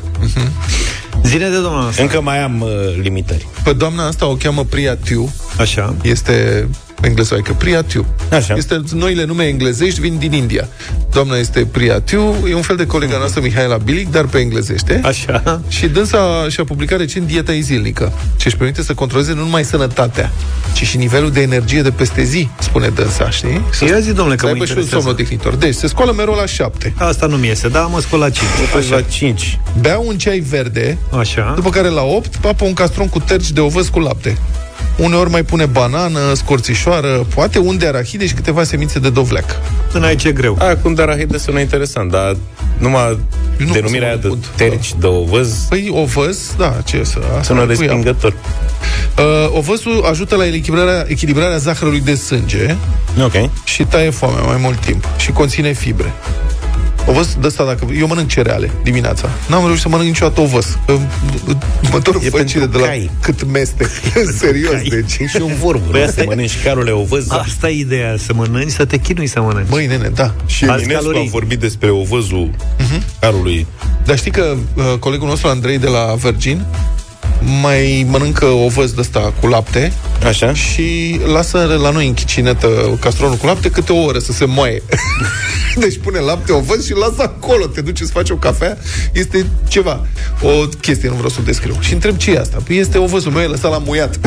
Zine 1.25 1.49
de 1.49 1.55
domnul 1.61 1.89
ăsta. 1.89 2.03
Încă 2.03 2.21
mai 2.21 2.39
am 2.43 2.61
uh, 2.61 2.69
limitări. 3.03 3.47
Pe 3.65 3.73
doamna 3.73 4.07
asta 4.07 4.27
o 4.27 4.35
cheamă 4.35 4.65
Priya 4.65 4.97
Tiu. 4.97 5.33
Așa. 5.59 5.95
Este 6.03 6.69
englezoică, 7.01 7.53
Priya 7.53 7.83
Tiu. 7.83 8.07
Așa. 8.33 8.55
Este 8.57 8.83
noile 8.95 9.25
nume 9.25 9.45
englezești 9.45 10.01
vin 10.01 10.19
din 10.19 10.33
India. 10.33 10.69
Doamna 11.13 11.37
este 11.37 11.67
Priya 11.71 12.01
Tiu, 12.01 12.35
e 12.49 12.55
un 12.55 12.63
fel 12.63 12.77
de 12.77 12.87
colega 12.87 13.17
noastră 13.19 13.41
Mihaela 13.41 13.77
Bilic, 13.77 14.11
dar 14.11 14.25
pe 14.25 14.39
englezește. 14.39 15.01
Așa. 15.05 15.61
Și 15.69 15.87
dânsa 15.87 16.47
și-a 16.49 16.65
publicat 16.65 16.99
recent 16.99 17.27
dieta 17.27 17.53
ei 17.53 17.61
zilnică, 17.61 18.13
ce 18.37 18.49
își 18.49 18.57
permite 18.57 18.83
să 18.83 18.95
controleze 18.95 19.33
nu 19.33 19.41
numai 19.41 19.65
sănătatea, 19.65 20.33
ci 20.75 20.83
și 20.87 20.97
nivelul 20.97 21.31
de 21.31 21.41
energie 21.41 21.83
de 21.83 21.91
peste 21.91 22.23
zi, 22.23 22.49
spune 22.59 22.89
dânsa, 22.89 23.31
știi? 23.31 23.61
Să, 23.73 23.85
Ia 23.85 23.99
zi, 24.01 24.13
domnule, 24.13 24.35
că 24.37 24.41
să 24.41 24.47
mă 24.47 24.53
aibă 24.53 24.65
și 24.65 24.71
un 24.73 24.77
interesează. 24.79 25.05
somnotehnitor. 25.05 25.55
Deci, 25.55 25.75
se 25.75 25.87
scoală 25.87 26.13
mereu 26.13 26.35
la 26.35 26.47
șapte. 26.47 26.93
Asta 26.97 27.27
nu 27.27 27.37
mi 27.37 27.47
iese, 27.47 27.69
dar 27.69 27.87
mă 27.91 28.01
scol 28.01 28.19
la 28.19 28.31
5. 28.31 28.47
Așa. 28.79 28.95
La 28.95 29.01
5. 29.03 29.59
Bea 29.81 29.99
un 29.99 30.17
ceai 30.19 30.39
verde, 30.39 30.99
Așa. 31.19 31.53
după 31.55 31.71
care 31.71 31.89
la 31.89 32.03
8 32.03 32.37
papă 32.37 32.65
un 32.65 32.73
castron 32.73 33.09
cu 33.09 33.19
terci 33.21 33.51
de 33.51 33.61
ovăz 33.61 33.89
cu 33.89 33.99
lapte. 33.99 34.39
Uneori 34.97 35.31
mai 35.31 35.43
pune 35.43 35.67
banană, 35.67 36.21
scorțișoară, 36.35 37.27
poate 37.35 37.59
unde 37.59 37.87
arahide 37.87 38.27
și 38.27 38.35
câteva 38.35 38.65
semințe 38.65 38.99
de 38.99 39.11
dovleac. 39.11 39.61
În 39.93 40.03
aici 40.03 40.25
e 40.25 40.33
greu. 40.33 40.57
Aia 40.61 40.77
cu 40.77 40.93
arahide 40.99 41.39
sună 41.39 41.61
interesant, 41.61 42.11
dar 42.11 42.37
numai 42.79 43.19
Eu 43.61 43.67
nu 43.67 43.73
denumirea 43.73 43.83
pot 43.83 43.91
să 43.91 43.99
aia 43.99 44.15
mă 44.15 44.21
de 44.21 44.29
aud. 44.29 44.47
terci 44.71 44.95
de 45.01 45.07
ovăz 45.07 45.55
Păi 45.69 45.91
ovăz, 45.95 46.39
da, 46.57 46.77
ce 46.85 47.05
să... 47.05 47.19
Asta 47.31 47.43
sună 47.43 47.61
îi 47.61 47.67
pui 47.67 47.75
apă. 47.75 47.83
respingător. 47.95 48.35
Uh, 49.19 49.57
ovăzul 49.57 50.05
ajută 50.11 50.37
la 50.37 50.47
echilibrarea, 50.47 51.05
echilibrarea 51.09 51.57
zahărului 51.57 52.01
de 52.01 52.15
sânge 52.15 52.77
Ok. 53.23 53.51
și 53.65 53.83
taie 53.85 54.11
foamea 54.11 54.43
mai 54.43 54.57
mult 54.61 54.79
timp 54.79 55.05
și 55.17 55.31
conține 55.31 55.73
fibre. 55.73 56.13
Ovăz 57.09 57.37
de 57.41 57.47
asta, 57.47 57.65
dacă 57.65 57.87
eu 57.99 58.07
mănânc 58.07 58.29
cereale 58.29 58.71
dimineața, 58.83 59.29
n-am 59.49 59.63
reușit 59.65 59.83
să 59.83 59.89
mănânc 59.89 60.09
niciodată 60.09 60.41
ovăz. 60.41 60.79
Că 60.87 60.99
Mă 61.93 61.99
dor 61.99 62.15
E 62.23 62.29
făcile 62.29 62.61
pentru 62.61 62.67
de 62.67 62.79
la 62.79 62.87
cai. 62.87 63.11
cât 63.23 63.51
mestec. 63.51 63.89
Serios, 64.39 64.73
deci. 64.89 65.17
E 65.19 65.27
și 65.27 65.41
un 65.43 65.55
vorbă, 65.61 65.85
Păi 65.91 66.01
nu? 66.01 66.07
asta 66.07 66.15
Să 66.17 66.23
e- 66.23 66.27
mănânci 66.27 66.63
carule 66.65 66.91
ovăz. 66.91 67.31
Asta 67.31 67.69
e 67.69 67.79
ideea, 67.79 68.15
să 68.17 68.33
mănânci, 68.35 68.71
să 68.71 68.85
te 68.85 68.97
chinui 68.97 69.27
să 69.27 69.41
mănânci. 69.41 69.69
Băi, 69.69 69.87
nene, 69.87 70.09
da. 70.15 70.35
Și 70.47 70.65
Alți 70.65 70.83
Eminescu 70.83 71.05
calorii. 71.05 71.27
a 71.29 71.31
vorbit 71.31 71.59
despre 71.59 71.91
ovăzul 71.91 72.51
carului. 73.21 73.67
Dar 74.05 74.17
știi 74.19 74.31
că 74.31 74.57
uh, 74.75 74.85
colegul 74.99 75.29
nostru 75.29 75.49
Andrei 75.49 75.79
de 75.79 75.87
la 75.89 76.15
Virgin 76.23 76.65
mai 77.61 78.07
mănâncă 78.09 78.45
ovăz 78.47 78.91
de 78.93 79.01
ăsta 79.01 79.33
cu 79.41 79.47
lapte 79.47 79.93
Așa? 80.27 80.55
și 80.55 81.21
lasă 81.33 81.79
la 81.83 81.91
noi 81.91 82.07
în 82.07 82.15
chicinetă 82.15 82.99
castronul 83.01 83.37
cu 83.37 83.47
lapte 83.47 83.71
câte 83.71 83.93
o 83.93 84.03
oră 84.03 84.19
să 84.19 84.33
se 84.33 84.45
moaie. 84.45 84.83
deci 85.77 85.99
pune 85.99 86.19
lapte, 86.19 86.53
ovăz 86.53 86.87
și 86.87 86.93
lasă 86.93 87.23
acolo. 87.23 87.67
Te 87.67 87.81
duci 87.81 87.99
să 87.99 88.07
faci 88.13 88.31
o 88.31 88.37
cafea, 88.37 88.79
este 89.13 89.47
ceva. 89.69 90.07
O 90.43 90.67
chestie, 90.81 91.09
nu 91.09 91.15
vreau 91.15 91.31
să 91.31 91.37
o 91.41 91.43
descriu. 91.45 91.77
Și 91.81 91.93
întreb 91.93 92.17
ce 92.17 92.31
e 92.31 92.39
asta? 92.39 92.59
Păi 92.67 92.79
este 92.79 92.99
ovăzul 92.99 93.33
meu, 93.33 93.43
e 93.43 93.47
lăsat 93.47 93.71
la 93.71 93.79
muiat. 93.79 94.19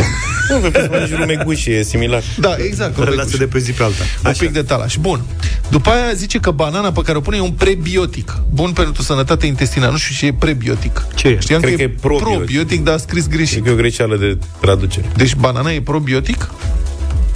Nu, 0.49 0.57
pe 0.57 0.69
pe 0.69 0.87
mănânci 0.91 1.15
rumeguș, 1.15 1.65
e 1.65 1.83
similar. 1.83 2.23
da, 2.39 2.55
exact. 2.57 2.97
Îl 2.97 3.07
o 3.11 3.13
lasă 3.15 3.37
de 3.37 3.45
pe 3.45 3.59
zi 3.59 3.71
pe 3.71 3.83
alta. 3.83 4.03
un 4.25 4.33
pic 4.37 4.49
de 4.49 4.61
talaș. 4.61 4.95
Bun. 4.99 5.21
După 5.69 5.89
aia 5.89 6.13
zice 6.13 6.37
că 6.39 6.51
banana 6.51 6.91
pe 6.91 7.01
care 7.01 7.17
o 7.17 7.21
pune 7.21 7.37
e 7.37 7.41
un 7.41 7.51
prebiotic. 7.51 8.37
Bun 8.49 8.71
pentru 8.71 9.01
sănătatea 9.01 9.47
intestinală. 9.47 9.91
Nu 9.91 9.97
știu 9.97 10.15
ce 10.15 10.25
e 10.25 10.33
prebiotic. 10.33 11.05
Ce 11.15 11.27
e? 11.27 11.39
Știam 11.39 11.61
Cred 11.61 11.71
că, 11.71 11.77
că 11.77 11.83
e 11.83 11.95
probiotic. 12.01 12.35
probiotic, 12.35 12.83
dar 12.83 12.93
a 12.93 12.97
scris 13.01 13.25
Cred 13.25 13.35
greșit. 13.35 13.63
că 13.63 13.69
e 13.69 13.73
o 13.73 13.75
greșeală 13.75 14.15
de 14.15 14.37
traducere. 14.59 15.11
Deci 15.15 15.35
banana 15.35 15.71
e 15.71 15.81
probiotic? 15.81 16.49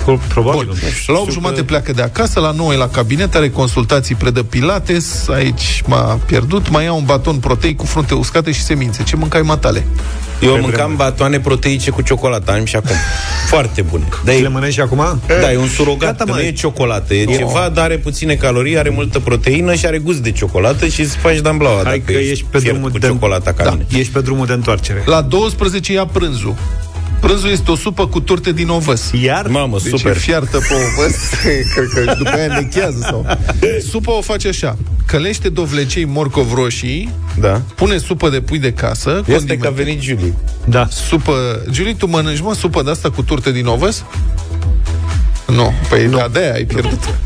Pro- 0.06 0.20
Probabil. 0.28 0.66
Bun. 0.68 0.78
nu. 1.08 1.14
La 1.14 1.20
8 1.20 1.32
jumate 1.32 1.64
pleacă 1.64 1.92
de 1.94 2.02
acasă, 2.02 2.40
la 2.40 2.52
9 2.52 2.74
e 2.74 2.78
la 2.78 2.88
cabinet, 2.90 3.36
are 3.36 3.50
consultații, 3.50 4.16
predă 4.16 4.44
pilates, 4.44 5.28
aici 5.30 5.84
m-a 5.86 6.20
pierdut, 6.26 6.70
mai 6.70 6.84
ia 6.84 6.94
un 6.94 7.04
baton 7.06 7.36
proteic 7.38 7.78
cu 7.78 7.86
frunte 7.86 8.14
uscate 8.14 8.52
și 8.52 8.62
semințe. 8.62 9.04
Ce 9.04 9.16
mâncai 9.16 9.42
matale? 9.42 9.86
Eu 10.42 10.54
Pe 10.54 10.60
mâncam 10.60 10.70
vremuri. 10.76 10.96
batoane 10.98 11.40
proteice 11.40 11.90
cu 11.90 12.02
ciocolată, 12.02 12.52
am 12.52 12.66
și 12.66 12.76
acum. 12.76 12.96
Foarte 13.54 13.82
bune. 13.82 14.04
Da, 14.26 14.32
Și 14.32 14.40
le 14.40 14.46
e, 14.46 14.50
mănânci 14.50 14.74
și 14.74 14.80
acum? 14.80 15.22
da, 15.28 15.52
e 15.52 15.58
un 15.58 15.68
surogat, 15.68 16.00
Gata, 16.10 16.24
că 16.24 16.30
mă. 16.32 16.36
nu 16.38 16.44
e 16.44 16.52
ciocolată. 16.52 17.14
E 17.14 17.26
ceva, 17.26 17.70
dar 17.74 17.84
are 17.84 17.98
puține 17.98 18.34
calorii, 18.36 18.78
are 18.78 18.90
multă 18.90 19.20
proteină 19.20 19.74
și 19.74 19.86
are 19.86 19.98
gust 19.98 20.18
de 20.20 20.32
ciocolată 20.32 20.88
și 20.88 21.02
îți 21.02 21.18
faci 21.18 21.38
damblaua. 21.40 21.82
Hai 21.84 21.84
dacă 21.84 22.12
că 22.12 22.18
ești 22.18 22.46
pe 22.50 22.58
fiert 22.58 22.74
drumul 22.74 22.92
cu 22.92 22.98
de- 22.98 23.08
ciocolata 23.08 23.52
ca 23.54 23.64
Da. 23.64 23.70
mine. 23.72 23.86
Ești 23.92 24.12
pe 24.12 24.22
drumul 24.22 24.46
de 24.46 24.54
întoarcere. 24.54 25.04
La 25.06 25.22
12 25.22 25.94
ia 25.94 26.06
prânzul. 26.06 26.56
Prânzul 27.26 27.50
este 27.50 27.72
o 27.72 27.76
supă 27.76 28.08
cu 28.08 28.20
turte 28.20 28.52
din 28.52 28.68
ovăz. 28.70 29.12
Iar? 29.22 29.48
Mamă, 29.48 29.78
Deci 29.84 30.00
super. 30.00 30.16
e 30.16 30.20
fiartă 30.20 30.58
pe 30.58 30.74
ovăz, 30.74 31.16
cred 31.74 31.88
că 32.06 32.14
după 32.18 32.30
aia 32.30 32.48
nechează 32.60 32.98
sau... 33.10 33.26
Supa 33.90 34.18
o 34.18 34.22
face 34.22 34.48
așa. 34.48 34.78
Călește 35.06 35.50
dovlecei 35.50 36.06
morcov 36.06 36.54
roșii, 36.54 37.10
Da. 37.40 37.62
pune 37.76 37.98
supă 37.98 38.30
de 38.30 38.42
pui 38.42 38.60
de 38.60 38.74
casă, 38.74 39.10
Este 39.10 39.32
condimente. 39.32 39.58
că 39.58 39.68
a 39.68 39.70
venit 39.70 40.02
Julie. 40.02 40.34
Da. 40.66 40.88
supă... 40.92 41.62
Julie, 41.72 41.94
tu 41.94 42.08
mănânci, 42.08 42.42
mă, 42.42 42.54
supă 42.54 42.84
de 42.84 42.90
asta 42.90 43.10
cu 43.10 43.22
turte 43.24 43.52
din 43.52 43.66
ovăz? 43.66 44.04
Nu, 45.48 45.74
păi 45.90 46.06
nu. 46.06 46.28
de 46.32 46.52
ai 46.54 46.64
pierdut. 46.64 47.18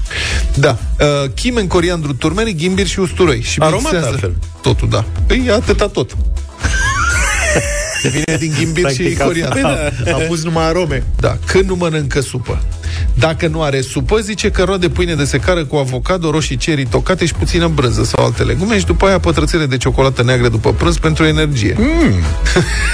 Da. 0.55 0.77
Uh, 0.99 1.29
chimen, 1.35 1.67
coriandru, 1.67 2.13
turmeric, 2.13 2.57
ghimbir 2.57 2.87
și 2.87 2.99
usturoi. 2.99 3.41
Și 3.41 3.59
Aromat 3.59 3.81
mixează 3.81 4.07
altfel. 4.07 4.35
Totul, 4.61 4.89
da. 4.89 5.05
Păi 5.27 5.49
atâta 5.51 5.87
tot. 5.87 6.17
Vine 8.11 8.37
din 8.39 8.53
ghimbir 8.57 8.89
și 8.91 9.01
Practic, 9.01 9.21
a- 9.21 9.25
coriandru. 9.25 9.65
a- 9.67 10.11
a 10.13 10.17
pus 10.27 10.43
numai 10.43 10.65
arome. 10.65 11.03
Da, 11.19 11.37
când 11.45 11.65
nu 11.67 11.75
mănâncă 11.75 12.21
supă. 12.21 12.61
Dacă 13.13 13.47
nu 13.47 13.61
are 13.61 13.81
supă, 13.81 14.17
zice 14.19 14.51
că 14.51 14.63
roade 14.63 14.89
pâine 14.89 15.15
de 15.15 15.23
secară 15.23 15.65
cu 15.65 15.75
avocado, 15.75 16.31
roșii 16.31 16.57
cerii 16.57 16.85
tocate 16.85 17.25
și 17.25 17.33
puțină 17.33 17.67
brânză 17.67 18.03
sau 18.03 18.25
alte 18.25 18.43
legume 18.43 18.79
și 18.79 18.85
după 18.85 19.05
aia 19.05 19.19
pătrățele 19.19 19.65
de 19.65 19.77
ciocolată 19.77 20.23
neagră 20.23 20.49
după 20.49 20.73
prânz 20.73 20.97
pentru 20.97 21.23
energie. 21.25 21.75
Mm. 21.77 22.13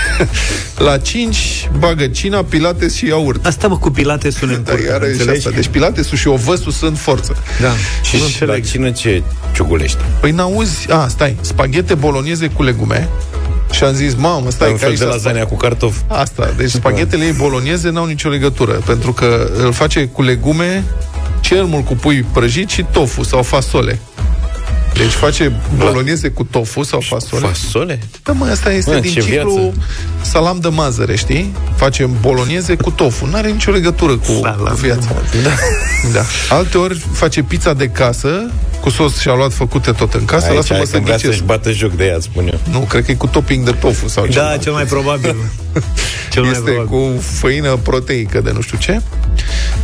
La 0.85 0.97
5 0.97 1.69
bagă 1.79 2.07
cina, 2.07 2.43
pilates 2.43 2.93
și 2.95 3.05
iaurt. 3.07 3.45
Asta 3.45 3.67
mă 3.67 3.77
cu 3.77 3.89
pilate 3.89 4.29
sună 4.29 4.53
în 4.53 4.63
Da, 4.63 4.71
curte, 4.71 4.87
iară 4.87 5.05
și 5.05 5.11
înțelegi? 5.11 5.37
asta. 5.37 5.49
Deci 5.49 5.67
pilatesul 5.67 6.17
și 6.17 6.27
ovăsul 6.27 6.71
sunt 6.71 6.97
forță. 6.97 7.35
Da. 7.61 7.69
Și, 8.03 8.17
și 8.27 8.45
la 8.45 8.59
cine 8.59 8.91
ce 8.91 9.23
ciugulește? 9.53 10.01
Păi 10.19 10.31
n-auzi... 10.31 10.91
A, 10.91 11.07
stai. 11.07 11.35
Spaghete 11.41 11.93
bolonieze 11.93 12.47
cu 12.47 12.63
legume. 12.63 13.09
Și 13.71 13.83
am 13.83 13.93
zis, 13.93 14.15
mamă, 14.15 14.49
stai 14.49 14.67
Un 14.67 14.73
că 14.73 14.79
fel 14.79 14.89
aici 14.89 14.97
de 14.97 15.03
s-a 15.03 15.09
lasagna 15.11 15.45
cu 15.45 15.55
cartofi. 15.55 15.99
Asta, 16.07 16.53
deci 16.57 16.69
spaghetele 16.69 17.25
ei 17.25 17.31
bolonieze 17.31 17.89
n-au 17.89 18.05
nicio 18.05 18.29
legătură, 18.29 18.71
pentru 18.71 19.13
că 19.13 19.49
îl 19.57 19.71
face 19.71 20.05
cu 20.05 20.21
legume, 20.21 20.83
cel 21.39 21.63
mult 21.63 21.85
cu 21.85 21.95
pui 21.95 22.25
prăjit 22.33 22.69
și 22.69 22.85
tofu 22.91 23.23
sau 23.23 23.43
fasole. 23.43 23.99
Deci 24.97 25.11
face 25.11 25.51
bolonieze 25.77 26.29
cu 26.29 26.43
tofu 26.43 26.83
sau 26.83 26.99
fasole. 26.99 27.47
Fasole? 27.47 27.99
Da, 28.23 28.31
mă, 28.31 28.45
asta 28.45 28.71
este 28.71 28.93
Mă, 28.93 28.99
din 28.99 29.11
ce 29.11 29.19
ciclu 29.19 29.53
viață. 29.53 29.73
salam 30.21 30.59
de 30.59 30.67
mazăre, 30.67 31.15
știi? 31.15 31.53
Facem 31.75 32.17
bolonieze 32.21 32.75
cu 32.75 32.89
tofu. 32.91 33.25
N-are 33.25 33.49
nicio 33.49 33.71
legătură 33.71 34.17
cu, 34.17 34.31
cu 34.67 34.73
viața. 34.81 35.07
Da. 35.43 35.49
da. 36.19 36.55
Alte 36.55 36.77
ori 36.77 36.97
face 37.11 37.41
pizza 37.43 37.73
de 37.73 37.87
casă, 37.87 38.51
cu 38.81 38.89
sos 38.89 39.19
și 39.19 39.27
luat 39.27 39.53
făcute 39.53 39.91
tot 39.91 40.13
în 40.13 40.25
casă, 40.25 40.45
Aici 40.45 40.55
lasă-mă 40.55 40.77
hai 40.77 40.87
să 40.87 40.97
că 40.97 41.01
vrea 41.03 41.15
ghicesc. 41.15 41.33
să-și 41.33 41.45
bată 41.45 41.71
joc 41.71 41.91
de 41.91 42.05
ea, 42.05 42.17
spun 42.19 42.47
eu. 42.47 42.59
Nu, 42.71 42.79
cred 42.79 43.05
că 43.05 43.11
e 43.11 43.15
cu 43.15 43.27
topping 43.27 43.65
de 43.65 43.71
tofu 43.71 44.07
sau 44.07 44.25
ceva. 44.25 44.45
Da, 44.45 44.57
cel 44.57 44.71
mai 44.71 44.83
probabil. 44.83 45.35
Cel 46.31 46.43
mai 46.43 46.51
este 46.51 46.71
probabil. 46.71 47.15
cu 47.15 47.21
făină 47.21 47.75
proteică 47.83 48.41
de 48.41 48.51
nu 48.51 48.61
știu 48.61 48.77
ce. 48.77 49.01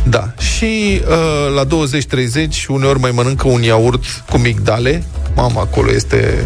Da. 0.02 0.32
Și 0.38 1.00
uh, 1.08 1.54
la 1.54 1.64
20-30 1.66 2.66
uneori 2.68 2.98
mai 2.98 3.10
mănâncă 3.10 3.48
un 3.48 3.62
iaurt 3.62 4.04
cu 4.30 4.38
migdale. 4.38 5.01
Mama, 5.34 5.60
acolo 5.60 5.92
este 5.92 6.44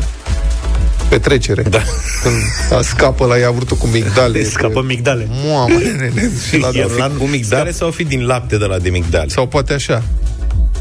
petrecere. 1.09 1.63
Da. 1.63 1.83
Când 2.23 2.35
a 2.79 2.83
scapă 2.83 3.27
la 3.27 3.37
iaurtul 3.37 3.77
cu 3.77 3.87
migdale. 3.87 4.43
Scapă 4.57 4.83
migdale. 4.83 5.29
Mamă, 5.53 5.79
nene. 5.79 6.31
Și 6.49 6.59
la 6.59 6.71
Ia 6.73 6.87
fi 6.89 7.17
cu 7.19 7.25
migdale 7.25 7.71
sau 7.71 7.91
fi 7.91 8.05
din 8.05 8.27
lapte 8.27 8.57
de 8.59 8.65
la 8.65 8.79
de 8.79 8.89
migdale? 8.89 9.29
Sau 9.29 9.47
poate 9.47 9.73
așa. 9.73 10.03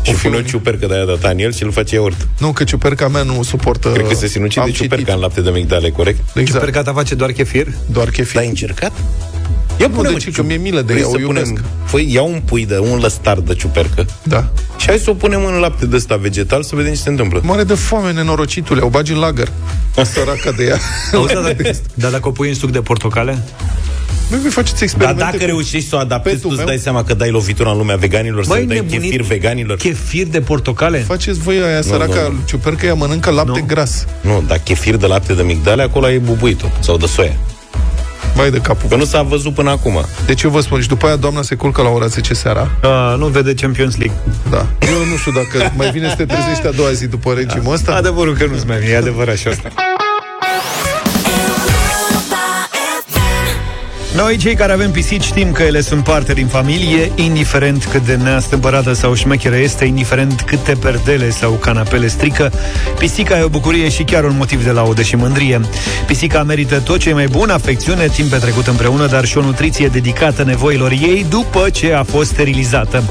Și 0.02 0.12
O 0.12 0.16
fi 0.16 0.22
pune 0.24 0.36
o 0.36 0.40
un- 0.40 0.46
ciupercă 0.46 0.86
de 0.88 0.94
aia 0.94 1.06
de 1.06 1.28
în 1.28 1.40
el 1.40 1.54
și 1.54 1.64
îl 1.64 1.72
face 1.72 1.96
iaurt. 1.96 2.28
Nu, 2.40 2.52
că 2.52 2.64
ciuperca 2.64 3.08
mea 3.08 3.24
nu 3.24 3.44
suportă... 3.44 3.90
Cred 3.92 4.08
că 4.08 4.14
se 4.14 4.28
sinucide 4.28 4.62
am 4.62 4.70
ciuperca 4.70 4.96
citit. 4.96 5.14
în 5.14 5.20
lapte 5.20 5.42
de 5.42 5.50
migdale, 5.50 5.90
corect? 5.90 6.20
Exact. 6.28 6.46
Ciupercata 6.48 6.94
face 6.94 7.16
doar 7.16 7.32
chefir? 7.32 7.68
Doar 7.92 8.10
chefir. 8.10 8.36
L-ai 8.36 8.48
încercat? 8.48 8.92
Ia 9.80 9.88
Nu, 9.88 9.94
pune 9.94 10.10
deci 10.10 10.32
că 10.32 10.44
mi-e 10.44 10.56
milă 10.58 10.82
de 10.82 10.94
ea, 10.94 11.10
o 11.10 11.20
iubesc. 11.20 11.54
Păi 11.92 12.14
ia 12.14 12.22
un 12.22 12.42
pui 12.46 12.66
de 12.66 12.80
un 12.80 13.00
lăstar 13.00 13.40
de 13.40 13.54
ciupercă 13.54 14.06
Da. 14.24 14.48
și 14.78 14.88
hai 14.88 14.98
să 14.98 15.10
o 15.10 15.14
punem 15.14 15.46
în 15.46 15.54
lapte 15.54 15.86
de 15.86 15.96
ăsta 15.96 16.16
vegetal 16.16 16.64
să 16.64 16.76
vedem 16.76 16.94
ce 16.94 17.00
se 17.00 17.10
întâmplă. 17.10 17.40
Mare 17.44 17.64
de 17.64 17.74
foame, 17.74 18.12
nenorocitule, 18.12 18.82
o 18.82 18.90
bagi 18.90 19.12
în 19.12 19.18
lagăr. 19.20 19.52
Săraca 20.14 20.52
de 20.58 20.64
ea. 20.64 20.78
Auzi, 21.14 21.34
dar 21.34 21.44
dacă, 21.44 21.72
dar 21.94 22.12
dacă 22.12 22.28
o 22.28 22.32
pui 22.32 22.48
în 22.50 22.56
suc 22.56 22.72
de 22.72 22.82
portocale? 22.82 23.44
Băi, 24.30 24.40
voi 24.40 24.50
faceți 24.52 24.74
Dar 24.74 24.84
experimente 24.84 25.24
dacă 25.24 25.38
cu- 25.38 25.46
reușești 25.46 25.90
să 25.90 25.96
o 25.96 26.00
adaptezi, 26.00 26.36
tu 26.36 26.42
petul 26.42 26.50
îți 26.52 26.58
meu? 26.60 26.68
dai 26.68 26.78
seama 26.78 27.04
că 27.04 27.14
dai 27.14 27.30
lovitura 27.30 27.72
în 27.72 27.78
lumea 27.78 27.96
veganilor, 27.96 28.44
să 28.44 28.50
Băi, 28.50 28.66
dai 28.66 28.76
nebunit. 28.76 29.02
chefir 29.02 29.22
veganilor. 29.22 29.78
Chefir 29.78 30.28
de 30.28 30.42
portocale? 30.42 30.98
Faceți 31.00 31.40
voi 31.40 31.58
aia 31.62 31.82
săraca, 31.82 32.28
nu. 32.32 32.38
ciupercă, 32.46 32.86
ea 32.86 32.94
mănâncă 32.94 33.30
lapte 33.30 33.60
Nu. 33.60 33.66
gras. 33.66 34.06
Nu, 34.22 34.44
dar 34.48 34.58
chefir 34.64 34.96
de 34.96 35.06
lapte 35.06 35.34
de 35.34 35.42
migdale, 35.42 35.82
acolo 35.84 36.10
e 36.10 36.18
bubuitul 36.18 36.72
sau 36.80 36.98
de 36.98 37.06
soia. 37.06 37.36
Vai 38.36 38.50
de 38.52 38.58
capul. 38.60 38.90
Că 38.90 38.96
nu 38.96 39.06
s-a 39.06 39.22
văzut 39.22 39.54
până 39.54 39.70
acum. 39.70 40.06
Deci 40.26 40.42
eu 40.42 40.50
vă 40.50 40.62
spun, 40.62 40.82
și 40.82 40.88
după 40.88 41.06
aia 41.06 41.16
doamna 41.16 41.42
se 41.42 41.56
culcă 41.56 41.82
la 41.82 41.90
ora 41.90 42.06
10 42.06 42.34
seara. 42.34 42.70
Uh, 42.84 43.16
nu 43.18 43.26
vede 43.26 43.54
Champions 43.54 43.98
League. 43.98 44.18
Da. 44.50 44.66
Eu 44.88 45.06
nu 45.10 45.16
știu 45.18 45.32
dacă 45.32 45.72
mai 45.78 45.92
vine 45.92 46.10
să 46.10 46.16
te 46.16 46.26
trezești 46.26 46.68
a 46.68 46.72
doua 46.72 46.92
zi 46.92 47.08
după 47.08 47.34
regimul 47.34 47.74
ăsta. 47.74 47.96
Adevărul 47.96 48.36
că 48.36 48.46
nu-ți 48.46 48.68
mai 48.68 48.78
vine, 48.78 48.92
e 48.92 48.98
adevărat 48.98 49.36
și 49.36 49.48
asta. 49.48 49.70
Noi, 54.16 54.38
cei 54.38 54.56
care 54.56 54.72
avem 54.72 54.92
pisici, 54.92 55.24
știm 55.24 55.52
că 55.52 55.64
ele 55.64 55.82
sunt 55.82 56.04
parte 56.04 56.34
din 56.34 56.48
familie, 56.48 57.12
indiferent 57.16 57.86
cât 57.86 58.06
de 58.06 58.16
neastâmpărată 58.16 58.94
sau 58.94 59.14
șmecheră 59.14 59.56
este, 59.56 59.86
indiferent 59.86 60.42
câte 60.42 60.74
perdele 60.74 61.30
sau 61.30 61.52
canapele 61.52 62.08
strică, 62.08 62.52
pisica 63.00 63.38
e 63.38 63.42
o 63.42 63.48
bucurie 63.48 63.90
și 63.90 64.04
chiar 64.04 64.24
un 64.24 64.36
motiv 64.38 64.64
de 64.64 64.72
laudă 64.72 65.02
și 65.02 65.16
mândrie. 65.16 65.62
Pisica 66.08 66.44
merită 66.44 66.80
tot 66.80 67.00
ce 67.00 67.10
e 67.10 67.14
mai 67.14 67.28
bun, 67.28 67.50
afecțiune, 67.50 68.08
timp 68.08 68.30
petrecut 68.30 68.68
împreună, 68.68 69.08
dar 69.08 69.26
și 69.26 69.38
o 69.38 69.42
nutriție 69.42 69.88
dedicată 69.88 70.44
nevoilor 70.44 70.92
ei 70.92 71.26
după 71.30 71.70
ce 71.70 71.94
a 71.94 72.04
fost 72.04 72.30
sterilizată. 72.30 73.04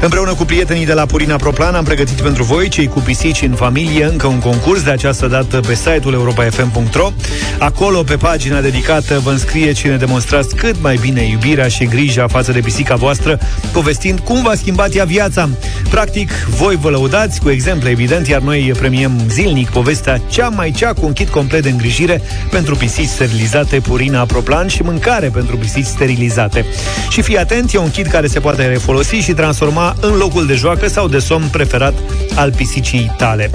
Împreună 0.00 0.34
cu 0.34 0.44
prietenii 0.44 0.86
de 0.86 0.92
la 0.92 1.06
Purina 1.06 1.36
Proplan 1.36 1.74
am 1.74 1.84
pregătit 1.84 2.20
pentru 2.20 2.42
voi, 2.42 2.68
cei 2.68 2.86
cu 2.86 3.00
pisici 3.00 3.42
în 3.42 3.54
familie, 3.54 4.04
încă 4.04 4.26
un 4.26 4.38
concurs 4.38 4.82
de 4.82 4.90
această 4.90 5.26
dată 5.26 5.60
pe 5.60 5.74
site-ul 5.74 6.12
europa.fm.ro. 6.12 7.12
Acolo, 7.58 8.02
pe 8.02 8.16
pagina 8.16 8.60
dedicată, 8.60 9.18
vă 9.18 9.30
înscrie 9.30 9.72
cine 9.72 9.96
demonstrați 9.96 10.49
cât 10.54 10.74
mai 10.80 10.98
bine 11.00 11.28
iubirea 11.28 11.68
și 11.68 11.84
grija 11.84 12.26
față 12.26 12.52
de 12.52 12.60
pisica 12.60 12.94
voastră, 12.94 13.38
povestind 13.72 14.18
cum 14.18 14.42
v-a 14.42 14.54
schimbat 14.54 14.94
ea 14.94 15.04
viața. 15.04 15.48
Practic, 15.90 16.30
voi 16.48 16.76
vă 16.76 16.88
lăudați 16.88 17.40
cu 17.40 17.50
exemple, 17.50 17.90
evident, 17.90 18.26
iar 18.28 18.40
noi 18.40 18.72
premiem 18.78 19.12
zilnic 19.28 19.70
povestea 19.70 20.20
cea 20.30 20.48
mai 20.48 20.70
cea 20.70 20.92
cu 20.92 21.06
un 21.06 21.12
kit 21.12 21.28
complet 21.28 21.62
de 21.62 21.70
îngrijire 21.70 22.22
pentru 22.50 22.76
pisici 22.76 23.08
sterilizate 23.08 23.80
Purina 23.80 24.24
Proplan 24.24 24.66
și 24.66 24.82
mâncare 24.82 25.28
pentru 25.28 25.56
pisici 25.56 25.84
sterilizate. 25.84 26.64
Și 27.10 27.22
fii 27.22 27.38
atent, 27.38 27.72
e 27.72 27.78
un 27.78 27.90
kit 27.90 28.06
care 28.06 28.26
se 28.26 28.40
poate 28.40 28.66
refolosi 28.66 29.14
și 29.14 29.32
transforma 29.32 29.96
în 30.00 30.16
locul 30.16 30.46
de 30.46 30.54
joacă 30.54 30.88
sau 30.88 31.08
de 31.08 31.18
somn 31.18 31.48
preferat 31.50 31.94
al 32.34 32.52
pisicii 32.52 33.14
tale. 33.16 33.50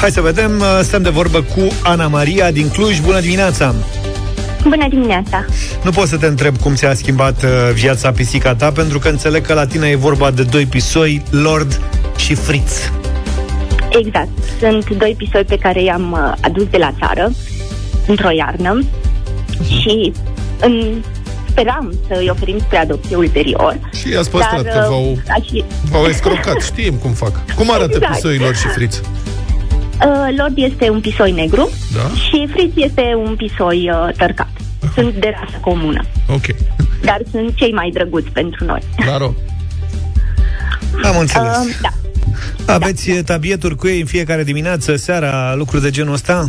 Hai 0.00 0.10
să 0.10 0.20
vedem, 0.20 0.62
stăm 0.82 1.02
de 1.02 1.10
vorbă 1.10 1.42
cu 1.42 1.68
Ana 1.82 2.06
Maria 2.06 2.50
din 2.50 2.68
Cluj. 2.68 3.00
Bună 3.00 3.20
dimineața! 3.20 3.74
Bună 4.68 4.88
dimineața! 4.88 5.44
Nu 5.82 5.90
pot 5.90 6.08
să 6.08 6.16
te 6.16 6.26
întreb 6.26 6.58
cum 6.58 6.74
ți-a 6.74 6.94
schimbat 6.94 7.42
uh, 7.42 7.50
viața 7.72 8.12
pisica 8.12 8.54
ta, 8.54 8.70
pentru 8.72 8.98
că 8.98 9.08
înțeleg 9.08 9.46
că 9.46 9.54
la 9.54 9.66
tine 9.66 9.88
e 9.88 9.96
vorba 9.96 10.30
de 10.30 10.42
doi 10.42 10.66
pisoi, 10.66 11.22
Lord 11.30 11.80
și 12.16 12.34
Fritz. 12.34 12.92
Exact. 14.04 14.28
Sunt 14.60 14.90
doi 14.90 15.14
pisoi 15.18 15.44
pe 15.44 15.58
care 15.58 15.82
i-am 15.82 16.12
uh, 16.12 16.32
adus 16.40 16.64
de 16.70 16.76
la 16.76 16.92
țară 16.98 17.30
într-o 18.06 18.30
iarnă 18.30 18.84
și 19.80 20.12
în, 20.60 21.02
speram 21.48 21.92
să 22.08 22.14
îi 22.18 22.28
oferim 22.30 22.58
spre 22.58 22.76
adopție 22.78 23.16
ulterior. 23.16 23.78
Și 24.00 24.12
i-ați 24.12 24.30
păstrat, 24.30 24.62
Dar, 24.62 24.72
că 24.72 24.78
uh, 24.82 24.88
v-au, 24.88 25.18
ca 25.26 25.34
și, 25.44 25.64
v-au 25.90 26.04
escrocat. 26.04 26.60
Știm 26.60 26.94
cum 26.94 27.10
fac. 27.10 27.54
Cum 27.54 27.70
arată 27.72 27.92
Exact. 27.94 28.14
pisoii 28.14 28.38
lor 28.38 28.54
și 28.54 28.66
friți? 28.66 29.00
uh, 30.06 30.34
Lord 30.36 30.52
este 30.54 30.90
un 30.90 31.00
pisoi 31.00 31.32
negru 31.32 31.70
Da? 31.94 32.00
și 32.00 32.48
Fritz 32.52 32.72
este 32.76 33.02
un 33.26 33.34
pisoi 33.36 33.90
uh, 33.90 34.14
tărcat. 34.16 34.48
Sunt 34.94 35.14
de 35.14 35.34
rasă 35.40 35.58
comună, 35.60 36.04
Ok. 36.28 36.44
dar 37.04 37.20
sunt 37.30 37.54
cei 37.54 37.72
mai 37.72 37.90
drăguți 37.92 38.28
pentru 38.30 38.64
noi. 38.64 38.80
Claro. 38.96 39.34
Am 41.04 41.18
înțeles. 41.18 41.56
Uh, 41.56 41.76
da. 41.82 42.72
Aveți 42.74 43.10
da. 43.10 43.22
tabieturi 43.22 43.76
cu 43.76 43.86
ei 43.86 44.00
în 44.00 44.06
fiecare 44.06 44.44
dimineață, 44.44 44.96
seara, 44.96 45.54
lucruri 45.54 45.82
de 45.82 45.90
genul 45.90 46.12
ăsta? 46.12 46.48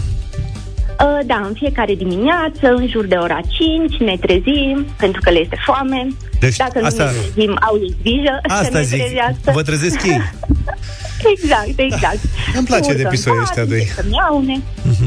Uh, 0.99 1.19
da, 1.25 1.43
în 1.47 1.53
fiecare 1.53 1.95
dimineață, 1.95 2.67
în 2.77 2.87
jur 2.91 3.05
de 3.05 3.15
ora 3.15 3.39
5, 3.47 3.99
ne 3.99 4.17
trezim, 4.21 4.85
pentru 4.97 5.21
că 5.23 5.29
le 5.29 5.39
este 5.39 5.57
foame. 5.65 6.07
Deci, 6.39 6.55
Dacă 6.55 6.79
nu 6.79 6.85
asta- 6.85 7.03
ne 7.03 7.11
trezim, 7.11 7.57
au 7.69 7.75
ei 7.81 7.95
grijă 8.03 8.39
să 8.47 8.53
Asta 8.53 8.77
ne 8.77 8.83
zic, 8.83 9.01
trezească. 9.03 9.51
vă 9.53 9.61
trezesc 9.61 10.03
ei. 10.05 10.21
Exact, 11.35 11.73
exact. 11.79 12.19
Îmi 12.57 12.65
place 12.65 12.83
Urcă 12.83 12.95
de 12.97 13.03
în 13.03 13.09
pisoii 13.09 13.35
pat, 13.37 13.47
ăștia 13.47 13.65
doi. 13.65 13.87
Să 13.95 14.03
miaune. 14.09 14.61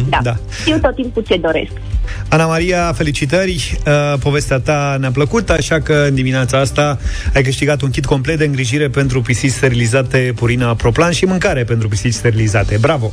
Da. 0.09 0.19
da. 0.23 0.37
Știu 0.61 0.79
tot 0.79 0.95
timpul 0.95 1.23
ce 1.29 1.37
doresc. 1.37 1.71
Ana 2.29 2.47
Maria, 2.47 2.93
felicitări! 2.93 3.79
Uh, 3.87 4.19
povestea 4.21 4.59
ta 4.61 4.97
ne-a 5.01 5.11
plăcut, 5.11 5.51
așa 5.51 5.81
că 5.81 6.05
în 6.09 6.15
dimineața 6.15 6.59
asta 6.59 6.99
ai 7.35 7.43
câștigat 7.43 7.81
un 7.81 7.91
kit 7.91 8.07
complet 8.07 8.39
de 8.39 8.45
îngrijire 8.45 8.89
pentru 8.89 9.23
pisici 9.23 9.51
sterilizate 9.51 10.33
Purina 10.35 10.75
Proplan 10.75 11.13
și 11.13 11.25
mâncare 11.25 11.65
pentru 11.65 11.89
pisici 11.89 12.13
sterilizate. 12.13 12.77
Bravo! 12.81 13.13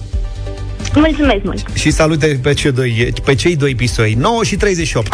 Mulțumesc 0.93 1.43
mult! 1.43 1.66
Și 1.74 1.91
salute 1.91 2.39
pe 2.41 2.53
cei 2.53 2.72
doi, 2.72 3.13
pe 3.26 3.36
cei 3.36 3.55
doi 3.55 3.76
pisoi. 3.76 4.13
9 4.13 4.43
și 4.43 4.55
38. 4.55 5.13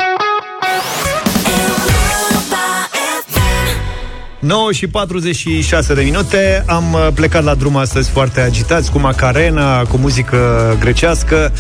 9 4.42 4.72
și 4.72 4.88
46 4.88 5.94
de 5.94 6.02
minute 6.02 6.64
Am 6.68 6.94
uh, 6.94 7.08
plecat 7.14 7.44
la 7.44 7.54
drum 7.54 7.76
astăzi 7.76 8.10
foarte 8.10 8.42
agitați 8.42 8.92
Cu 8.92 9.00
Macarena, 9.00 9.84
cu 9.84 9.98
muzică 9.98 10.38
grecească 10.80 11.52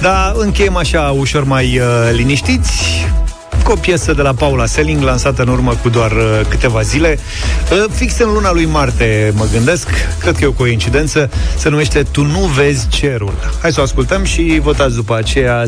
Dar 0.00 0.32
încheiem 0.36 0.76
așa 0.76 1.14
ușor 1.18 1.44
mai 1.44 1.78
uh, 1.78 1.84
liniștiți 2.12 3.06
cu 3.64 3.72
o 3.72 3.74
piesă 3.74 4.12
de 4.12 4.22
la 4.22 4.34
Paula 4.34 4.66
Selling, 4.66 5.02
lansată 5.02 5.42
în 5.42 5.48
urmă 5.48 5.74
cu 5.74 5.88
doar 5.88 6.10
uh, 6.10 6.40
câteva 6.48 6.80
zile. 6.80 7.18
Uh, 7.72 7.84
fix 7.90 8.18
în 8.18 8.32
luna 8.32 8.52
lui 8.52 8.64
Marte, 8.64 9.32
mă 9.34 9.46
gândesc, 9.52 9.88
cred 10.20 10.36
că 10.36 10.44
e 10.44 10.46
o 10.46 10.52
coincidență, 10.52 11.30
se 11.56 11.68
numește 11.68 12.02
Tu 12.02 12.24
nu 12.24 12.38
vezi 12.38 12.88
cerul. 12.88 13.34
Hai 13.60 13.72
să 13.72 13.80
o 13.80 13.82
ascultăm 13.82 14.24
și 14.24 14.58
votați 14.62 14.94
după 14.94 15.16
aceea 15.16 15.64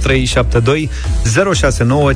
0372 0.00 0.90
069 1.54 2.12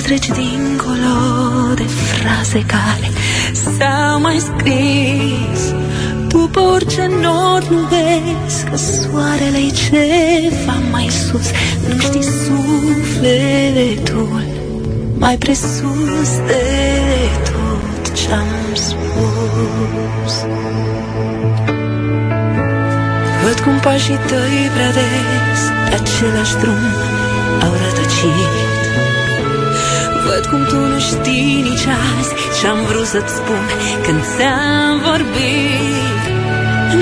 să 0.00 0.06
treci 0.06 0.26
dincolo 0.26 1.74
de 1.74 1.82
fraze 1.82 2.64
care 2.66 3.10
s-au 3.52 4.20
mai 4.20 4.38
scris. 4.38 5.74
După 6.28 6.60
orice 6.60 7.10
nor 7.20 7.68
nu 7.70 7.78
vezi 7.78 8.64
că 8.64 8.76
soarele 8.76 9.58
e 9.58 9.70
ceva 9.70 10.76
mai 10.90 11.08
sus. 11.08 11.50
Nu 11.88 11.98
știi 11.98 12.22
sufletul 12.44 13.62
mai 15.18 15.36
presus 15.36 16.30
de 16.46 16.64
tot 17.44 18.12
ce-am 18.12 18.46
spus. 18.72 20.34
Văd 23.42 23.60
cum 23.60 23.78
pașii 23.80 24.18
tăi 24.26 24.70
prea 24.74 24.92
des 24.92 25.60
Pe 25.88 25.94
același 25.94 26.56
drum 26.56 26.84
au 27.62 27.72
rătăcit 27.72 28.79
Văd 30.30 30.46
cum 30.46 30.64
tu 30.64 30.78
nu 30.92 30.98
știi 30.98 31.60
nici 31.68 31.86
azi 32.16 32.30
Ce-am 32.58 32.78
vrut 32.88 33.06
să-ți 33.06 33.34
spun 33.38 33.64
când 34.04 34.20
ți-am 34.32 34.94
vorbit. 35.08 36.22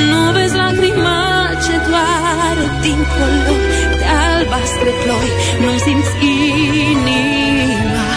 Nu 0.08 0.22
vezi 0.36 0.56
lacrima 0.56 1.20
ce 1.64 1.74
doare 1.86 2.66
dincolo 2.82 3.54
De 3.98 4.06
albastre 4.24 4.90
ploi 5.02 5.30
Nu 5.62 5.70
simți 5.84 6.14
inima 6.90 8.08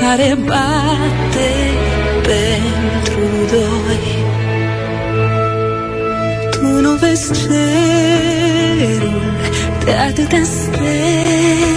Care 0.00 0.38
bate 0.48 1.52
pentru 2.28 3.26
doi. 3.54 4.04
Tu 6.50 6.80
nu 6.84 6.92
vezi 7.02 7.26
cerul 7.40 9.22
de 9.84 9.92
atâtea 9.92 10.42
stele 10.44 11.71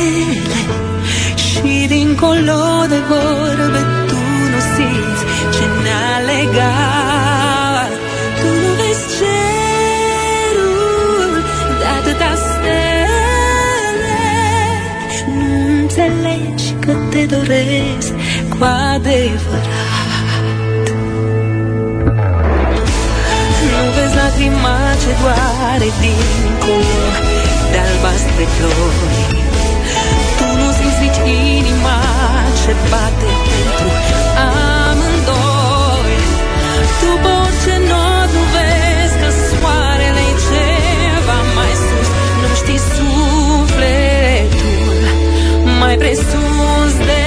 Și 1.85 1.91
dincolo 1.91 2.61
de 2.89 2.99
vorbe 3.09 3.81
tu 4.07 4.19
nu 4.51 4.59
simți 4.73 5.23
ce 5.55 5.65
ne-a 5.83 6.11
legat. 6.31 7.91
Tu 8.39 8.47
nu 8.61 8.69
vezi 8.79 9.05
cerul 9.17 11.31
de 11.79 11.85
atâtea 11.97 12.33
stele. 12.45 14.19
Nu 15.37 15.49
înțelegi 15.79 16.67
că 16.79 16.91
te 17.11 17.21
doresc 17.35 18.11
cu 18.53 18.59
adevărat. 18.93 20.29
Nu 23.69 23.81
vezi 23.95 24.15
lacrima 24.21 24.77
ce 25.01 25.11
doare 25.21 25.89
dincolo 26.01 26.99
de 27.71 27.77
albastre 27.87 28.45
flori. 28.55 28.99
Tu 29.11 29.14
nu 31.05 31.11
simți 31.11 31.21
nici 31.21 31.45
inima 31.57 31.99
ce 32.63 32.73
bate 32.89 33.31
pentru 33.47 33.87
amândoi. 34.47 36.17
După 37.01 37.29
orice 37.45 37.75
nod 37.89 38.29
nu 38.35 38.43
vezi 38.53 39.15
că 39.21 39.29
soarele 39.47 40.23
e 40.31 40.35
ceva 40.47 41.39
mai 41.57 41.73
sus. 41.85 42.09
Nu 42.41 42.47
știi 42.61 42.81
sufletul 42.95 44.63
mai 45.79 45.95
presus 45.97 46.93
de 47.09 47.24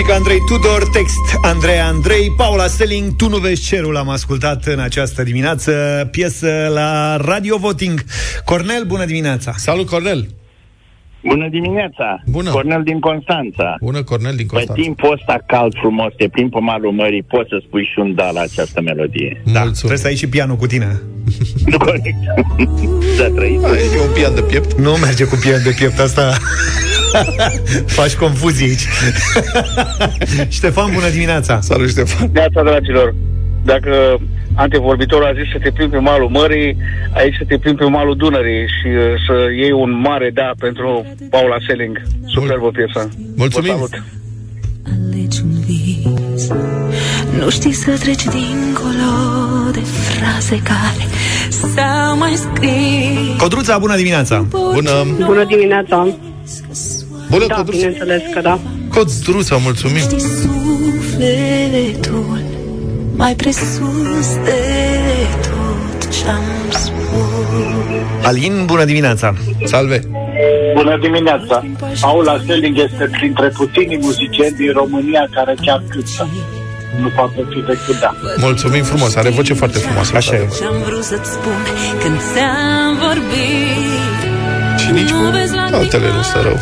Muzica 0.00 0.18
Andrei 0.18 0.38
Tudor, 0.46 0.88
text 0.92 1.38
Andrei 1.42 1.78
Andrei, 1.78 2.32
Paula 2.36 2.66
Selling, 2.66 3.16
Tu 3.16 3.28
nu 3.28 3.36
vezi 3.36 3.66
cerul, 3.66 3.96
am 3.96 4.08
ascultat 4.08 4.64
în 4.64 4.78
această 4.78 5.22
dimineață, 5.22 5.72
piesă 6.10 6.70
la 6.74 7.16
Radio 7.16 7.56
Voting. 7.56 8.04
Cornel, 8.44 8.84
bună 8.86 9.04
dimineața! 9.04 9.52
Salut, 9.56 9.86
Cornel! 9.86 10.26
Bună 11.24 11.48
dimineața! 11.48 12.22
Bună! 12.26 12.50
Cornel 12.50 12.82
din 12.82 13.00
Constanța. 13.00 13.76
Bună, 13.80 14.02
Cornel 14.02 14.34
din 14.36 14.46
Pe 14.46 14.52
Constanța. 14.52 14.82
timpul 14.82 15.12
ăsta 15.12 15.42
cald 15.46 15.72
frumos, 15.80 16.12
te 16.16 16.28
plimbi 16.28 16.52
pe 16.52 16.60
malul 16.60 16.92
mării, 16.92 17.22
poți 17.22 17.48
să 17.48 17.62
spui 17.66 17.84
și 17.84 17.98
un 17.98 18.14
da 18.14 18.30
la 18.30 18.40
această 18.40 18.80
melodie. 18.80 19.42
Da, 19.52 19.70
trebuie 19.78 19.98
să 19.98 20.06
ai 20.06 20.16
și 20.16 20.28
pianul 20.28 20.56
cu 20.56 20.66
tine. 20.66 21.00
Nu 21.66 21.78
corect. 21.78 22.16
Să 23.16 23.30
trăiți. 23.34 23.64
E 23.64 24.00
un 24.08 24.12
pian 24.14 24.34
de 24.34 24.42
piept. 24.42 24.72
Nu 24.78 24.92
merge 24.92 25.24
cu 25.24 25.38
pian 25.40 25.62
de 25.62 25.74
piept 25.78 25.98
asta. 25.98 26.32
Faci 27.98 28.14
confuzii 28.14 28.66
aici. 28.68 28.86
Ștefan, 30.58 30.90
bună 30.94 31.08
dimineața! 31.08 31.60
Salut, 31.60 31.88
Ștefan! 31.88 32.30
Neața, 32.32 32.62
dragilor! 32.62 33.14
Dacă 33.64 34.20
antevorbitorul 34.54 35.26
a 35.26 35.32
zis 35.32 35.50
să 35.52 35.58
te 35.62 35.70
plimbi 35.70 35.92
pe 35.94 35.98
malul 35.98 36.28
mării, 36.28 36.76
aici 37.12 37.34
să 37.38 37.44
te 37.48 37.58
plimbi 37.58 37.78
pe 37.78 37.88
malul 37.88 38.16
Dunării 38.16 38.66
și 38.66 38.86
uh, 38.86 39.02
să 39.26 39.34
iei 39.56 39.72
un 39.72 40.00
mare 40.00 40.30
da 40.34 40.50
pentru 40.58 41.06
Paula 41.30 41.56
Selling. 41.66 42.00
Superbă 42.26 42.70
piesă. 42.70 43.08
Mulțumim! 43.36 43.76
Vă 43.76 43.86
salut. 43.90 44.04
alegi 44.84 45.40
un 45.42 45.60
vis 45.66 46.48
Nu 47.38 47.50
știi 47.50 47.72
să 47.72 47.90
treci 48.00 48.24
dincolo 48.24 49.10
de 49.72 49.80
de 49.80 49.86
fraze 49.86 50.62
care 50.62 51.04
s-au 51.48 52.16
mai 52.18 52.32
scris 52.34 53.38
Codruța, 53.38 53.78
bună 53.78 53.96
dimineața! 53.96 54.46
Bună! 54.50 55.06
Bună 55.24 55.44
dimineața! 55.44 56.16
Bună, 57.30 57.46
da, 57.46 57.54
Codruța. 57.54 57.76
bineînțeles 57.78 58.22
că 58.34 58.40
da. 58.40 58.58
Codruța, 58.94 59.56
mulțumim! 59.56 60.02
Sufletul 60.42 62.40
mai 63.16 63.34
presus 63.34 64.28
de 64.44 64.60
tot 65.42 66.08
ce-am 66.10 66.42
spus 66.68 66.90
Alin, 68.22 68.62
bună 68.66 68.84
dimineața! 68.84 69.34
Salve! 69.64 70.00
Bună 70.74 70.98
dimineața! 71.00 71.64
Paula 72.00 72.40
Selling 72.46 72.78
este 72.78 73.08
printre 73.18 73.48
puținii 73.48 73.98
muzicieni 74.02 74.56
din 74.56 74.72
România 74.72 75.26
care 75.30 75.54
chiar 75.64 75.82
cântă. 75.88 76.28
Nu 77.00 77.08
poate 77.16 77.46
fi 77.50 77.60
decât 77.60 78.00
da. 78.00 78.14
Mulțumim 78.36 78.82
frumos, 78.82 79.14
are 79.16 79.28
voce 79.28 79.54
foarte 79.54 79.78
frumoasă. 79.78 80.16
Așa 80.16 80.34
e. 80.34 80.48
Ce-am 80.58 80.74
vrut 80.86 81.02
să-ți 81.02 81.30
spun 81.30 81.58
când 82.02 82.16
ți-am 82.32 82.96
vorbit 83.06 84.20
Și 84.78 84.90
nici 84.90 85.10
Nu 85.10 85.30
vezi 85.30 85.54
la 85.54 85.64
cu 85.70 85.74
altele 85.76 86.06
nu 86.16 86.22
stă 86.22 86.38
rău. 86.42 86.58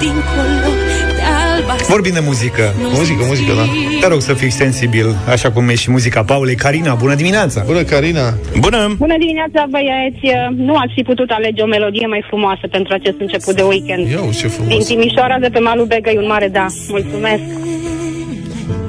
Ce 0.00 0.06
doare 0.06 0.14
dincolo 0.14 0.72
de 1.16 1.22
albastru 1.56 1.92
Vorbim 1.92 2.12
de 2.12 2.22
muzică. 2.30 2.74
Muzică, 2.98 3.22
muzică, 3.26 3.52
da. 3.60 3.64
Te 4.00 4.06
rog 4.08 4.20
să 4.20 4.32
fii 4.34 4.50
sensibil, 4.50 5.16
așa 5.28 5.50
cum 5.50 5.68
e 5.68 5.74
și 5.74 5.90
muzica 5.90 6.22
Paulei. 6.24 6.54
Carina, 6.54 6.94
bună 6.94 7.14
dimineața! 7.14 7.62
Bună, 7.66 7.82
Carina! 7.82 8.34
Bună! 8.58 8.94
Bună 8.98 9.16
dimineața, 9.18 9.60
băieți! 9.70 10.22
Nu 10.56 10.74
ați 10.74 10.92
fi 10.94 11.02
putut 11.02 11.30
alege 11.30 11.62
o 11.62 11.66
melodie 11.66 12.06
mai 12.06 12.24
frumoasă 12.28 12.66
pentru 12.70 12.94
acest 12.94 13.16
început 13.18 13.54
de 13.54 13.62
weekend. 13.62 14.10
Ia 14.10 14.22
uzi 14.22 14.38
ce 14.38 14.46
Din 14.46 14.56
frumos! 14.56 14.86
Timișoara 14.86 15.38
de 15.38 15.48
pe 15.48 15.58
malul 15.58 15.86
Begăi, 15.86 16.16
un 16.16 16.26
mare 16.26 16.48
da. 16.48 16.66
Mulțumesc! 16.88 17.42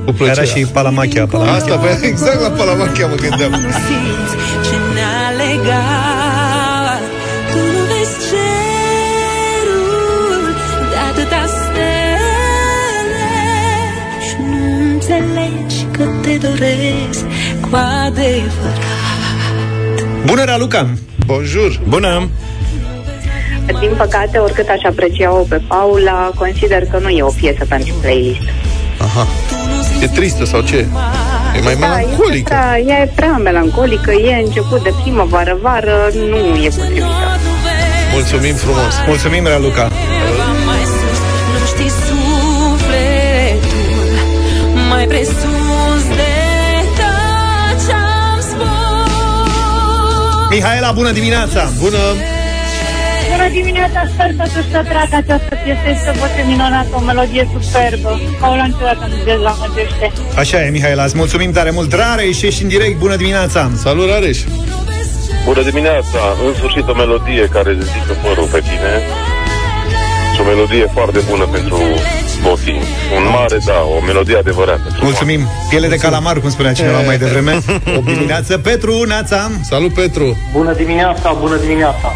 Cu 0.06 0.12
plăcere. 0.12 0.48
Era 0.48 0.54
și 0.54 0.66
Palamachia, 0.74 1.26
Palamachia. 1.26 1.74
Asta, 1.74 1.76
pe, 1.78 2.08
exact 2.12 2.42
la 2.42 2.50
Palamachia 2.50 3.08
mă 3.08 3.16
gândeam. 3.16 3.52
simți 3.86 4.34
ce 4.66 4.76
ne-a 4.96 5.24
legat 5.42 5.99
doresc 16.42 17.26
cu 17.62 17.76
adevărat 18.06 18.78
Bună, 20.26 20.44
Raluca! 20.44 20.90
Bonjour! 21.26 21.80
Bună! 21.88 22.30
Din 23.80 23.92
păcate, 23.98 24.38
oricât 24.38 24.68
aș 24.68 24.84
aprecia-o 24.84 25.44
pe 25.50 25.62
Paula, 25.68 26.32
consider 26.36 26.86
că 26.86 26.98
nu 27.00 27.10
e 27.10 27.24
o 27.24 27.30
piesă 27.40 27.66
pentru 27.70 27.94
playlist. 28.02 28.42
Aha. 29.02 29.28
E 30.02 30.08
tristă 30.08 30.46
sau 30.46 30.62
ce? 30.62 30.78
E 31.56 31.62
mai 31.62 31.62
Da, 31.62 31.70
este 31.70 31.86
melancolică. 31.86 32.44
prea, 32.44 32.80
ea 32.88 33.02
e 33.02 33.12
prea 33.16 33.38
melancolică, 33.38 34.12
e 34.12 34.36
început 34.46 34.84
de 34.84 34.94
primăvară, 35.02 35.58
vară, 35.62 36.10
nu 36.14 36.38
e 36.38 36.70
potrivită. 36.70 37.06
Mulțumim 38.14 38.56
frumos! 38.56 38.94
Mulțumim, 39.08 39.46
Raluca! 39.48 39.92
mai 40.66 40.84
sus 40.84 41.20
Nu 41.54 41.66
știi 41.66 41.90
sufletul 41.90 43.78
mai 44.90 45.06
presus 45.06 45.59
Mihaela, 50.50 50.92
bună 50.92 51.12
dimineața! 51.12 51.70
Bună! 51.80 51.98
Bună 53.32 53.50
dimineața, 53.52 54.02
sper 54.14 54.30
că 54.38 54.44
tu 54.54 54.62
să 54.72 54.84
trag 54.90 55.10
această 55.22 55.54
piesă, 55.64 55.86
este 55.96 56.10
o 56.10 56.14
voce 56.20 56.44
minunată, 56.48 56.90
o 56.92 57.00
melodie 57.00 57.50
superbă. 57.54 58.20
Paula 58.40 58.66
niciodată 58.66 59.10
nu 59.10 59.24
dezamăgește. 59.24 60.12
Așa 60.36 60.66
e, 60.66 60.70
Mihaela, 60.70 61.04
îți 61.04 61.18
mulțumim 61.18 61.52
tare 61.52 61.70
mult. 61.70 61.94
Rareș, 61.94 62.42
ești 62.42 62.62
în 62.64 62.68
direct, 62.68 62.98
bună 62.98 63.16
dimineața! 63.16 63.72
Salut, 63.76 64.10
Rareș! 64.10 64.40
Bună 65.46 65.62
dimineața! 65.64 66.22
În 66.48 66.54
sfârșit 66.54 66.88
o 66.88 66.94
melodie 66.94 67.46
care 67.52 67.70
ridică 67.72 68.14
părul 68.24 68.48
pe 68.52 68.60
tine. 68.60 68.92
Și 70.40 70.46
o 70.46 70.54
melodie 70.54 70.88
foarte 70.98 71.20
bună 71.30 71.46
pentru 71.56 71.78
botii. 72.44 72.82
Un 73.18 73.24
mare, 73.38 73.58
da, 73.66 73.80
o 73.98 74.06
melodie 74.06 74.38
adevărată. 74.38 74.88
Mulțumim! 75.02 75.42
Piele 75.70 75.88
de 75.88 75.96
calamar, 75.96 76.40
cum 76.40 76.50
spunea 76.50 76.74
cineva 76.74 77.02
mai 77.10 77.18
devreme. 77.18 77.54
O 77.98 78.02
dimineață. 78.12 78.58
Petru, 78.58 78.94
Neața! 79.04 79.52
Salut, 79.72 79.94
Petru! 79.94 80.38
Bună 80.54 80.74
dimineața, 80.74 81.28
bună 81.44 81.58
dimineața! 81.66 82.10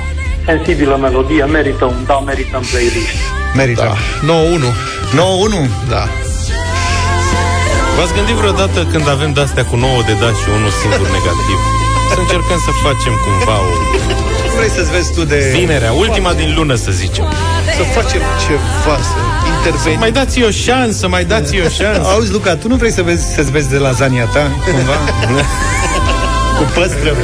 Sensibilă 0.46 0.96
melodie, 1.02 1.44
merită 1.44 1.86
un 1.86 2.00
da, 2.06 2.18
merită 2.30 2.58
în 2.62 2.66
playlist. 2.72 3.18
Merită. 3.56 3.96
Da. 4.28 4.34
9-1. 4.34 4.70
9-1? 5.66 5.70
Da. 5.90 6.04
V-ați 7.98 8.14
gândit 8.18 8.36
vreodată 8.42 8.80
când 8.92 9.06
avem 9.16 9.32
de-astea 9.34 9.66
cu 9.70 9.76
9 9.76 10.02
de 10.10 10.14
da 10.22 10.30
și 10.40 10.48
unul 10.58 10.74
singur 10.82 11.08
negativ? 11.18 11.60
Să 12.14 12.20
încercăm 12.24 12.60
să 12.68 12.72
facem 12.86 13.14
cumva 13.24 13.58
o... 13.70 13.72
Vrei 14.56 14.70
să-ți 14.70 14.92
vezi 14.92 15.14
tu 15.14 15.24
de... 15.26 15.50
Vinerea, 15.54 15.92
ultima 15.92 16.34
din 16.34 16.54
lună, 16.56 16.76
să 16.76 16.92
zicem. 16.92 17.26
Să 17.78 17.84
facem 18.00 18.22
ceva, 18.48 18.98
să 19.02 19.18
intervenim. 19.58 20.00
Mai 20.00 20.12
dați 20.12 20.44
o 20.44 20.50
șansă, 20.50 21.08
mai 21.08 21.26
dați 21.26 21.60
o 21.60 21.70
șansă. 21.70 22.10
Auzi, 22.14 22.32
Luca, 22.32 22.56
tu 22.56 22.68
nu 22.68 22.76
vrei 22.76 22.92
să 22.92 23.02
vezi, 23.02 23.34
să-ți 23.34 23.52
vezi 23.52 23.70
de 23.70 23.78
lasagna 23.78 24.24
ta, 24.24 24.52
cumva? 24.66 24.94
Cu 26.58 26.64
păstră. 26.74 27.14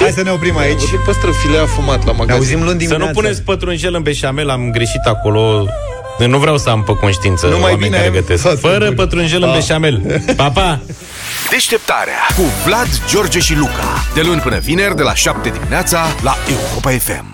Hai 0.00 0.10
să 0.10 0.22
ne 0.22 0.30
oprim 0.30 0.56
aici. 0.56 0.80
Ce 0.80 0.96
păstră 1.04 1.30
filea 1.30 1.66
fumat 1.66 2.06
la 2.06 2.12
magazin. 2.12 2.26
Ne 2.26 2.32
auzim 2.32 2.58
luni 2.58 2.70
Să 2.70 2.76
dimineața. 2.76 3.06
nu 3.06 3.20
puneți 3.20 3.42
pătrunjel 3.42 3.94
în 3.94 4.02
beșamel, 4.02 4.50
am 4.50 4.70
greșit 4.70 5.04
acolo. 5.04 5.66
Nu 6.26 6.38
vreau 6.38 6.58
să 6.58 6.68
am 6.70 6.82
pe 6.82 6.92
conștiință 7.00 7.46
Nu 7.46 7.52
mai 7.52 7.60
oameni 7.62 7.78
bine 7.82 7.96
care 7.96 8.08
ai- 8.08 8.14
gătesc. 8.14 8.42
Foarte 8.42 8.60
Fără 8.60 8.84
bun. 8.86 8.94
pătrunjel 8.94 9.42
în 9.42 9.48
Pa. 9.48 9.54
beșamel. 9.54 10.22
Pa, 10.36 10.50
pa! 10.50 10.80
Deșteptarea 11.50 12.18
cu 12.36 12.42
Vlad, 12.64 12.88
George 13.08 13.38
și 13.38 13.54
Luca. 13.54 14.04
De 14.14 14.20
luni 14.22 14.40
până 14.40 14.58
vineri, 14.58 14.96
de 14.96 15.02
la 15.02 15.14
7 15.14 15.48
dimineața, 15.48 16.06
la 16.22 16.36
Europa 16.48 16.90
FM. 16.90 17.29